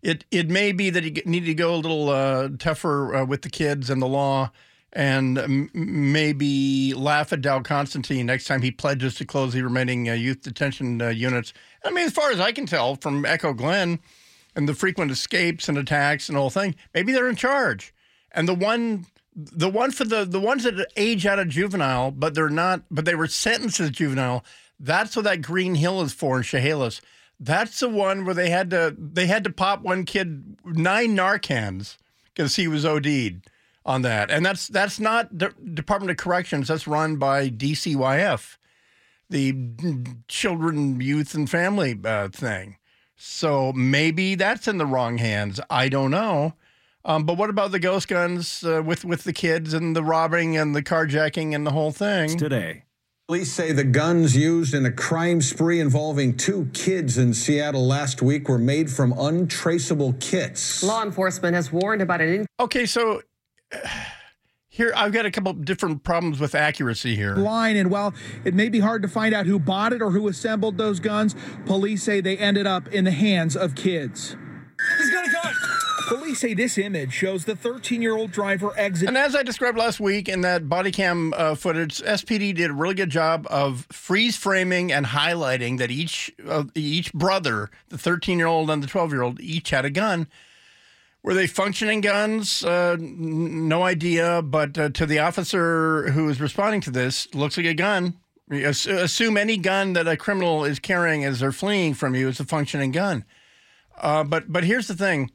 It, 0.03 0.24
it 0.32 0.51
may 0.51 0.72
be 0.72 0.90
that 0.90 1.05
you 1.05 1.22
need 1.24 1.47
to 1.47 1.55
go 1.55 1.74
a 1.74 1.76
little 1.76 2.11
uh, 2.11 2.49
tougher 2.59 3.14
uh, 3.14 3.24
with 3.24 3.42
the 3.42 3.49
kids 3.49 3.88
and 3.88 4.03
the 4.03 4.09
law 4.09 4.51
and 4.95 5.38
m- 5.38 5.70
maybe 5.74 6.95
laugh 6.95 7.32
at 7.32 7.40
Dow 7.40 7.61
Constantine 7.61 8.26
next 8.26 8.45
time 8.45 8.62
he 8.62 8.70
pledges 8.70 9.16
to 9.16 9.24
close 9.24 9.53
the 9.53 9.62
remaining 9.62 10.09
uh, 10.09 10.12
youth 10.12 10.42
detention 10.42 11.03
uh, 11.03 11.09
units. 11.09 11.53
I 11.84 11.90
mean, 11.90 12.07
as 12.07 12.12
far 12.12 12.30
as 12.30 12.40
I 12.40 12.53
can 12.53 12.66
tell 12.66 12.97
from 12.97 13.24
Echo 13.26 13.53
Glen 13.53 13.99
and 14.55 14.68
the 14.68 14.74
frequent 14.74 15.11
escapes 15.11 15.68
and 15.68 15.76
attacks 15.76 16.28
and 16.28 16.38
whole 16.38 16.51
thing, 16.51 16.76
maybe 16.95 17.12
they're 17.12 17.28
in 17.28 17.36
charge. 17.36 17.92
And 18.32 18.49
the 18.49 18.55
one, 18.55 19.07
the 19.34 19.68
one 19.68 19.90
for 19.90 20.05
the 20.05 20.24
the 20.24 20.40
ones 20.40 20.62
that 20.64 20.86
age 20.97 21.26
out 21.26 21.38
of 21.38 21.49
juvenile, 21.49 22.11
but 22.12 22.34
they're 22.34 22.49
not, 22.49 22.82
but 22.90 23.05
they 23.05 23.14
were 23.14 23.26
sentenced 23.26 23.80
as 23.80 23.90
juvenile. 23.90 24.45
That's 24.78 25.16
what 25.16 25.24
that 25.24 25.42
Green 25.42 25.74
Hill 25.74 26.03
is 26.03 26.12
for 26.12 26.38
in 26.38 26.42
Chehalis. 26.45 27.01
That's 27.40 27.80
the 27.80 27.88
one 27.88 28.24
where 28.24 28.34
they 28.34 28.51
had 28.51 28.70
to 28.70 28.95
they 28.97 29.26
had 29.26 29.45
to 29.45 29.51
pop 29.51 29.82
one 29.82 30.05
kid 30.05 30.57
nine 30.64 31.16
Narcans 31.16 31.97
because 32.32 32.57
he 32.57 32.68
was 32.68 32.84
OD'd 32.84 33.42
on 33.85 34.03
that, 34.03 34.30
and 34.30 34.45
that's 34.45 34.68
that's 34.68 34.99
not 34.99 35.37
the 35.37 35.53
Department 35.74 36.11
of 36.11 36.16
Corrections. 36.16 36.68
That's 36.68 36.87
run 36.87 37.16
by 37.16 37.51
DCYF, 37.51 38.57
the 39.28 39.55
Children, 40.28 41.01
Youth, 41.01 41.35
and 41.35 41.49
Family 41.49 41.99
uh, 42.05 42.28
thing. 42.28 42.76
So 43.16 43.72
maybe 43.72 44.35
that's 44.35 44.68
in 44.68 44.78
the 44.78 44.87
wrong 44.87 45.18
hands. 45.18 45.61
I 45.70 45.89
don't 45.89 46.11
know. 46.11 46.55
Um, 47.07 47.24
but 47.24 47.37
what 47.37 47.51
about 47.51 47.70
the 47.70 47.78
ghost 47.78 48.09
guns 48.09 48.64
uh, 48.64 48.82
with 48.85 49.05
with 49.05 49.24
the 49.24 49.32
kids 49.32 49.74
and 49.74 49.95
the 49.95 50.03
robbing 50.03 50.57
and 50.57 50.74
the 50.74 50.82
carjacking 50.82 51.55
and 51.55 51.66
the 51.66 51.70
whole 51.70 51.93
thing 51.93 52.39
today? 52.39 52.85
Police 53.26 53.53
say 53.53 53.72
the 53.72 53.85
guns 53.85 54.37
used 54.37 54.74
in 54.74 54.85
a 54.85 54.93
crime 54.93 55.41
spree 55.41 55.80
involving 55.80 56.37
two 56.37 56.68
kids 56.74 57.16
in 57.16 57.32
Seattle 57.32 57.87
last 57.87 58.20
week 58.20 58.51
were 58.51 58.59
made 58.59 58.91
from 58.91 59.14
untraceable 59.18 60.12
kits. 60.20 60.82
Law 60.82 61.03
enforcement 61.03 61.55
has 61.55 61.72
warned 61.72 62.03
about 62.03 62.20
an. 62.20 62.45
Okay, 62.61 62.85
so 62.85 63.22
here 64.68 64.93
I've 64.97 65.12
got 65.12 65.25
a 65.25 65.31
couple 65.31 65.53
different 65.53 66.03
problems 66.03 66.41
with 66.41 66.55
accuracy 66.55 67.14
here. 67.14 67.37
Line 67.37 67.77
and 67.77 67.91
while 67.91 68.12
it 68.45 68.55
may 68.55 68.68
be 68.68 68.81
hard 68.81 69.03
to 69.03 69.09
find 69.09 69.35
out 69.35 69.47
who 69.47 69.59
bought 69.59 69.93
it 69.93 70.03
or 70.03 70.11
who 70.11 70.27
assembled 70.29 70.79
those 70.79 70.99
guns, 70.99 71.37
police 71.64 72.03
say 72.03 72.20
they 72.20 72.37
ended 72.37 72.66
up 72.66 72.89
in 72.89 73.05
the 73.05 73.12
hands 73.12 73.57
of 73.57 73.75
kids. 73.75 74.37
He's 74.99 75.11
got 75.11 75.29
a 75.29 75.31
gun. 75.31 75.55
Police 76.09 76.41
say 76.41 76.53
this 76.53 76.77
image 76.77 77.12
shows 77.12 77.45
the 77.45 77.57
13 77.57 78.03
year 78.03 78.16
old 78.16 78.31
driver 78.31 78.72
exit. 78.77 79.09
And 79.09 79.16
as 79.16 79.35
I 79.35 79.43
described 79.43 79.79
last 79.79 80.01
week 80.01 80.29
in 80.29 80.43
that 80.43 80.68
body 80.68 80.91
cam 80.91 81.33
uh, 81.37 81.55
footage, 81.55 82.03
SPD 82.03 82.55
did 82.55 82.70
a 82.70 82.75
really 82.75 82.95
good 82.95 83.11
job 83.11 83.47
of 83.49 83.87
freeze 83.91 84.37
framing 84.37 84.93
and 84.93 85.07
highlighting 85.07 85.79
that 85.79 85.91
each 85.91 86.33
uh, 86.47 86.64
each 86.75 87.12
brother, 87.12 87.70
the 87.89 87.97
13 87.97 88.39
year 88.39 88.49
old 88.49 88.70
and 88.70 88.83
the 88.83 88.87
12 88.87 89.12
year 89.12 89.22
old, 89.22 89.41
each 89.41 89.70
had 89.70 89.85
a 89.85 89.91
gun. 89.91 90.27
Were 91.25 91.33
they 91.33 91.47
functioning 91.47 92.03
guns? 92.03 92.62
Uh, 92.62 92.99
no 93.01 93.83
idea. 93.83 94.43
But 94.43 94.77
uh, 94.79 94.91
to 94.91 95.07
the 95.07 95.20
officer 95.20 96.11
who 96.11 96.29
is 96.29 96.39
responding 96.39 96.83
to 96.83 96.91
this, 96.91 97.35
looks 97.35 97.57
like 97.57 97.64
a 97.64 97.72
gun. 97.72 98.18
Ass- 98.53 98.85
assume 98.85 99.39
any 99.39 99.57
gun 99.57 99.95
that 99.95 100.07
a 100.07 100.18
criminal 100.18 100.66
is 100.66 100.79
carrying 100.79 101.25
as 101.25 101.41
they're 101.41 101.51
fleeing 101.51 101.95
from 101.95 102.14
you 102.14 102.29
is 102.29 102.41
a 102.41 102.45
functioning 102.45 102.93
gun. 102.93 103.25
Uh, 103.97 104.22
but 104.22 104.53
but 104.53 104.64
here's 104.64 104.87
the 104.87 104.95
thing. 104.95 105.31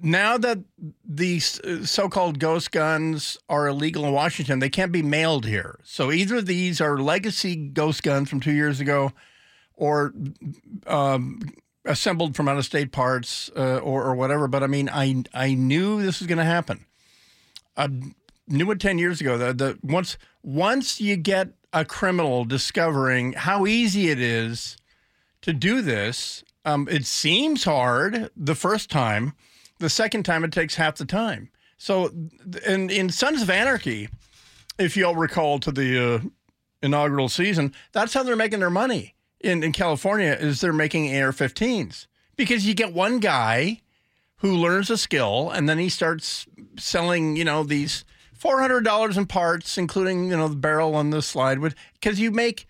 Now 0.00 0.38
that 0.38 0.60
these 1.04 1.60
so-called 1.84 2.38
ghost 2.38 2.70
guns 2.70 3.36
are 3.50 3.66
illegal 3.66 4.06
in 4.06 4.12
Washington, 4.12 4.60
they 4.60 4.70
can't 4.70 4.92
be 4.92 5.02
mailed 5.02 5.44
here. 5.44 5.80
So 5.84 6.10
either 6.10 6.40
these 6.40 6.80
are 6.80 6.96
legacy 6.96 7.56
ghost 7.56 8.02
guns 8.02 8.30
from 8.30 8.40
two 8.40 8.52
years 8.52 8.80
ago, 8.80 9.12
or 9.74 10.14
um, 10.86 11.40
assembled 11.86 12.36
from 12.36 12.48
out-of-state 12.48 12.92
parts, 12.92 13.50
uh, 13.56 13.78
or, 13.78 14.04
or 14.04 14.14
whatever. 14.14 14.48
But 14.48 14.62
I 14.62 14.66
mean, 14.66 14.88
I 14.92 15.24
I 15.32 15.54
knew 15.54 16.02
this 16.02 16.20
was 16.20 16.26
going 16.26 16.38
to 16.38 16.44
happen. 16.44 16.84
I 17.76 17.88
knew 18.46 18.70
it 18.70 18.80
ten 18.80 18.98
years 18.98 19.20
ago. 19.20 19.38
That 19.38 19.58
the 19.58 19.78
once 19.82 20.18
once 20.42 21.00
you 21.00 21.16
get 21.16 21.48
a 21.72 21.84
criminal 21.84 22.44
discovering 22.44 23.32
how 23.34 23.66
easy 23.66 24.10
it 24.10 24.20
is 24.20 24.76
to 25.42 25.52
do 25.52 25.82
this, 25.82 26.44
Um, 26.64 26.88
it 26.90 27.06
seems 27.06 27.64
hard 27.64 28.30
the 28.36 28.54
first 28.54 28.90
time. 28.90 29.34
The 29.78 29.88
second 29.88 30.24
time, 30.24 30.44
it 30.44 30.52
takes 30.52 30.76
half 30.76 30.96
the 30.96 31.04
time. 31.04 31.50
So, 31.78 32.10
in 32.66 32.90
in 32.90 33.10
Sons 33.10 33.42
of 33.42 33.50
Anarchy, 33.50 34.08
if 34.78 34.96
you'll 34.96 35.14
recall 35.14 35.60
to 35.60 35.70
the 35.70 36.14
uh, 36.14 36.20
inaugural 36.82 37.28
season, 37.28 37.72
that's 37.92 38.14
how 38.14 38.24
they're 38.24 38.36
making 38.36 38.60
their 38.60 38.70
money 38.70 39.14
in, 39.46 39.62
in 39.62 39.72
California. 39.72 40.36
Is 40.38 40.60
they're 40.60 40.72
making 40.72 41.06
AR-15s 41.14 42.06
because 42.36 42.66
you 42.66 42.74
get 42.74 42.92
one 42.92 43.18
guy 43.18 43.80
who 44.38 44.56
learns 44.56 44.90
a 44.90 44.98
skill 44.98 45.50
and 45.50 45.68
then 45.68 45.78
he 45.78 45.88
starts 45.88 46.46
selling, 46.76 47.36
you 47.36 47.44
know, 47.44 47.62
these 47.62 48.04
four 48.34 48.60
hundred 48.60 48.84
dollars 48.84 49.16
in 49.16 49.26
parts, 49.26 49.78
including 49.78 50.30
you 50.30 50.36
know 50.36 50.48
the 50.48 50.56
barrel 50.56 50.98
and 50.98 51.12
the 51.12 51.22
slide, 51.22 51.58
because 51.94 52.20
you 52.20 52.30
make 52.30 52.66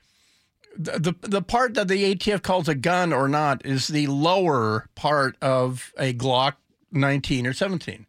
the, 0.77 0.99
the 0.99 1.29
the 1.29 1.43
part 1.43 1.75
that 1.75 1.89
the 1.89 2.15
ATF 2.15 2.43
calls 2.43 2.69
a 2.69 2.75
gun 2.75 3.13
or 3.13 3.29
not 3.29 3.65
is 3.65 3.89
the 3.89 4.07
lower 4.07 4.89
part 4.95 5.37
of 5.41 5.93
a 5.99 6.13
Glock 6.13 6.55
19 6.93 7.47
or 7.47 7.53
17. 7.53 8.07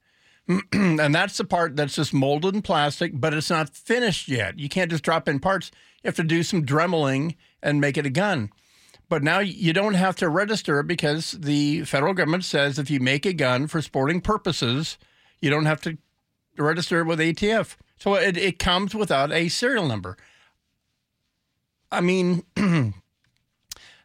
and 0.71 1.13
that's 1.13 1.37
the 1.37 1.43
part 1.43 1.75
that's 1.75 1.95
just 1.95 2.13
molded 2.13 2.55
in 2.55 2.61
plastic, 2.61 3.11
but 3.19 3.33
it's 3.33 3.49
not 3.49 3.75
finished 3.75 4.27
yet. 4.29 4.57
You 4.59 4.69
can't 4.69 4.89
just 4.89 5.03
drop 5.03 5.27
in 5.27 5.39
parts. 5.39 5.71
You 6.03 6.07
have 6.07 6.15
to 6.15 6.23
do 6.23 6.41
some 6.43 6.65
dremeling 6.65 7.35
and 7.61 7.81
make 7.81 7.97
it 7.97 8.05
a 8.05 8.09
gun. 8.11 8.49
But 9.09 9.23
now 9.23 9.39
you 9.39 9.71
don't 9.73 9.93
have 9.93 10.17
to 10.17 10.29
register 10.29 10.79
it 10.79 10.87
because 10.87 11.31
the 11.31 11.85
federal 11.85 12.13
government 12.13 12.43
says 12.43 12.77
if 12.77 12.89
you 12.89 12.99
make 12.99 13.25
a 13.25 13.33
gun 13.33 13.67
for 13.67 13.81
sporting 13.81 14.19
purposes, 14.19 14.97
you 15.39 15.49
don't 15.49 15.65
have 15.65 15.81
to 15.81 15.97
register 16.57 16.99
it 16.99 17.05
with 17.05 17.19
ATF. 17.19 17.77
So 17.97 18.15
it, 18.15 18.37
it 18.37 18.59
comes 18.59 18.93
without 18.93 19.31
a 19.31 19.47
serial 19.47 19.87
number. 19.87 20.17
I 21.91 22.01
mean, 22.01 22.43
the, 22.55 22.93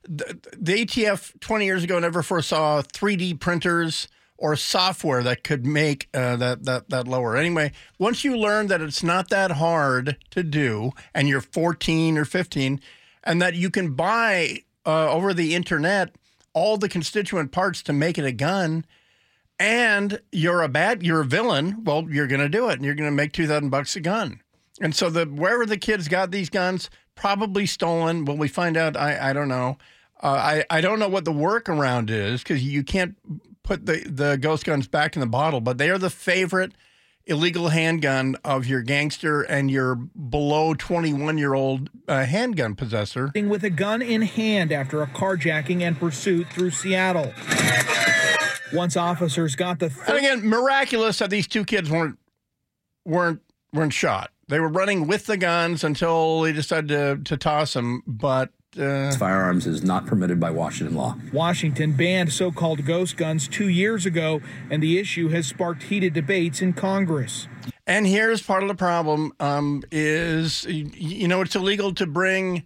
the 0.06 0.84
ATF 0.84 1.38
20 1.40 1.64
years 1.64 1.82
ago 1.82 1.98
never 1.98 2.22
foresaw 2.22 2.82
3D 2.82 3.40
printers 3.40 4.08
or 4.38 4.56
software 4.56 5.22
that 5.22 5.44
could 5.44 5.64
make 5.64 6.08
uh, 6.12 6.36
that, 6.36 6.64
that 6.64 6.90
that 6.90 7.06
lower. 7.06 7.36
Anyway, 7.36 7.70
once 7.98 8.24
you 8.24 8.36
learn 8.36 8.66
that 8.66 8.80
it's 8.80 9.02
not 9.02 9.28
that 9.30 9.52
hard 9.52 10.16
to 10.30 10.42
do, 10.42 10.90
and 11.14 11.28
you're 11.28 11.40
14 11.40 12.18
or 12.18 12.24
15, 12.24 12.80
and 13.24 13.40
that 13.40 13.54
you 13.54 13.70
can 13.70 13.94
buy 13.94 14.62
uh, 14.86 15.10
over 15.10 15.32
the 15.32 15.54
internet 15.54 16.14
all 16.54 16.76
the 16.76 16.88
constituent 16.88 17.50
parts 17.52 17.82
to 17.82 17.92
make 17.92 18.18
it 18.18 18.24
a 18.24 18.32
gun, 18.32 18.84
and 19.58 20.20
you're 20.30 20.62
a 20.62 20.68
bad, 20.68 21.02
you're 21.02 21.22
a 21.22 21.26
villain. 21.26 21.82
Well, 21.84 22.06
you're 22.10 22.26
going 22.26 22.40
to 22.40 22.48
do 22.48 22.68
it, 22.68 22.74
and 22.74 22.84
you're 22.84 22.94
going 22.94 23.10
to 23.10 23.14
make 23.14 23.32
2,000 23.32 23.70
bucks 23.70 23.96
a 23.96 24.00
gun. 24.00 24.40
And 24.80 24.94
so 24.94 25.10
the 25.10 25.26
wherever 25.26 25.66
the 25.66 25.76
kids 25.76 26.08
got 26.08 26.30
these 26.30 26.50
guns, 26.50 26.90
probably 27.14 27.66
stolen. 27.66 28.24
Will 28.24 28.36
we 28.36 28.48
find 28.48 28.76
out? 28.76 28.96
I 28.96 29.30
I 29.30 29.32
don't 29.32 29.48
know. 29.48 29.78
Uh, 30.22 30.62
I 30.70 30.78
I 30.78 30.80
don't 30.80 30.98
know 30.98 31.08
what 31.08 31.24
the 31.24 31.32
workaround 31.32 32.10
is 32.10 32.42
because 32.42 32.64
you 32.64 32.82
can't 32.82 33.16
put 33.62 33.86
the, 33.86 34.02
the 34.06 34.36
ghost 34.36 34.64
guns 34.64 34.88
back 34.88 35.14
in 35.14 35.20
the 35.20 35.26
bottle, 35.26 35.60
but 35.60 35.78
they 35.78 35.90
are 35.90 35.98
the 35.98 36.10
favorite 36.10 36.72
illegal 37.26 37.68
handgun 37.68 38.36
of 38.44 38.66
your 38.66 38.82
gangster 38.82 39.42
and 39.42 39.70
your 39.70 39.94
below 39.94 40.74
21 40.74 41.38
year 41.38 41.54
old 41.54 41.90
uh, 42.08 42.24
handgun 42.24 42.74
possessor. 42.74 43.32
With 43.34 43.64
a 43.64 43.70
gun 43.70 44.02
in 44.02 44.22
hand 44.22 44.72
after 44.72 45.02
a 45.02 45.06
carjacking 45.06 45.82
and 45.82 45.98
pursuit 45.98 46.48
through 46.48 46.70
Seattle. 46.70 47.32
Once 48.72 48.96
officers 48.96 49.54
got 49.54 49.78
the. 49.78 49.90
Th- 49.90 50.00
and 50.08 50.16
again, 50.16 50.48
miraculous 50.48 51.18
that 51.18 51.30
these 51.30 51.46
two 51.46 51.64
kids 51.64 51.90
weren't 51.90 52.18
weren't 53.04 53.40
weren't 53.72 53.92
shot. 53.92 54.30
They 54.48 54.60
were 54.60 54.68
running 54.68 55.06
with 55.06 55.26
the 55.26 55.36
guns 55.36 55.84
until 55.84 56.42
they 56.42 56.52
decided 56.52 56.88
to, 56.88 57.20
to 57.24 57.36
toss 57.36 57.74
them, 57.74 58.02
but 58.06 58.50
uh, 58.78 59.12
firearms 59.16 59.66
is 59.66 59.82
not 59.82 60.06
permitted 60.06 60.40
by 60.40 60.50
Washington 60.50 60.96
law. 60.96 61.16
Washington 61.32 61.92
banned 61.92 62.32
so 62.32 62.50
called 62.50 62.84
ghost 62.84 63.16
guns 63.16 63.48
two 63.48 63.68
years 63.68 64.06
ago, 64.06 64.40
and 64.70 64.82
the 64.82 64.98
issue 64.98 65.28
has 65.28 65.46
sparked 65.46 65.84
heated 65.84 66.12
debates 66.12 66.62
in 66.62 66.72
Congress. 66.72 67.48
And 67.86 68.06
here's 68.06 68.42
part 68.42 68.62
of 68.62 68.68
the 68.68 68.74
problem 68.74 69.32
um, 69.40 69.82
is, 69.90 70.64
you 70.64 71.28
know, 71.28 71.40
it's 71.40 71.56
illegal 71.56 71.92
to 71.94 72.06
bring 72.06 72.64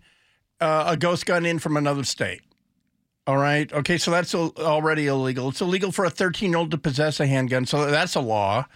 uh, 0.60 0.84
a 0.88 0.96
ghost 0.96 1.26
gun 1.26 1.46
in 1.46 1.58
from 1.58 1.76
another 1.76 2.04
state. 2.04 2.42
All 3.26 3.38
right. 3.38 3.72
Okay. 3.72 3.98
So 3.98 4.10
that's 4.12 4.34
already 4.34 5.08
illegal. 5.08 5.48
It's 5.48 5.60
illegal 5.60 5.90
for 5.90 6.04
a 6.04 6.10
13 6.10 6.50
year 6.50 6.58
old 6.58 6.70
to 6.70 6.78
possess 6.78 7.18
a 7.18 7.26
handgun. 7.26 7.66
So 7.66 7.90
that's 7.90 8.14
a 8.14 8.20
law. 8.20 8.66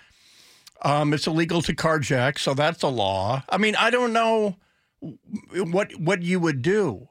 Um, 0.83 1.13
it's 1.13 1.27
illegal 1.27 1.63
to 1.63 1.75
carjack. 1.75 2.39
So 2.39 2.55
that's 2.55 2.83
a 2.83 2.89
law. 2.89 3.45
I 3.49 3.59
mean, 3.59 3.77
I 3.77 3.91
don't 3.91 4.13
know 4.13 4.57
what 5.55 5.99
what 6.01 6.23
you 6.23 6.41
would 6.41 6.63
do 6.63 7.09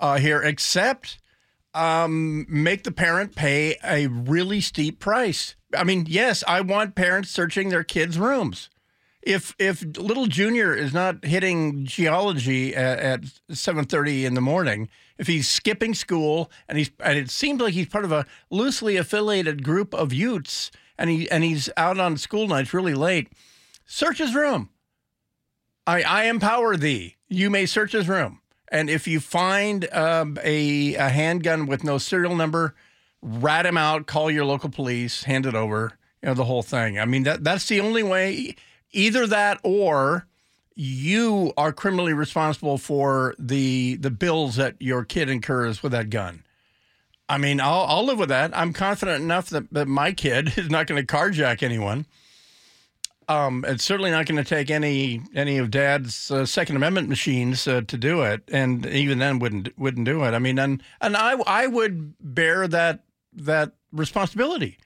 uh, 0.00 0.18
here, 0.18 0.42
except 0.42 1.18
um, 1.74 2.46
make 2.48 2.82
the 2.82 2.90
parent 2.90 3.36
pay 3.36 3.76
a 3.84 4.08
really 4.08 4.60
steep 4.60 4.98
price. 4.98 5.54
I 5.76 5.84
mean, 5.84 6.06
yes, 6.08 6.42
I 6.48 6.62
want 6.62 6.96
parents 6.96 7.30
searching 7.30 7.68
their 7.68 7.84
kids' 7.84 8.18
rooms. 8.18 8.70
If 9.22 9.54
if 9.58 9.82
little 9.98 10.26
Junior 10.26 10.74
is 10.74 10.94
not 10.94 11.24
hitting 11.24 11.84
geology 11.84 12.74
at, 12.74 12.98
at 12.98 13.24
seven 13.50 13.84
thirty 13.84 14.24
in 14.24 14.34
the 14.34 14.40
morning, 14.40 14.88
if 15.18 15.26
he's 15.26 15.46
skipping 15.46 15.94
school 15.94 16.50
and 16.66 16.78
he's 16.78 16.90
and 17.00 17.18
it 17.18 17.30
seems 17.30 17.60
like 17.60 17.74
he's 17.74 17.86
part 17.86 18.06
of 18.06 18.12
a 18.12 18.24
loosely 18.50 18.96
affiliated 18.96 19.62
group 19.62 19.94
of 19.94 20.12
Utes 20.12 20.70
and 20.96 21.10
he 21.10 21.30
and 21.30 21.44
he's 21.44 21.68
out 21.76 22.00
on 22.00 22.16
school 22.16 22.48
nights 22.48 22.72
really 22.72 22.94
late, 22.94 23.28
search 23.84 24.18
his 24.18 24.34
room. 24.34 24.70
I 25.86 26.02
I 26.02 26.24
empower 26.24 26.78
thee. 26.78 27.16
You 27.28 27.50
may 27.50 27.66
search 27.66 27.92
his 27.92 28.08
room. 28.08 28.39
And 28.70 28.88
if 28.88 29.08
you 29.08 29.20
find 29.20 29.92
um, 29.92 30.38
a, 30.42 30.94
a 30.94 31.08
handgun 31.08 31.66
with 31.66 31.82
no 31.82 31.98
serial 31.98 32.36
number, 32.36 32.74
rat 33.20 33.66
him 33.66 33.76
out, 33.76 34.06
call 34.06 34.30
your 34.30 34.44
local 34.44 34.70
police, 34.70 35.24
hand 35.24 35.46
it 35.46 35.54
over, 35.54 35.98
you 36.22 36.28
know, 36.28 36.34
the 36.34 36.44
whole 36.44 36.62
thing. 36.62 36.98
I 36.98 37.04
mean, 37.04 37.24
that 37.24 37.42
that's 37.42 37.66
the 37.66 37.80
only 37.80 38.02
way. 38.02 38.54
Either 38.92 39.26
that 39.26 39.60
or 39.62 40.26
you 40.74 41.52
are 41.56 41.72
criminally 41.72 42.12
responsible 42.12 42.78
for 42.78 43.34
the 43.38 43.96
the 43.96 44.10
bills 44.10 44.56
that 44.56 44.76
your 44.78 45.04
kid 45.04 45.28
incurs 45.28 45.82
with 45.82 45.92
that 45.92 46.10
gun. 46.10 46.44
I 47.28 47.38
mean, 47.38 47.60
I'll, 47.60 47.84
I'll 47.88 48.04
live 48.04 48.18
with 48.18 48.30
that. 48.30 48.50
I'm 48.56 48.72
confident 48.72 49.22
enough 49.22 49.50
that, 49.50 49.72
that 49.72 49.86
my 49.86 50.12
kid 50.12 50.54
is 50.58 50.68
not 50.68 50.86
going 50.86 51.04
to 51.04 51.06
carjack 51.06 51.62
anyone. 51.62 52.06
Um, 53.30 53.64
it's 53.68 53.84
certainly 53.84 54.10
not 54.10 54.26
going 54.26 54.42
to 54.42 54.48
take 54.48 54.72
any 54.72 55.22
any 55.36 55.58
of 55.58 55.70
Dad's 55.70 56.32
uh, 56.32 56.44
Second 56.44 56.74
Amendment 56.74 57.08
machines 57.08 57.68
uh, 57.68 57.82
to 57.82 57.96
do 57.96 58.22
it, 58.22 58.42
and 58.50 58.84
even 58.86 59.20
then 59.20 59.38
wouldn't 59.38 59.78
wouldn't 59.78 60.04
do 60.04 60.24
it. 60.24 60.34
I 60.34 60.40
mean, 60.40 60.58
and 60.58 60.82
and 61.00 61.16
I 61.16 61.34
I 61.46 61.68
would 61.68 62.14
bear 62.18 62.66
that 62.66 63.04
that 63.34 63.74
responsibility 63.92 64.78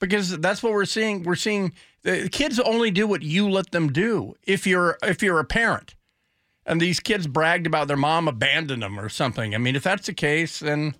because 0.00 0.36
that's 0.38 0.60
what 0.60 0.72
we're 0.72 0.86
seeing. 0.86 1.22
We're 1.22 1.36
seeing 1.36 1.72
the 2.02 2.28
kids 2.28 2.58
only 2.58 2.90
do 2.90 3.06
what 3.06 3.22
you 3.22 3.48
let 3.48 3.70
them 3.70 3.92
do. 3.92 4.34
If 4.42 4.66
you're 4.66 4.98
if 5.04 5.22
you're 5.22 5.38
a 5.38 5.44
parent, 5.44 5.94
and 6.66 6.80
these 6.80 6.98
kids 6.98 7.28
bragged 7.28 7.68
about 7.68 7.86
their 7.86 7.96
mom 7.96 8.26
abandoned 8.26 8.82
them 8.82 8.98
or 8.98 9.08
something. 9.08 9.54
I 9.54 9.58
mean, 9.58 9.76
if 9.76 9.84
that's 9.84 10.06
the 10.06 10.14
case, 10.14 10.58
then 10.58 10.96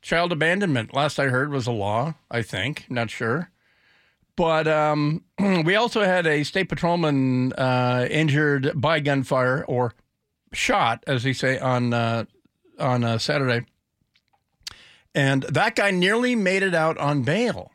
child 0.00 0.32
abandonment, 0.32 0.94
last 0.94 1.18
I 1.18 1.26
heard, 1.26 1.50
was 1.50 1.66
a 1.66 1.72
law. 1.72 2.14
I 2.30 2.40
think, 2.40 2.86
not 2.88 3.10
sure. 3.10 3.50
But 4.38 4.68
um, 4.68 5.24
we 5.64 5.74
also 5.74 6.04
had 6.04 6.24
a 6.24 6.44
state 6.44 6.68
patrolman 6.68 7.52
uh, 7.54 8.06
injured 8.08 8.70
by 8.72 9.00
gunfire 9.00 9.64
or 9.66 9.94
shot, 10.52 11.02
as 11.08 11.24
they 11.24 11.32
say 11.32 11.58
on 11.58 11.92
uh, 11.92 12.24
on 12.78 13.02
uh, 13.02 13.18
Saturday, 13.18 13.66
and 15.12 15.42
that 15.42 15.74
guy 15.74 15.90
nearly 15.90 16.36
made 16.36 16.62
it 16.62 16.72
out 16.72 16.96
on 16.98 17.22
bail. 17.22 17.72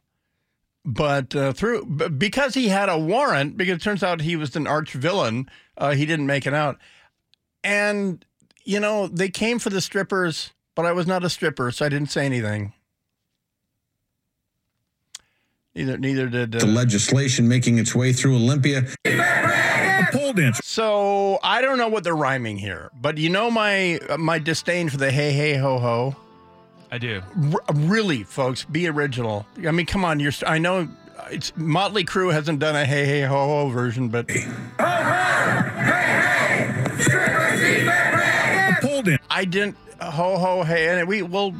But 0.85 1.35
uh, 1.35 1.51
through 1.51 1.83
because 1.83 2.53
he 2.53 2.69
had 2.69 2.87
a 2.87 2.97
warrant, 2.97 3.57
because 3.57 3.75
it 3.75 3.81
turns 3.81 4.01
out 4.01 4.21
he 4.21 4.37
was 4.37 4.55
an 4.55 4.65
arch 4.65 4.93
villain, 4.93 5.49
uh, 5.77 5.91
he 5.91 6.05
didn't 6.05 6.27
make 6.27 6.47
it 6.47 6.53
out. 6.53 6.77
And 7.61 8.23
you 8.63 8.79
know 8.79 9.07
they 9.07 9.27
came 9.27 9.59
for 9.59 9.69
the 9.69 9.81
strippers, 9.81 10.53
but 10.75 10.85
I 10.85 10.93
was 10.93 11.07
not 11.07 11.25
a 11.25 11.29
stripper, 11.29 11.71
so 11.71 11.85
I 11.85 11.89
didn't 11.89 12.11
say 12.11 12.25
anything. 12.25 12.71
Neither, 15.75 15.97
neither 15.97 16.29
did 16.29 16.55
uh, 16.55 16.59
the 16.59 16.67
legislation 16.67 17.47
making 17.47 17.79
its 17.79 17.95
way 17.95 18.13
through 18.13 18.35
Olympia. 18.35 18.83
pole 20.11 20.33
dancer. 20.33 20.61
So 20.63 21.39
I 21.41 21.61
don't 21.61 21.79
know 21.79 21.87
what 21.87 22.03
they're 22.03 22.15
rhyming 22.15 22.59
here, 22.59 22.91
but 23.01 23.17
you 23.17 23.29
know 23.29 23.49
my 23.49 23.99
my 24.19 24.37
disdain 24.37 24.89
for 24.89 24.97
the 24.97 25.09
hey 25.09 25.31
hey 25.31 25.55
ho 25.55 25.79
ho. 25.79 26.15
I 26.91 26.99
do. 26.99 27.23
R- 27.53 27.61
really, 27.73 28.21
folks, 28.23 28.65
be 28.65 28.87
original. 28.87 29.47
I 29.67 29.71
mean, 29.71 29.87
come 29.87 30.05
on. 30.05 30.19
You're. 30.19 30.33
I 30.45 30.59
know 30.59 30.87
it's 31.31 31.51
Motley 31.55 32.05
Crue 32.05 32.31
hasn't 32.31 32.59
done 32.59 32.75
a 32.75 32.85
hey 32.85 33.05
hey 33.05 33.21
ho 33.21 33.47
ho 33.47 33.69
version, 33.69 34.09
but. 34.09 34.29
Hey. 34.29 34.41
Ho, 34.41 34.51
ho, 34.79 35.71
hey, 35.81 36.63
hey, 39.05 39.17
I 39.31 39.45
didn't 39.45 39.75
ho 39.99 40.37
ho 40.37 40.63
hey, 40.63 40.99
and 40.99 41.07
we 41.07 41.23
will 41.23 41.55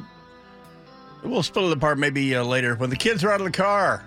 We'll 1.24 1.44
split 1.44 1.66
it 1.66 1.72
apart 1.72 1.98
maybe 1.98 2.36
uh, 2.36 2.44
later 2.44 2.76
when 2.76 2.90
the 2.90 2.96
kids 2.96 3.24
are 3.24 3.32
out 3.32 3.40
of 3.40 3.46
the 3.46 3.52
car. 3.52 4.04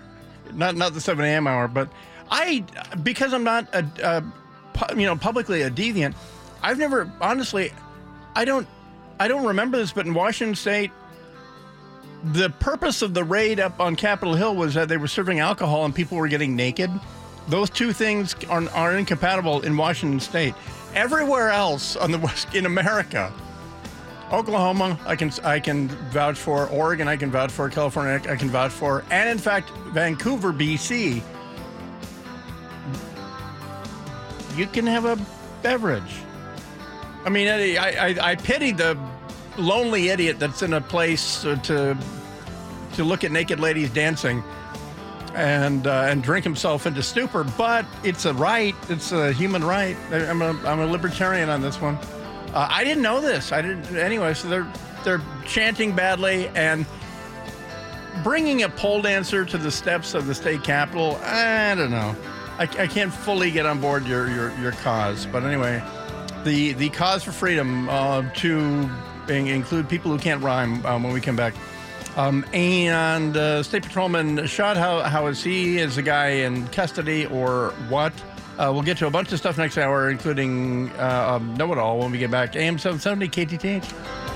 Not 0.53 0.75
not 0.75 0.93
the 0.93 1.01
7 1.01 1.23
a.m. 1.25 1.47
hour, 1.47 1.67
but 1.67 1.89
I 2.29 2.63
because 3.03 3.33
I'm 3.33 3.43
not 3.43 3.67
a, 3.73 3.85
a 4.03 4.23
pu- 4.73 4.99
you 4.99 5.05
know 5.05 5.15
publicly 5.15 5.63
a 5.63 5.71
deviant. 5.71 6.15
I've 6.61 6.77
never 6.77 7.11
honestly, 7.19 7.71
I 8.35 8.45
don't 8.45 8.67
I 9.19 9.27
don't 9.27 9.45
remember 9.45 9.77
this, 9.77 9.91
but 9.91 10.05
in 10.05 10.13
Washington 10.13 10.55
State, 10.55 10.91
the 12.23 12.49
purpose 12.49 13.01
of 13.01 13.13
the 13.13 13.23
raid 13.23 13.59
up 13.59 13.79
on 13.79 13.95
Capitol 13.95 14.35
Hill 14.35 14.55
was 14.55 14.73
that 14.75 14.87
they 14.87 14.97
were 14.97 15.07
serving 15.07 15.39
alcohol 15.39 15.85
and 15.85 15.93
people 15.93 16.17
were 16.17 16.27
getting 16.27 16.55
naked. 16.55 16.89
Those 17.47 17.69
two 17.69 17.93
things 17.93 18.35
are, 18.49 18.67
are 18.71 18.97
incompatible 18.97 19.61
in 19.61 19.77
Washington 19.77 20.19
State. 20.19 20.53
Everywhere 20.93 21.49
else 21.49 21.95
on 21.95 22.11
the 22.11 22.17
west 22.19 22.53
in 22.53 22.65
America, 22.65 23.31
Oklahoma, 24.31 24.99
I 25.05 25.15
can 25.15 25.31
I 25.43 25.59
can 25.59 25.87
vouch 25.87 26.37
for. 26.37 26.67
Oregon, 26.67 27.07
I 27.07 27.15
can 27.15 27.31
vouch 27.31 27.51
for. 27.51 27.69
California, 27.69 28.19
I 28.29 28.35
can 28.35 28.49
vouch 28.49 28.71
for. 28.71 29.03
And 29.09 29.29
in 29.29 29.37
fact, 29.37 29.69
Vancouver, 29.93 30.51
BC, 30.51 31.21
you 34.57 34.67
can 34.67 34.85
have 34.85 35.05
a 35.05 35.17
beverage. 35.61 36.15
I 37.23 37.29
mean, 37.29 37.47
I, 37.47 37.75
I, 37.77 38.31
I 38.31 38.35
pity 38.35 38.71
the 38.71 38.97
lonely 39.57 40.09
idiot 40.09 40.39
that's 40.39 40.61
in 40.61 40.73
a 40.73 40.81
place 40.81 41.41
to 41.41 41.97
to 42.93 43.03
look 43.03 43.23
at 43.23 43.31
naked 43.31 43.59
ladies 43.59 43.89
dancing 43.91 44.43
and 45.35 45.87
uh, 45.87 46.07
and 46.07 46.23
drink 46.23 46.43
himself 46.43 46.85
into 46.85 47.01
stupor. 47.01 47.43
But 47.43 47.85
it's 48.03 48.25
a 48.25 48.33
right. 48.33 48.75
It's 48.89 49.11
a 49.11 49.31
human 49.31 49.63
right. 49.63 49.95
I'm 50.11 50.41
a 50.41 50.49
I'm 50.65 50.79
a 50.79 50.87
libertarian 50.87 51.49
on 51.49 51.61
this 51.61 51.79
one. 51.79 51.97
Uh, 52.57 52.67
I 52.71 52.83
didn't 52.83 53.03
know 53.03 53.21
this. 53.21 53.51
I 53.51 53.61
didn't 53.61 53.95
anyway. 53.95 54.33
So 54.33 54.47
they're 54.49 54.67
they're 55.03 55.21
chanting 55.45 55.95
badly 55.95 56.47
and 56.55 56.87
bringing 58.23 58.63
a 58.63 58.69
pole 58.69 58.99
dancer 59.03 59.45
to 59.45 59.59
the 59.59 59.69
steps 59.69 60.15
of 60.15 60.25
the 60.25 60.33
state 60.33 60.63
capitol. 60.63 61.19
I 61.21 61.75
don't 61.75 61.91
know. 61.91 62.15
I, 62.57 62.63
I 62.63 62.87
can't 62.87 63.13
fully 63.13 63.51
get 63.51 63.67
on 63.67 63.79
board 63.79 64.07
your 64.07 64.27
your, 64.31 64.59
your 64.59 64.71
cause. 64.71 65.27
But 65.27 65.43
anyway, 65.43 65.83
the 66.45 66.73
the 66.73 66.89
cause 66.89 67.23
for 67.23 67.31
freedom 67.31 67.89
uh, 67.89 68.27
to 68.37 68.89
include 69.29 69.87
people 69.87 70.09
who 70.09 70.17
can't 70.17 70.41
rhyme 70.41 70.83
um, 70.83 71.03
when 71.03 71.13
we 71.13 71.21
come 71.21 71.35
back. 71.35 71.53
Um, 72.15 72.43
and 72.53 73.37
uh, 73.37 73.61
State 73.61 73.83
Patrolman 73.83 74.47
shot. 74.47 74.77
How, 74.77 75.01
how 75.01 75.27
is 75.27 75.43
he? 75.43 75.77
Is 75.77 75.97
the 75.97 76.01
guy 76.01 76.29
in 76.29 76.67
custody 76.69 77.27
or 77.27 77.75
what? 77.87 78.13
Uh, 78.57 78.71
we'll 78.73 78.81
get 78.81 78.97
to 78.97 79.07
a 79.07 79.11
bunch 79.11 79.31
of 79.31 79.37
stuff 79.37 79.57
next 79.57 79.77
hour, 79.77 80.09
including 80.09 80.89
uh, 80.93 81.35
um, 81.35 81.55
Know 81.55 81.71
It 81.71 81.77
All 81.77 81.99
when 81.99 82.11
we 82.11 82.17
get 82.17 82.31
back. 82.31 82.55
AM 82.55 82.79
770 82.79 83.29
KTTH. 83.29 84.26